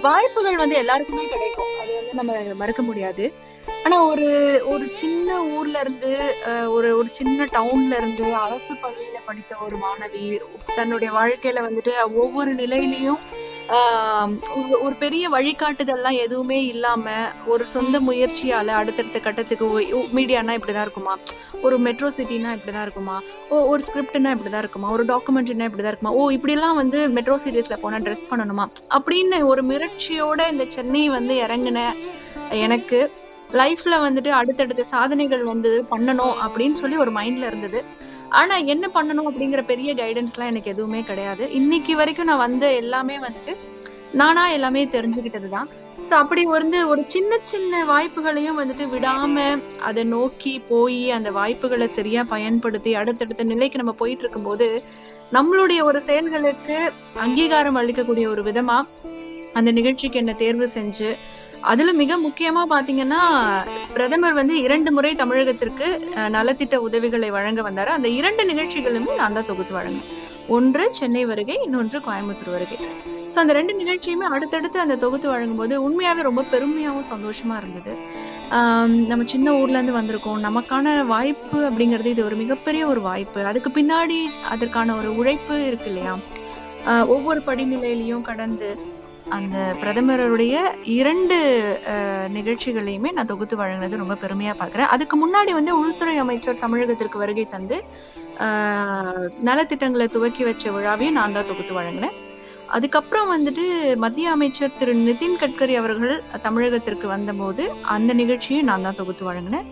வாய்ப்புகள் 0.00 0.56
வந்து 0.56 0.76
எல்லாருக்குமே 0.76 1.26
கிடைக்கும். 1.28 1.74
அது 1.80 1.94
வந்து 1.94 2.14
நம்ம 2.14 2.54
மறக்க 2.54 2.82
முடியாது. 2.82 3.46
ஆனா 3.84 4.04
ஒரு 4.04 4.28
ஒரு 4.66 4.84
சின்ன 4.84 5.44
ஊர்ல 5.44 5.78
இருந்து 5.80 6.34
ஒரு 6.72 6.96
ஒரு 6.96 7.08
சின்ன 7.12 7.44
டவுன்ல 7.44 7.96
இருந்து 7.96 8.34
அரசு 8.34 8.74
பள்ளியில 8.74 9.16
படித்த 9.26 9.56
ஒரு 9.64 9.76
மாணவி 9.76 10.38
தன்னுடைய 10.76 11.14
வாழ்க்கையில 11.14 11.62
வந்துட்டு 11.62 11.90
ஒவ்வொரு 12.14 12.54
நிலையிலையும் 12.54 13.18
ஒரு- 14.56 14.80
ஒரு 14.80 14.94
பெரிய 14.98 15.30
வழிகாட்டுதல்லாம் 15.30 16.18
எதுவுமே 16.18 16.64
இல்லாம 16.64 17.10
ஒரு 17.46 17.66
சொந்த 17.66 18.00
முயற்சியால 18.00 18.66
அடுத்தடுத்த 18.66 19.18
கட்டத்துக்கு 19.18 19.80
மீடியானா 20.14 20.54
இப்படிதான் 20.54 20.80
இருக்குமா? 20.80 21.18
ஒரு 21.62 21.78
மெட்ரோ 21.78 22.08
சிட்டினா 22.08 22.56
இப்படிதான் 22.56 22.82
இருக்குமா? 22.82 23.22
ஓ 23.48 23.56
ஒரு 23.66 23.82
ஸ்கிரிப்ட்னா 23.86 24.34
இப்படிதான் 24.34 24.58
இருக்குமா? 24.58 24.90
ஒரு 24.90 25.04
டாக்குமெண்ட்ரினா 25.04 25.64
இப்படிதான் 25.64 25.92
இருக்குமா? 25.92 26.12
ஓ 26.12 26.30
இப்படிலாம் 26.30 26.74
வந்து 26.74 27.08
மெட்ரோ 27.08 27.36
சீரிஸ்ல 27.36 27.76
போனா 27.76 27.96
ட்ரெஸ் 27.96 28.28
பண்ணணுமா? 28.30 28.66
அப்படின்னு 28.90 29.44
ஒரு 29.44 29.64
முயற்சியோட 29.64 30.50
இந்த 30.50 30.64
சென்னை 30.68 31.08
வந்து 31.08 31.34
இறங்கின 31.34 31.80
எனக்கு 32.50 33.12
லைஃப்ல 33.52 33.94
வந்துட்டு 34.06 34.28
அடுத்தடுத்த 34.28 34.82
சாதனைகள் 34.84 35.44
வந்து 35.44 35.84
பண்ணணும் 35.90 36.34
அப்படின்னு 36.46 36.72
சொல்லி 36.72 36.96
ஒரு 36.96 37.10
மைண்ட்ல 37.10 37.46
இருந்தது. 37.46 37.84
ஆனா 38.28 38.56
என்ன 38.56 38.90
பண்ணணும் 38.94 39.28
அப்படிங்கிற 39.28 39.64
பெரிய 39.66 39.94
கைடன்ஸ்லாம் 39.94 40.50
எனக்கு 40.52 40.70
எதுவுமே 40.70 41.02
கிடையாது. 41.02 41.52
இன்னைக்கு 41.52 41.96
வரைக்கும் 41.96 42.26
நான் 42.26 42.38
வந்த 42.38 42.74
எல்லாமே 42.74 43.18
வந்துட்டு 43.18 43.54
நானா 44.12 44.48
எல்லாமே 44.48 44.84
தெரிஞ்சுக்கிட்டதுதான். 44.84 45.68
ஸோ 46.08 46.12
அப்படி 46.12 46.44
வந்து 46.44 46.88
ஒரு 46.88 47.04
சின்ன 47.06 47.38
சின்ன 47.44 47.84
வாய்ப்புகளையும் 47.84 48.58
வந்துட்டு 48.58 48.84
விடாம 48.94 49.58
அதை 49.78 50.04
நோக்கி 50.04 50.60
போய் 50.68 51.10
அந்த 51.10 51.30
வாய்ப்புகளை 51.30 51.86
சரியா 51.86 52.24
பயன்படுத்தி 52.24 52.94
அடுத்தடுத்த 52.94 53.42
நிலைக்கு 53.42 53.76
நம்ம 53.76 53.92
போயிட்டு 53.92 54.22
இருக்கும்போது 54.22 54.82
நம்மளுடைய 55.32 55.82
ஒரு 55.82 56.02
செயல்களுக்கு 56.02 56.92
அங்கீகாரம் 57.14 57.76
அளிக்கக்கூடிய 57.76 58.26
ஒரு 58.28 58.42
விதமா 58.42 58.86
அந்த 59.52 59.70
நிகழ்ச்சிக்கு 59.70 60.18
என்ன 60.18 60.32
தேர்வு 60.32 60.70
செஞ்சு 60.74 61.16
அதுல 61.72 61.92
மிக 62.00 62.16
முக்கியமா 62.26 62.62
பாத்தீங்கன்னா 62.72 63.20
பிரதமர் 63.96 64.38
வந்து 64.40 64.54
இரண்டு 64.66 64.90
முறை 64.96 65.12
தமிழகத்திற்கு 65.22 65.86
நலத்திட்ட 66.36 66.76
உதவிகளை 66.86 67.28
வழங்க 67.36 67.60
வந்தாரு. 67.68 67.90
அந்த 67.96 68.08
இரண்டு 68.20 68.42
நிகழ்ச்சிகளுமே 68.50 69.12
நான் 69.20 69.36
தான் 69.38 69.48
தொகுத்து 69.50 69.74
வழங்கினேன். 69.78 70.08
ஒன்று 70.56 70.84
சென்னை 70.98 71.22
வருகை 71.30 71.56
இன்னொன்று 71.66 71.98
கோயம்புத்தூர் 72.08 72.54
வருகை. 72.56 72.78
ஸோ 73.32 73.36
அந்த 73.42 73.52
ரெண்டு 73.58 73.72
நிகழ்ச்சியுமே 73.80 74.26
அடுத்தடுத்து 74.34 74.78
அந்த 74.84 74.96
தொகுத்து 75.02 75.26
வழங்கும்போது 75.32 75.74
உண்மையாவே 75.86 76.22
ரொம்ப 76.28 76.44
பெருமையாகவும் 76.52 77.10
சந்தோஷமா 77.12 77.56
இருந்தது. 77.60 77.92
நம்ம 79.10 79.26
சின்ன 79.34 79.48
ஊர்ல 79.60 79.78
இருந்து 79.78 79.98
வந்திருக்கோம். 79.98 80.42
நமக்கான 80.48 80.94
வாய்ப்பு 81.14 81.58
அப்படிங்கிறது 81.68 82.12
இது 82.14 82.22
ஒரு 82.28 82.36
மிகப்பெரிய 82.42 82.82
ஒரு 82.92 83.00
வாய்ப்பு. 83.08 83.40
அதுக்கு 83.50 83.72
பின்னாடி 83.78 84.18
அதற்கான 84.54 84.94
ஒரு 85.00 85.10
உழைப்பு 85.20 85.56
இருக்கு 85.70 85.90
இல்லையா? 85.92 86.14
ஒவ்வொரு 87.14 87.40
படிநிலையிலையும் 87.48 88.28
கடந்து 88.30 88.70
அந்த 89.36 89.56
பிரதமருடைய 89.80 90.54
இரண்டு 90.98 91.36
நிகழ்ச்சிகளையுமே 92.36 93.10
நான் 93.16 93.30
தொகுத்து 93.30 93.56
வழங்கினது 93.60 94.00
ரொம்ப 94.02 94.14
பெருமையா 94.22 94.52
பார்க்குறேன். 94.60 94.92
அதுக்கு 94.94 95.16
முன்னாடி 95.22 95.52
வந்து 95.58 95.72
உள்துறை 95.80 96.14
அமைச்சர் 96.24 96.62
தமிழகத்திற்கு 96.62 97.22
வருகை 97.24 97.44
தந்து 97.54 97.78
நலத்திட்டங்களை 99.48 100.06
துவக்கி 100.16 100.44
வச்ச 100.48 100.70
விழாவையும் 100.76 101.18
நான் 101.18 101.36
தான் 101.38 101.50
தொகுத்து 101.50 101.74
வழங்கினேன். 101.80 102.16
அதுக்கப்புறம் 102.76 103.30
வந்துட்டு 103.34 103.64
மத்திய 104.04 104.32
அமைச்சர் 104.36 104.74
திரு 104.78 104.92
நிதின் 105.06 105.36
கட்கரி 105.42 105.74
அவர்கள் 105.80 106.14
தமிழகத்திற்கு 106.46 107.06
வந்தபோது 107.12 107.62
அந்த 107.94 108.10
நிகழ்ச்சியை 108.20 108.60
நான் 108.68 108.84
தான் 108.86 108.98
தொகுத்து 109.00 109.24
வழங்கினேன். 109.28 109.68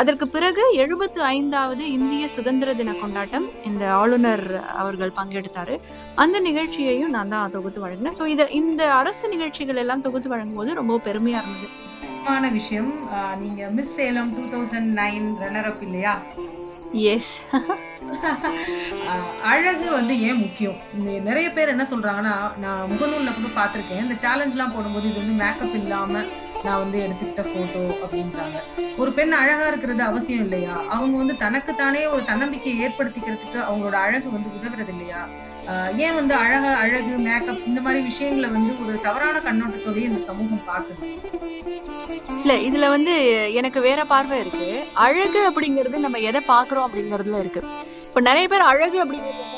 அதற்கு 0.00 0.26
பிறகு 0.34 0.62
எழுபத்து 0.82 1.20
ஐந்தாவது 1.34 1.84
இந்திய 1.96 2.24
சுதந்திர 2.36 2.74
தின 2.80 2.94
கொண்டாட்டம் 3.02 3.46
இந்த 3.70 3.84
ஆளுநர் 4.00 4.44
அவர்கள் 4.82 5.16
பங்கெடுத்தாரு. 5.18 5.76
அந்த 6.24 6.36
நிகழ்ச்சியையும் 6.48 7.14
நான் 7.16 7.32
தான் 7.34 7.54
தொகுத்து 7.56 7.84
வழங்கினேன். 7.84 8.16
ஸோ 8.20 8.26
இத 8.34 8.48
இந்த 8.60 8.82
அரசு 9.00 9.28
நிகழ்ச்சிகள் 9.34 9.82
எல்லாம் 9.84 10.04
தொகுத்து 10.06 10.30
வழங்கும்போது 10.34 10.80
ரொம்ப 10.80 11.00
பெருமையா 11.08 11.40
இருந்தது. 11.44 11.68
முக்கியமான 12.04 12.48
விஷயம் 12.58 12.92
நீங்க 13.42 13.70
miss 13.78 13.94
Salem 13.98 14.32
two 14.36 14.44
thousand 14.54 14.92
nine 15.00 15.28
runner 15.42 15.70
up 15.72 15.84
இல்லையா? 15.88 16.14
எஸ் 17.14 17.32
அழகு 19.52 19.86
வந்து 19.96 20.14
ஏன் 20.28 20.40
முக்கியம்? 20.44 20.78
நிறைய 21.28 21.48
பேர் 21.56 21.72
என்ன 21.74 21.84
சொல்றாங்கன்னா 21.90 22.34
நான் 22.64 22.88
முகநூலில் 22.92 23.36
கூட 23.38 23.48
பார்த்துருக்கேன். 23.58 24.02
இந்த 24.04 24.16
சேலஞ்செலாம் 24.24 24.74
போடும்போது 24.76 25.08
இது 25.10 25.20
வந்து 25.22 25.36
மேக்கப் 25.42 25.76
இல்லாம 25.80 26.22
நான் 26.64 26.80
வந்து 26.82 26.98
எடுத்துக்கிட்ட 27.04 27.42
போட்டோ 27.52 27.82
அப்படின்றாங்க. 28.04 28.56
ஒரு 29.02 29.10
பெண் 29.18 29.38
அழகா 29.42 29.66
இருக்கிறது 29.68 30.02
அவசியம் 30.02 30.44
இல்லையா? 30.46 30.74
அவங்க 30.96 31.14
வந்து 31.22 31.36
தனக்குத்தானே 31.44 32.02
ஒரு 32.14 32.22
தன்னம்பிக்கையை 32.30 32.78
ஏற்படுத்திக்கிறதுக்கு 32.86 33.60
அவங்களோட 33.68 33.98
அழகு 34.06 34.28
வந்து 34.36 34.50
உதவுறது 34.58 34.92
இல்லையா 34.96 35.22
ஏன் 35.96 36.14
வந்து 36.14 36.34
அழக 36.34 36.76
அழகு 36.76 37.16
மேக்கப் 37.16 37.66
இந்த 37.66 37.80
மாதிரி 37.80 38.02
விஷயங்களை 38.02 38.50
வந்து 38.50 38.86
ஒரு 38.86 39.00
தவறான 39.00 39.38
கண்ணோட்டத்தோடய 39.38 39.96
இந்த 39.96 40.20
சமூகம் 40.20 40.62
பார்க்குது? 40.68 41.06
இல்ல 42.44 42.52
இதுல 42.54 42.90
வந்து 42.90 43.14
எனக்கு 43.52 43.80
வேற 43.80 44.04
பார்வை 44.04 44.40
இருக்கு. 44.40 44.84
அழகு 44.92 45.50
அப்படிங்கிறது 45.50 45.96
நம்ம 45.96 46.18
எதை 46.18 46.40
பாக்குறோம் 46.48 46.84
அப்படிங்கறதுல 46.86 47.38
இருக்கு. 47.38 47.62
இப்ப 48.06 48.20
நிறைய 48.20 48.48
பேர் 48.48 48.60
அழகு 48.60 49.04
அப்படிங்கறது 49.04 49.48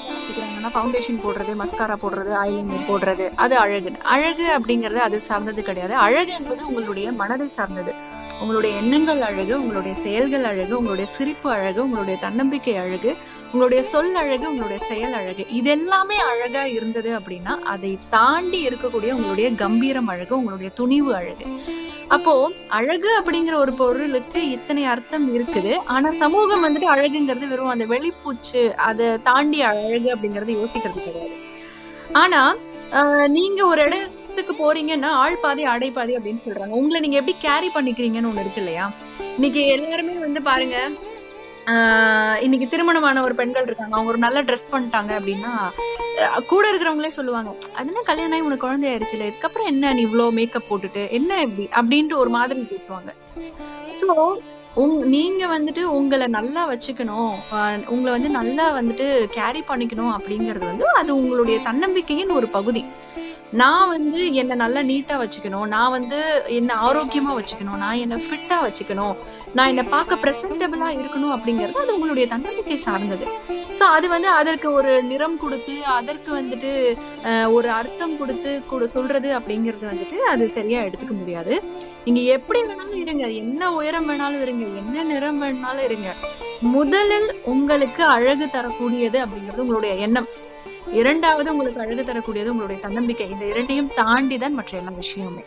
ஃபவுண்டேஷன் 0.75 1.21
போடுறது 1.25 1.53
மஸ்காரா 1.61 1.97
போடுறது 2.03 2.33
ஐலைனர் 2.45 2.87
போடுறது 2.89 3.35
அது 3.35 3.57
அழகு. 3.57 3.93
அழகு 4.03 4.59
அப்படிங்கிறது 4.59 5.01
அது 5.07 5.21
சார்ந்தது 5.21 5.63
கிடையாது. 5.63 5.95
அழகு 5.95 6.33
என்பது 6.33 6.67
உங்களுடைய 6.67 7.13
மனதை 7.13 7.49
சார்ந்தது. 7.49 7.93
உங்களுடைய 8.41 8.77
எண்ணங்கள் 8.77 9.21
அழகு 9.21 9.61
உங்களுடைய 9.61 10.03
செயல்கள் 10.03 10.45
அழகு 10.45 10.79
உங்களுடைய 10.79 11.13
சிரிப்பு 11.13 11.51
அழகு 11.51 11.83
உங்களுடைய 11.83 12.19
தன்னம்பிக்கை 12.21 12.77
அழகு 12.77 13.17
உங்களுடைய 13.53 13.81
சொல் 13.91 14.15
அழகு 14.21 14.45
உங்களுடைய 14.51 14.79
செயல் 14.91 15.15
அழகு 15.19 15.43
இது 15.57 15.69
எல்லாமே 15.71 16.19
அழகா 16.31 16.63
இருந்தது 16.77 17.11
அப்படின்னா 17.19 17.55
அதை 17.73 17.91
தாண்டி 18.15 18.61
இருக்கக்கூடிய 18.69 19.11
உங்களுடைய 19.17 19.49
கம்பீரம் 19.63 20.09
அழகு 20.13 20.33
உங்களுடைய 20.39 20.71
துணிவு 20.79 21.11
அழகு. 21.19 21.45
அப்போ 22.17 22.35
அழகு 22.79 23.11
அப்படிங்கிற 23.19 23.55
ஒரு 23.65 23.73
பொருளுக்கு 23.81 24.41
இத்தனை 24.55 24.83
அர்த்தம் 24.95 25.27
இருக்குது. 25.37 25.75
ஆனா 25.95 26.09
சமூகம் 26.23 26.65
வந்துட்டு 26.67 26.89
அழகுங்கிறது 26.95 27.51
வெறும் 27.53 27.73
அந்த 27.75 27.87
வெளிப்பூச்சு 27.93 28.63
அதை 28.89 29.07
தாண்டி 29.29 29.61
அழகு 29.71 30.09
அப்படிங்கறது 30.15 30.59
யோசிக்கிறது 30.61 31.01
கிடையாது. 31.07 31.37
ஆனா 32.23 32.43
நீங்க 33.37 33.61
ஒரு 33.75 33.83
இடத்துக்கு 33.87 34.53
போறீங்கன்னா 34.65 35.13
ஆள் 35.23 35.41
பாதி 35.47 35.65
பாதி 36.01 36.13
அப்படின்னு 36.19 36.45
சொல்றாங்க. 36.49 36.75
உங்களை 36.81 37.01
நீங்க 37.07 37.19
எப்படி 37.23 37.37
கேரி 37.47 37.71
பண்ணிக்கிறீங்கன்னு 37.77 38.31
ஒண்ணு 38.33 38.45
இருக்கு 38.45 38.63
இல்லையா? 38.65 38.87
இன்னைக்கு 39.37 39.63
எல்லாருமே 39.79 40.15
வந்து 40.27 40.43
பாருங்க 40.51 40.79
இன்னைக்கு 42.45 42.67
திருமணமான 42.71 43.23
ஒரு 43.23 43.35
பெண்கள் 43.41 43.67
இருக்காங்க. 43.69 43.95
அவங்க 43.97 44.11
ஒரு 44.13 44.21
நல்ல 44.25 44.39
ட்ரெஸ் 44.43 44.71
பண்ணிட்டாங்க 44.73 45.13
அப்படின்னா 45.19 45.53
கூட 46.49 46.65
இருக்கிறவங்களே 46.71 47.11
சொல்லுவாங்க 47.17 47.51
அதெல்லாம் 47.79 48.09
கல்யாணம் 48.09 48.35
ஆகி 48.37 48.47
உனக்கு 48.47 48.65
குழந்தை 48.65 48.87
ஆயிடுச்சுல 48.93 49.29
இதுக்கப்புறம் 49.29 49.69
என்ன 49.73 49.93
நீ 49.97 50.03
இவ்வளோ 50.07 50.27
மேக்கப் 50.39 50.69
போட்டுட்டு? 50.71 51.03
என்ன 51.19 51.41
இப்படி? 51.47 51.65
அப்படின்ட்டு 51.79 52.21
ஒரு 52.23 52.31
மாதிரி 52.37 52.67
பேசுவாங்க. 52.73 53.13
ஸோ 54.01 54.09
உங் 54.83 54.99
நீங்க 55.15 55.43
வந்துட்டு 55.55 55.83
உங்களை 55.99 56.27
நல்லா 56.39 56.63
வச்சுக்கணும். 56.73 57.33
உங்களை 57.95 58.11
வந்து 58.17 58.31
நல்லா 58.41 58.67
வந்துட்டு 58.79 59.07
கேரி 59.39 59.63
பண்ணிக்கணும் 59.71 60.13
அப்படிங்கிறது 60.17 60.67
வந்து 60.73 60.87
அது 61.01 61.11
உங்களுடைய 61.21 61.59
தன்னம்பிக்கையின் 61.69 62.37
ஒரு 62.39 62.49
பகுதி. 62.59 62.85
நான் 63.61 63.91
வந்து 63.93 64.21
என்னை 64.41 64.55
நல்லா 64.63 64.81
நீட்டா 64.91 65.15
வச்சுக்கணும். 65.23 65.67
நான் 65.75 65.95
வந்து 65.95 66.19
என்ன 66.59 66.75
ஆரோக்கியமா 66.87 67.33
வச்சுக்கணும். 67.39 67.81
நான் 67.85 68.03
என்ன 68.05 68.17
ஃபிட்டா 68.27 68.57
வச்சுக்கணும். 68.67 69.17
நான் 69.57 69.71
என்ன 69.73 69.83
பார்க்க 69.95 70.23
ப்ரெசன்டபிளா 70.23 70.87
இருக்கணும் 70.99 71.33
அப்படிங்கிறது 71.35 71.81
அது 71.83 71.95
உங்களுடைய 71.97 72.27
தன்னம்பிக்கை 72.31 72.77
சார்ந்தது. 72.85 73.27
சோ 73.79 73.85
அது 73.97 74.07
வந்து 74.15 74.29
அதற்கு 74.41 74.69
ஒரு 74.79 74.93
நிறம் 75.11 75.37
கொடுத்து 75.43 75.75
அதற்கு 75.97 76.31
வந்துட்டு 76.39 76.71
ஒரு 77.57 77.69
அர்த்தம் 77.79 78.15
கொடுத்து 78.21 78.53
கூட 78.71 78.87
சொல்றது 78.95 79.31
அப்படிங்கிறது 79.39 79.87
வந்துட்டு 79.93 80.19
அது 80.33 80.47
சரியா 80.57 80.81
எடுத்துக்க 80.89 81.17
முடியாது. 81.23 81.55
நீங்க 82.05 82.23
எப்படி 82.37 82.61
வேணாலும் 82.69 83.03
இருங்க. 83.03 83.27
என்ன 83.43 83.73
உயரம் 83.81 84.09
வேணாலும் 84.11 84.45
இருங்க. 84.47 84.65
என்ன 84.83 85.05
நிறம் 85.13 85.43
வேணாலும் 85.43 85.87
இருங்க. 85.89 86.09
முதலில் 86.77 87.29
உங்களுக்கு 87.55 88.03
அழகு 88.17 88.49
தரக்கூடியது 88.57 89.21
அப்படிங்கிறது 89.25 89.65
உங்களுடைய 89.67 89.95
எண்ணம். 90.07 90.31
இரண்டாவது 91.01 91.49
உங்களுக்கு 91.53 91.83
அழகு 91.85 92.03
தரக்கூடியது 92.11 92.53
உங்களுடைய 92.53 92.79
தன்னம்பிக்கை. 92.85 93.27
இந்த 93.35 93.45
இரண்டையும் 93.53 93.91
தாண்டி 93.99 94.37
தான் 94.45 94.57
மற்ற 94.59 94.73
எல்லா 94.81 94.93
விஷயமுமே 95.03 95.45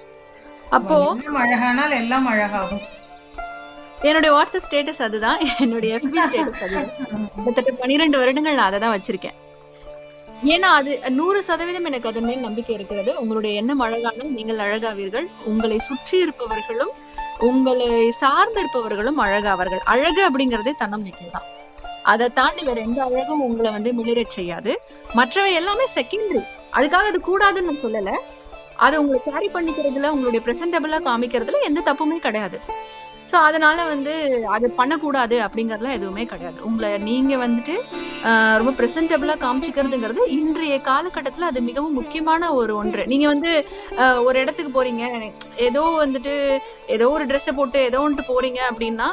அப்போ 0.75 0.97
அழகானால் 1.43 1.95
எல்லாம் 2.01 2.27
அழகாகும். 2.33 2.83
என்னுடைய 4.09 4.31
வாட்ஸ்அப் 4.35 4.67
ஸ்டேட்டஸ் 4.67 5.01
அதுதான். 5.07 5.39
என்னுடைய 5.63 5.91
FB 6.01 6.15
ஸ்டேட்டஸ் 6.27 6.63
அதுதான் 6.65 6.89
கிட்டத்தட்ட 7.35 7.71
பன்னிரெண்டு 7.81 8.19
வருடங்கள் 8.21 8.57
நான் 8.59 8.69
அதை 8.69 8.79
தான் 8.83 8.95
வச்சிருக்கேன். 8.95 9.37
ஏன்னா 10.53 10.69
அது 10.79 10.91
நூறு 11.19 11.39
சதவீதம் 11.49 11.87
எனக்கு 11.89 12.09
அதன் 12.11 12.27
மேல் 12.29 12.45
நம்பிக்கை 12.47 12.73
இருக்கிறது. 12.77 13.11
உங்களுடைய 13.21 13.51
எண்ணம் 13.61 13.83
அழகானால் 13.85 14.33
நீங்கள் 14.37 14.63
அழகாவீர்கள். 14.65 15.27
உங்களை 15.51 15.77
சுற்றி 15.89 16.17
இருப்பவர்களும் 16.25 16.93
உங்களை 17.49 17.89
சார்ந்து 18.21 18.59
இருப்பவர்களும் 18.63 19.21
அழகாவார்கள். 19.25 19.83
அழகு 19.93 20.21
அப்படிங்கறதே 20.29 20.73
தன்னம்பிக்கை 20.83 21.29
தான் 21.37 21.47
அதை 22.11 22.25
தாண்டி 22.39 22.63
வேற 22.67 22.79
எந்த 22.87 22.99
அழகும் 23.03 23.43
உங்களை 23.47 23.69
வந்து 23.75 23.91
மிளிரச் 23.99 24.35
செய்யாது. 24.37 24.71
மற்றவை 25.19 25.51
எல்லாமே 25.59 25.85
செகண்டரி 25.95 26.41
அதுக்காக 26.77 27.09
அது 27.11 27.19
கூடாதுன்னு 27.27 27.67
நான் 27.69 27.83
சொல்லல. 27.85 28.11
அதை 28.85 28.95
உங்களை 29.01 29.19
கேரி 29.25 29.47
பண்ணிக்கிறதுல 29.53 30.11
உங்களுடைய 30.15 30.41
பிரசன்டபிளா 30.47 30.99
காமிக்கிறதுல 31.09 31.61
எந்த 31.69 31.81
தப்புமே 31.87 32.17
கிடையாது. 32.27 32.59
ஸோ 33.29 33.35
அதனால 33.47 33.77
வந்து 33.91 34.13
அது 34.55 34.67
பண்ணக்கூடாது 34.79 35.35
அப்படிங்கறதுலாம் 35.45 35.97
எதுவுமே 35.97 36.23
கிடையாது. 36.31 36.57
உங்களை 36.67 36.89
நீங்க 37.07 37.33
வந்துட்டு 37.43 37.75
ரொம்ப 38.59 38.71
பிரசன்டபிளா 38.79 39.35
காமிச்சிக்கிறதுங்கிறது 39.45 40.21
இன்றைய 40.37 40.75
காலகட்டத்தில் 40.89 41.49
அது 41.49 41.61
மிகவும் 41.69 41.97
முக்கியமான 41.99 42.51
ஒரு 42.59 42.73
ஒன்று. 42.81 43.03
நீங்க 43.11 43.27
வந்து 43.33 43.51
ஒரு 44.27 44.35
இடத்துக்கு 44.43 44.71
போறீங்க 44.77 45.03
ஏதோ 45.67 45.83
வந்துட்டு 46.03 46.33
ஏதோ 46.95 47.07
ஒரு 47.15 47.25
ட்ரெஸ்ஸை 47.31 47.53
போட்டு 47.59 47.79
ஏதோ 47.89 48.01
ஒன்று 48.07 48.29
போறீங்க 48.31 48.59
அப்படின்னா 48.71 49.07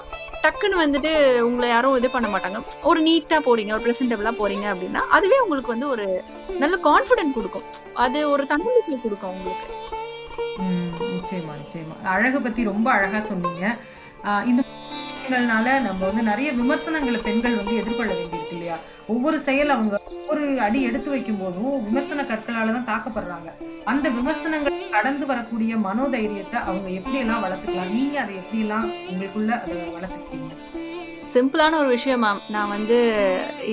டக்குன்னு 0.45 0.83
வந்துட்டு 0.85 1.13
உங்களை 1.49 1.67
யாரும் 1.73 1.99
இது 2.01 2.09
பண்ண 2.15 2.29
மாட்டாங்க. 2.35 2.61
ஒரு 2.91 3.01
நீட்டா 3.09 3.39
போறீங்க 3.49 3.75
ஒரு 3.77 3.85
பிரசன்டபிளா 3.87 4.33
போறீங்க 4.41 4.67
அப்படின்னா 4.73 5.03
அதுவே 5.19 5.39
உங்களுக்கு 5.45 5.75
வந்து 5.75 5.89
ஒரு 5.95 6.07
நல்ல 6.63 6.75
கான்ஃபிடென்ட் 6.89 7.37
கொடுக்கும். 7.39 7.67
அது 8.05 8.19
ஒரு 8.35 8.45
தன்னம்பிக்கை 8.53 8.99
கொடுக்கும் 9.07 9.35
உங்களுக்கு. 9.37 9.69
நிச்சயமா 11.17 11.53
நிச்சயமா. 11.63 11.97
அழகை 12.15 12.39
பத்தி 12.47 12.63
ரொம்ப 12.73 12.89
அழகா 12.97 13.21
சொன்னீங்க. 13.31 13.65
இந்த 14.51 14.61
விஷயங்கள்னால 14.69 15.67
நம்ம 15.87 16.01
வந்து 16.09 16.23
நிறைய 16.23 16.49
விமர்சனங்களை 16.59 17.19
பெண்கள் 17.27 17.59
வந்து 17.61 17.75
எதிர்கொள்ள 17.81 18.13
வேண்டியிருக்கு 18.19 18.57
இல்லையா? 18.57 18.77
ஒவ்வொரு 19.13 19.39
செயல் 19.47 19.75
அவங்க 19.75 19.95
ஒவ்வொரு 20.17 20.45
அடி 20.67 20.81
எடுத்து 20.89 21.09
வைக்கும் 21.15 21.41
போதும் 21.43 21.73
விமர்சன 21.87 22.25
கற்களால 22.31 22.75
தான் 22.77 22.89
தாக்கப்படுறாங்க. 22.91 23.49
அந்த 23.93 24.07
விமர்சனங்கள் 24.09 24.79
கடந்து 24.95 25.27
வரக்கூடிய 25.33 25.77
மனோதைரியத்தை 25.87 26.59
அவங்க 26.69 26.89
எப்படி 26.99 27.19
எல்லாம் 27.23 27.43
வளர்த்துக்கலாம்? 27.45 27.93
நீங்க 27.99 28.17
அதை 28.25 28.35
எப்படி 28.43 28.61
எல்லாம் 28.65 28.87
உங்களுக்குள்ள 29.11 29.51
அதை 29.65 29.77
வளர்த்துக்கிட்டீங்க? 29.97 30.53
சிம்பிளான 31.35 31.79
ஒரு 31.83 31.91
விஷயம் 31.97 32.25
மேம். 32.25 32.41
நான் 32.57 32.73
வந்து 32.77 32.99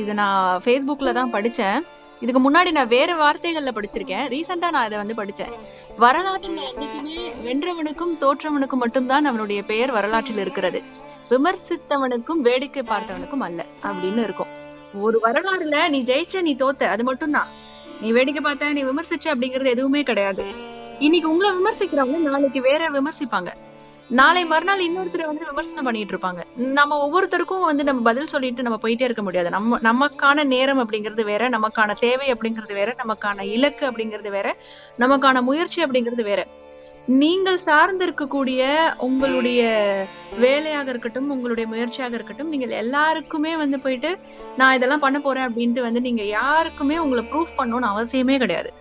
இது 0.02 0.14
நான் 0.24 0.62
ஃபேஸ்புக்கில் 0.66 1.18
தான் 1.20 1.34
படிச்சேன். 1.38 1.80
இதுக்கு 2.24 2.42
முன்னாடி 2.46 2.72
நான் 2.78 2.94
வேறு 2.98 3.14
வார்த்தைகளில் 3.16 3.76
படிச்சிருக்கேன். 3.76 4.26
ரீசெண்டாக 4.36 4.76
நான் 4.76 4.88
இதை 4.88 4.98
வந்து 5.02 5.20
படிச்சேன். 5.22 5.54
வரலாற்றுல 5.98 6.60
என்னைக்குமே 6.72 7.18
வென்றவனுக்கும் 7.46 8.14
தோற்றவனுக்கும் 8.20 8.84
மட்டும்தான் 8.84 9.26
அவனுடைய 9.26 9.64
பெயர் 9.64 9.92
வரலாற்றில் 9.92 10.38
இருக்கிறது. 10.38 10.84
விமர்சித்தவனுக்கும் 11.30 12.42
வேடிக்கை 12.42 12.84
பார்த்தவனுக்கும் 12.84 13.40
அல்ல 13.40 13.66
அப்படின்னு 13.84 14.18
இருக்கும். 14.18 14.48
ஒரு 14.94 15.20
வரலாறுல 15.24 15.90
நீ 15.90 16.02
ஜெயிச்ச 16.02 16.42
நீ 16.42 16.56
தோத்த 16.56 16.84
அது 16.84 17.04
மட்டும்தான். 17.04 17.48
நீ 18.02 18.12
வேடிக்கை 18.12 18.44
பார்த்த 18.44 18.74
நீ 18.74 18.84
விமர்சிச்ச 18.84 19.26
அப்படிங்கிறது 19.26 19.66
எதுவுமே 19.66 20.04
கிடையாது. 20.04 20.46
இன்னைக்கு 21.00 21.30
உங்களை 21.30 21.52
விமர்சிக்கிறவங்க 21.52 22.18
நாளைக்கு 22.18 22.62
வேற 22.62 22.90
விமர்சிப்பாங்க. 22.90 23.48
நாளை 24.18 24.46
மறுநாள் 24.46 24.84
இன்னொருத்தர் 24.86 25.30
வந்து 25.30 25.48
விமர்சனம் 25.50 25.88
பண்ணிட்டு 25.88 26.14
இருப்பாங்க. 26.16 26.42
நம்ம 26.78 26.96
ஒவ்வொருத்தருக்கும் 27.06 27.66
வந்து 27.70 27.84
நம்ம 27.84 28.02
பதில் 28.02 28.32
சொல்லிட்டு 28.34 28.66
நம்ம 28.68 28.80
போயிட்டே 28.84 29.06
இருக்க 29.08 29.24
முடியாது. 29.24 29.50
நம்ம 29.50 29.80
நமக்கான 29.90 30.44
நேரம் 30.54 30.82
அப்படிங்கிறது 30.84 31.24
வேற 31.24 31.50
நமக்கான 31.50 31.96
தேவை 32.00 32.28
அப்படிங்கிறது 32.34 32.74
வேற 32.80 32.96
நமக்கான 33.04 33.46
இலக்கு 33.56 33.86
அப்படிங்கிறது 33.90 34.32
வேற 34.38 34.56
நமக்கான 35.04 35.42
முயற்சி 35.50 35.84
அப்படிங்கிறது 35.86 36.26
வேற. 36.32 36.48
நீங்கள் 37.22 37.62
சார்ந்து 37.68 38.04
இருக்கக்கூடிய 38.08 38.62
உங்களுடைய 39.08 39.62
வேலையாக 40.40 40.90
இருக்கட்டும் 40.90 41.30
உங்களுடைய 41.30 41.68
முயற்சியாக 41.70 42.14
இருக்கட்டும் 42.16 42.52
நீங்கள் 42.54 42.76
எல்லாருக்குமே 42.82 43.54
வந்து 43.64 43.80
போயிட்டு 43.80 44.12
நான் 44.58 44.76
இதெல்லாம் 44.76 45.06
பண்ண 45.06 45.20
போறேன் 45.20 45.48
அப்படின்ட்டு 45.50 45.88
வந்து 45.88 46.02
நீங்க 46.02 46.24
யாருக்குமே 46.24 46.98
உங்களை 46.98 47.24
ப்ரூஃப் 47.32 47.58
பண்ணணும்னு 47.58 47.92
அவசியமே 47.94 48.38
கிடையாது. 48.38 48.72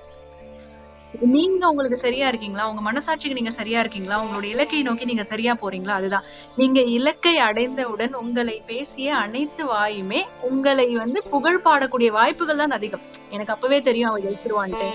நீங்க 1.21 1.69
உங்களுக்கு 1.69 1.97
சரியா 1.97 2.29
இருக்கீங்களா? 2.29 2.71
உங்க 2.71 2.93
மனசாட்சிக்கு 2.93 3.33
நீங்க 3.33 3.51
சரியா 3.51 3.81
இருக்கீங்களா? 3.81 4.21
உங்களுடைய 4.21 4.55
இலக்கை 4.55 4.83
நோக்கி 4.83 5.05
நீங்க 5.05 5.25
சரியா 5.25 5.55
போறீங்களா? 5.55 5.89
அதுதான். 5.89 6.25
நீங்க 6.57 6.81
இலக்கை 6.81 7.39
அடைந்தவுடன் 7.39 8.15
உங்களை 8.15 8.63
பேசிய 8.67 9.17
அனைத்து 9.17 9.67
வாயுமே 9.67 10.23
உங்களை 10.41 10.97
வந்து 10.97 11.23
புகழ் 11.23 11.63
பாடக்கூடிய 11.65 12.07
வாய்ப்புகள் 12.07 12.57
தான் 12.57 12.71
அதிகம். 12.71 13.01
எனக்கு 13.31 13.53
அப்பவே 13.53 13.83
தெரியும் 13.83 14.11
அவ 14.11 14.19
ஜெயிச்சிருவான்ட்டு. 14.19 14.89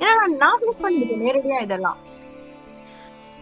ஏன்னா 0.00 0.36
நான் 0.36 0.58
ஃபேஸ் 0.60 0.82
பண்ணிருக்கேன் 0.82 1.24
நேரடியா 1.26 1.62
இதெல்லாம். 1.62 1.96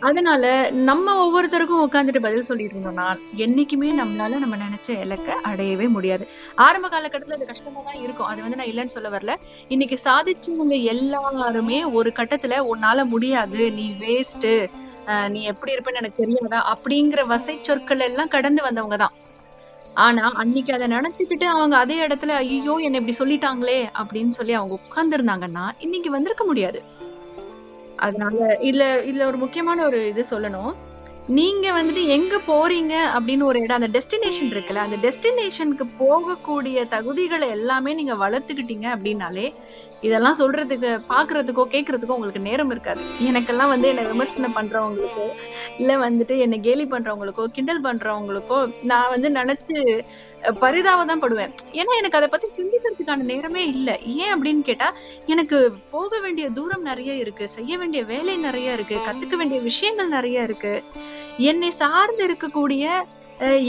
அதனால 0.00 0.44
நம்ம 0.70 1.14
ஒவ்வொருத்தருக்கும் 1.24 1.82
உட்காந்துட்டு 1.86 2.24
பதில் 2.26 2.46
சொல்லிட்டு 2.48 2.74
இருந்தோம்னா 2.76 3.06
என்னைக்குமே 3.44 3.90
நம்மளால 4.00 4.38
நம்ம 4.38 4.56
நினைச்ச 4.56 4.88
இலக்கை 5.04 5.34
அடையவே 5.50 5.86
முடியாது. 5.88 6.24
ஆரம்ப 6.58 6.88
காலகட்டத்துல 6.88 7.36
அது 7.38 7.50
கஷ்டமா 7.52 7.80
தான் 7.82 8.00
இருக்கும். 8.04 8.26
அது 8.26 8.42
வந்து 8.42 8.58
நான் 8.60 8.70
இல்லைன்னு 8.70 8.94
சொல்ல 8.96 9.08
வரல. 9.08 9.34
இன்னைக்கு 9.68 9.98
சாதிச்சவங்க 10.06 10.78
எல்லாருமே 10.94 11.84
ஒரு 11.84 12.12
கட்டத்துல 12.18 12.58
உன்னால 12.72 13.04
முடியாது. 13.04 13.60
நீ 13.78 13.86
வேஸ்ட் 14.04 14.48
நீ 15.32 15.42
எப்படி 15.42 15.72
இருப்பேன்னு 15.72 16.00
எனக்கு 16.02 16.22
தெரியாதா? 16.22 16.60
அப்படிங்கிற 16.72 17.22
வசை 17.26 17.58
சொற்கள் 17.62 18.06
எல்லாம் 18.08 18.28
கடந்து 18.28 18.62
வந்தவங்க 18.62 18.96
தான். 18.96 19.14
ஆனா 19.96 20.24
அன்னைக்கு 20.42 20.72
அதை 20.76 20.86
நினைச்சுக்கிட்டு 20.86 21.44
அவங்க 21.44 21.76
அதே 21.76 21.96
இடத்துல 22.06 22.34
ஐயோ 22.44 22.76
என்ன 22.86 22.98
இப்படி 23.00 23.16
சொல்லிட்டாங்களே 23.18 23.80
அப்படின்னு 24.00 24.28
சொல்லி 24.28 24.52
அவங்க 24.52 24.74
உட்கார்ந்து 24.80 25.16
இருந்தாங்கன்னா 25.18 25.64
இன்னைக்கு 25.78 26.10
வந்திருக்க 26.10 26.44
முடியாது. 26.44 26.80
அதனால 27.96 28.58
இதுல 28.62 29.04
இதுல 29.04 29.26
ஒரு 29.26 29.36
முக்கியமான 29.36 29.84
ஒரு 29.84 30.08
இது 30.08 30.24
சொல்லணும். 30.30 30.72
நீங்க 31.28 31.72
வந்துட்டு 31.72 32.06
எங்க 32.06 32.40
போறீங்க 32.46 32.94
அப்படின்னு 33.16 33.42
ஒரு 33.42 33.60
இடம் 33.60 33.82
அந்த 33.82 33.98
டெஸ்டினேஷன் 33.98 34.50
இருக்குல்ல 34.50 34.74
அந்த 34.74 34.96
டெஸ்டினேஷனுக்கு 34.96 35.86
போகக்கூடிய 36.00 36.86
தகுதிகளை 36.90 37.48
எல்லாமே 37.48 37.94
நீங்க 37.94 38.14
வளர்த்துக்கிட்டீங்க 38.14 38.86
அப்படின்னாலே 38.96 39.52
இதெல்லாம் 40.00 40.38
சொல்றதுக்கு 40.38 41.00
பாக்குறதுக்கோ 41.08 41.64
கேக்குறதுக்கோ 41.70 42.06
உங்களுக்கு 42.06 42.40
நேரம் 42.40 42.70
இருக்காது. 42.70 43.00
எனக்கெல்லாம் 43.20 43.68
வந்து 43.68 43.88
என்ன 43.88 44.02
விமர்சனம் 44.02 44.56
பண்றவங்களுக்கோ 44.56 45.26
இல்ல 45.78 45.96
வந்துட்டு 45.96 46.38
என்ன 46.38 46.56
கேலி 46.56 46.84
பண்றவங்களுக்கோ 46.84 47.44
கிண்டல் 47.46 47.82
பண்றவங்களுக்கோ 47.82 48.72
நான் 48.82 49.10
வந்து 49.10 49.30
நினைச்சு 49.30 50.04
பரிதாபம் 50.60 51.10
தான் 51.10 51.22
படுவேன். 51.24 51.52
ஏன்னா 51.80 51.92
எனக்கு 52.00 52.18
அதை 52.18 52.28
பத்தி 52.34 52.48
சிந்திக்கிறதுக்கான 52.58 53.26
நேரமே 53.32 53.62
இல்லை. 53.74 53.94
ஏன் 54.22 54.32
அப்படின்னு 54.34 54.62
கேட்டா 54.68 54.88
எனக்கு 55.34 55.58
போக 55.94 56.18
வேண்டிய 56.24 56.46
தூரம் 56.58 56.86
நிறைய 56.90 57.12
இருக்கு. 57.22 57.46
செய்ய 57.56 57.78
வேண்டிய 57.82 58.02
வேலை 58.12 58.36
நிறைய 58.46 58.76
இருக்கு. 58.78 58.98
கத்துக்க 59.06 59.36
வேண்டிய 59.42 59.60
விஷயங்கள் 59.70 60.14
நிறைய 60.16 60.48
இருக்கு. 60.48 60.74
என்னை 61.50 61.70
சார்ந்து 61.82 62.24
இருக்கக்கூடிய 62.28 62.86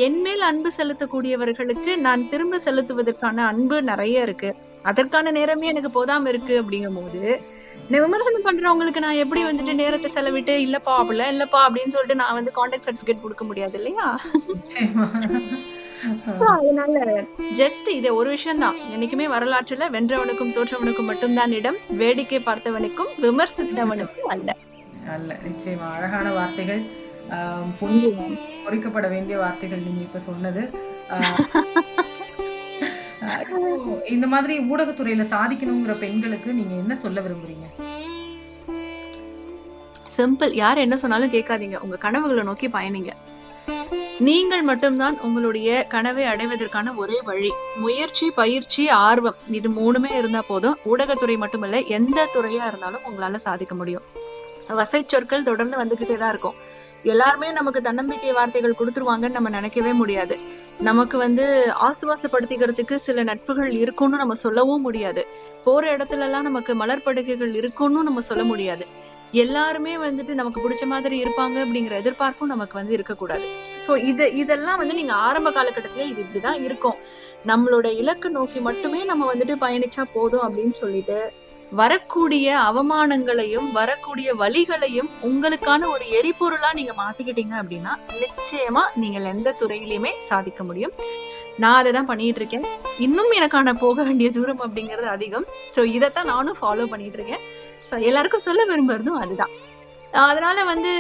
என் 0.06 0.20
மேல் 0.26 0.44
அன்பு 0.50 0.70
செலுத்தக்கூடியவர்களுக்கு 0.78 1.92
நான் 2.06 2.30
திரும்ப 2.32 2.60
செலுத்துவதற்கான 2.66 3.38
அன்பு 3.52 3.78
நிறைய 3.92 4.26
இருக்கு. 4.28 4.50
அதற்கான 4.90 5.32
நேரமே 5.38 5.68
எனக்கு 5.74 5.92
போதாம 5.98 6.28
இருக்கு 6.34 6.56
அப்படிங்கும் 6.62 7.00
போது 7.02 7.22
விமர்சனம் 7.94 8.46
பண்றவங்களுக்கு 8.46 9.04
நான் 9.06 9.22
எப்படி 9.24 9.42
வந்துட்டு 9.46 9.74
நேரத்தை 9.80 10.10
செலவிட்டு 10.14 10.54
இல்லப்பா 10.66 10.94
அப்படில 11.00 11.26
இல்லப்பா 11.34 11.60
அப்படின்னு 11.66 11.94
சொல்லிட்டு 11.96 12.20
நான் 12.22 12.38
வந்து 12.38 12.54
கான்டாக்ட் 12.58 12.88
சர்டிபிகேட் 12.88 13.24
கொடுக்க 13.26 13.44
முடியாது 13.50 13.78
இல்லையா? 13.80 14.08
அதனால 16.56 17.26
ஜஸ்ட் 17.60 17.90
இது 17.90 18.10
ஒரு 18.16 18.30
விஷயம் 18.30 18.62
தான் 18.64 18.78
என்னைக்குமே 18.94 19.28
வரலாற்றுல 19.36 19.88
வென்றவனுக்கும் 19.96 20.54
தோற்றவனுக்கும் 20.58 21.10
மட்டும்தான் 21.12 21.52
இடம். 21.52 21.78
வேடிக்கை 22.02 22.40
பார்த்தவனுக்கும் 22.46 23.12
விமர்சித்தவனுக்கும் 23.24 24.32
அல்ல. 24.36 24.50
அல்ல. 25.16 25.32
நிச்சயமா. 25.48 25.88
அழகான 25.98 26.28
வார்த்தைகள் 26.32 26.84
பொங்கி 27.80 28.10
பொறிக்கப்பட 28.66 29.08
வேண்டிய 29.10 29.36
வார்த்தைகள் 29.38 29.86
நீங்க 29.88 30.02
இப்ப 30.02 30.20
சொன்னது. 30.30 30.62
இந்த 34.14 34.26
மாதிரி 34.34 34.56
ஊடகத்துறையில 34.72 35.24
சாதிக்கணுங்கிற 35.34 35.94
பெண்களுக்கு 36.00 36.50
நீங்க 36.54 36.74
என்ன 36.76 36.96
சொல்ல 37.04 37.22
விரும்புறீங்க? 37.22 37.68
சிம்பிள் 40.18 40.54
யார் 40.54 40.84
என்ன 40.84 40.96
சொன்னாலும் 40.98 41.32
கேட்காதீங்க. 41.32 41.78
உங்க 41.86 41.98
கனவுகளை 41.98 42.44
நோக்கி 42.44 42.68
பயணிங்க. 42.68 43.12
நீங்கள் 44.20 44.62
மட்டும்தான் 44.62 45.16
உங்களுடைய 45.22 45.86
கனவை 45.90 46.24
அடைவதற்கான 46.24 46.96
ஒரே 46.96 47.22
வழி. 47.22 47.52
முயற்சி 47.78 48.32
பயிற்சி 48.32 48.90
ஆர்வம் 48.90 49.36
இது 49.50 49.70
மூணுமே 49.70 50.12
இருந்தா 50.18 50.44
போதும். 50.48 50.78
ஊடகத்துறை 50.86 51.38
மட்டுமல்ல 51.38 51.80
எந்த 51.80 52.28
துறையா 52.36 52.64
இருந்தாலும் 52.68 53.06
உங்களால 53.10 53.36
சாதிக்க 53.36 53.76
முடியும். 53.76 54.04
வசை 54.68 55.04
சொற்கள் 55.08 55.44
தொடர்ந்து 55.44 55.78
வந்துகிட்டே 55.78 56.18
தான் 56.18 56.30
இருக்கும். 56.30 56.54
எல்லாருமே 57.04 57.52
நமக்கு 57.52 57.82
தன்னம்பிக்கை 57.82 58.32
வார்த்தைகள் 58.32 58.78
கொடுத்துருவாங்கன்னு 58.80 59.38
நம்ம 59.38 59.50
நினைக்கவே 59.50 59.94
முடியாது. 59.94 60.38
நமக்கு 60.80 61.18
வந்து 61.18 61.74
ஆசுவாசப்படுத்திக்கிறதுக்கு 61.88 62.96
சில 62.96 63.24
நட்புகள் 63.24 63.72
இருக்கும்னு 63.72 64.18
நம்ம 64.18 64.34
சொல்லவும் 64.34 64.82
முடியாது. 64.82 65.28
போற 65.64 65.98
இடத்துல 65.98 66.20
எல்லாம் 66.20 66.44
நமக்கு 66.44 66.76
மலர் 66.76 67.06
படுகைகள் 67.06 67.54
இருக்கும்னு 67.54 68.04
நம்ம 68.04 68.22
சொல்ல 68.22 68.44
முடியாது. 68.44 69.04
எல்லாருமே 69.44 69.94
வந்துட்டு 70.04 70.34
நமக்கு 70.40 70.64
பிடிச்ச 70.64 70.84
மாதிரி 70.92 71.16
இருப்பாங்க 71.24 71.58
அப்படிங்கிற 71.66 71.96
எதிர்பார்ப்பும் 72.02 72.52
நமக்கு 72.54 72.76
வந்து 72.80 72.94
இருக்கக்கூடாது. 72.98 73.46
சோ 73.86 73.92
இது 74.12 74.26
இதெல்லாம் 74.42 74.80
வந்து 74.82 74.98
நீங்க 75.00 75.14
ஆரம்ப 75.28 75.50
காலகட்டத்துல 75.58 76.06
இது 76.12 76.22
இப்படிதான் 76.26 76.60
இருக்கும். 76.68 77.00
நம்மளோட 77.52 77.88
இலக்கு 78.02 78.30
நோக்கி 78.38 78.60
மட்டுமே 78.68 79.02
நம்ம 79.10 79.26
வந்துட்டு 79.32 79.56
பயணிச்சா 79.66 80.06
போதும் 80.14 80.46
அப்படின்னு 80.46 80.76
சொல்லிட்டு 80.84 81.18
வரக்கூடிய 81.80 82.48
அவமானங்களையும் 82.70 83.68
வரக்கூடிய 83.78 84.28
வழிகளையும் 84.42 85.10
உங்களுக்கான 85.30 85.88
ஒரு 85.94 86.06
எரிபொருளா 86.18 86.70
நீங்க 86.80 86.94
மாத்திக்கிட்டீங்க 87.02 87.56
அப்படின்னா 87.62 87.94
நிச்சயமா 88.24 88.84
நீங்கள் 89.04 89.30
எந்த 89.34 89.56
துறையிலுமே 89.62 90.12
சாதிக்க 90.30 90.64
முடியும். 90.70 90.96
நான் 91.64 91.80
அதை 91.82 91.92
தான் 91.98 92.10
பண்ணிட்டு 92.12 92.42
இருக்கேன். 92.42 92.66
இன்னும் 93.06 93.34
எனக்கான 93.40 93.74
போக 93.84 94.04
வேண்டிய 94.08 94.30
தூரம் 94.38 94.64
அப்படிங்கிறது 94.66 95.10
அதிகம். 95.18 95.46
ஸோ 95.76 95.84
இதைத்தான் 95.98 96.32
நானும் 96.34 96.60
ஃபாலோ 96.62 96.88
பண்ணிட்டு 96.94 97.20
இருக்கேன். 97.20 97.44
எல்லாருக்கும் 97.92 98.42
சொல்ல 98.42 98.66
விரும்புறதும் 98.66 99.22
அதுதான். 99.22 99.50
அதனால 100.12 100.64
வந்து 100.64 100.92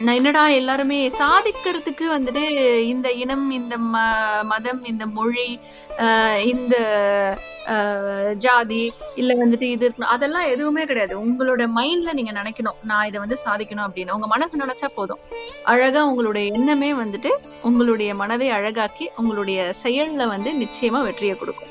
நான் 0.00 0.14
என்னடா 0.14 0.48
எல்லாருமே 0.48 1.08
சாதிக்கிறதுக்கு 1.08 2.04
வந்துட்டு 2.04 2.42
இந்த 2.80 3.12
இனம் 3.12 3.50
இந்த 3.50 3.78
ம 3.78 3.96
மதம் 4.42 4.84
இந்த 4.84 5.06
மொழி 5.06 5.60
ஆஹ் 5.98 6.44
இந்த 6.44 6.76
ஆஹ் 7.66 8.32
ஜாதி 8.32 8.92
இல்ல 9.14 9.34
வந்துட்டு 9.34 9.62
இது 9.62 9.88
இருக்கணும் 9.88 10.14
அதெல்லாம் 10.16 10.46
எதுவுமே 10.46 10.84
கிடையாது. 10.84 11.24
உங்களோட 11.24 11.68
மைண்ட்ல 11.76 12.12
நீங்க 12.12 12.32
நினைக்கணும் 12.32 12.74
நான் 12.82 13.06
இதை 13.06 13.20
வந்து 13.20 13.38
சாதிக்கணும் 13.44 13.90
அப்படின்னு. 13.90 14.10
உங்க 14.10 14.26
மனசு 14.26 14.58
நினைச்சா 14.58 14.88
போதும். 14.94 15.18
அழகா 15.64 16.04
உங்களுடைய 16.04 16.52
எண்ணமே 16.52 16.92
வந்துட்டு 16.92 17.30
உங்களுடைய 17.62 18.14
மனதை 18.14 18.50
அழகாக்கி 18.50 19.08
உங்களுடைய 19.16 19.74
செயல்ல 19.82 20.26
வந்து 20.26 20.52
நிச்சயமா 20.52 21.02
வெற்றியை 21.02 21.36
கொடுக்கும். 21.36 21.68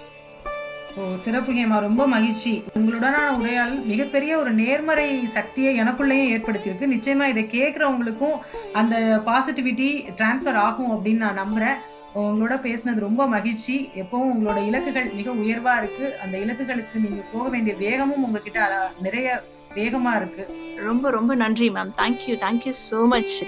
ஓ 1.00 1.16
சிறப்பு 1.16 1.54
ரொம்ப 1.80 2.08
மகிழ்ச்சி. 2.08 2.64
உங்களுடனான 2.80 3.20
உரையால் 3.40 3.86
மிகப்பெரிய 3.86 4.38
ஒரு 4.38 4.52
நேர்மறை 4.52 5.28
சக்தியை 5.28 5.80
எனக்குள்ளேயும் 5.80 6.32
ஏற்படுத்தியிருக்கு. 6.36 6.90
நிச்சயமா 6.96 7.28
இதை 7.28 7.44
கேட்குறவங்களுக்கும் 7.44 8.38
அந்த 8.74 9.22
பாசிட்டிவிட்டி 9.26 9.90
டிரான்ஸ்ஃபர் 10.18 10.60
ஆகும் 10.68 10.92
அப்படின்னு 10.92 11.24
நான் 11.26 11.40
நம்புறேன். 11.40 11.78
உங்களோட 12.16 12.56
பேசினது 12.66 13.00
ரொம்ப 13.00 13.28
மகிழ்ச்சி. 13.28 13.90
எப்பவும் 13.96 14.30
உங்களோட 14.34 14.60
இலக்குகள் 14.70 15.14
மிக 15.14 15.32
உயர்வா 15.32 15.78
இருக்கு. 15.78 16.20
அந்த 16.24 16.38
இலக்குகளுக்கு 16.38 16.94
நீங்க 16.94 17.22
போக 17.34 17.50
வேண்டிய 17.50 17.76
வேகமும் 17.80 18.24
உங்ககிட்ட 18.24 18.92
நிறைய 19.02 19.44
வேகமா 19.76 20.16
இருக்கு. 20.16 20.48
ரொம்ப 20.76 21.10
ரொம்ப 21.10 21.36
நன்றி 21.36 21.70
ma'am 21.70 21.92
thank you 21.98 22.36
thank you 22.46 22.74
so 22.92 23.08
much 23.08 23.44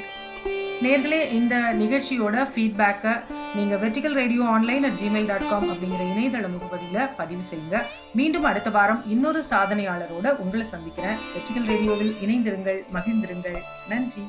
நேர்களே 0.85 1.31
இந்த 1.31 1.55
நிகழ்ச்சியோட 1.81 2.35
ஃபீட்பேக்கை 2.51 3.13
நீங்க 3.55 3.75
vertical 3.75 4.13
radio 4.13 4.43
online 4.43 4.83
at 4.83 4.99
Gmail 5.01 5.27
dot 5.27 5.49
com 5.49 5.67
அப்படிங்கிற 5.69 6.03
இணையதள 6.13 6.47
முகவரியில் 6.55 7.09
பதிவு 7.17 7.41
செய்யுங்க. 7.49 7.81
மீண்டும் 8.13 8.43
அடுத்த 8.43 8.69
வாரம் 8.69 9.03
இன்னொரு 9.07 9.43
சாதனையாளரோட 9.49 10.37
உங்களை 10.37 10.65
சந்திக்கிறேன். 10.65 11.19
வெர்டிகல் 11.35 11.69
ரேடியோவில் 11.73 12.15
இணைந்திருங்கள் 12.21 12.81
மகிழ்ந்திருங்கள். 12.97 13.59
நன்றி. 13.89 14.25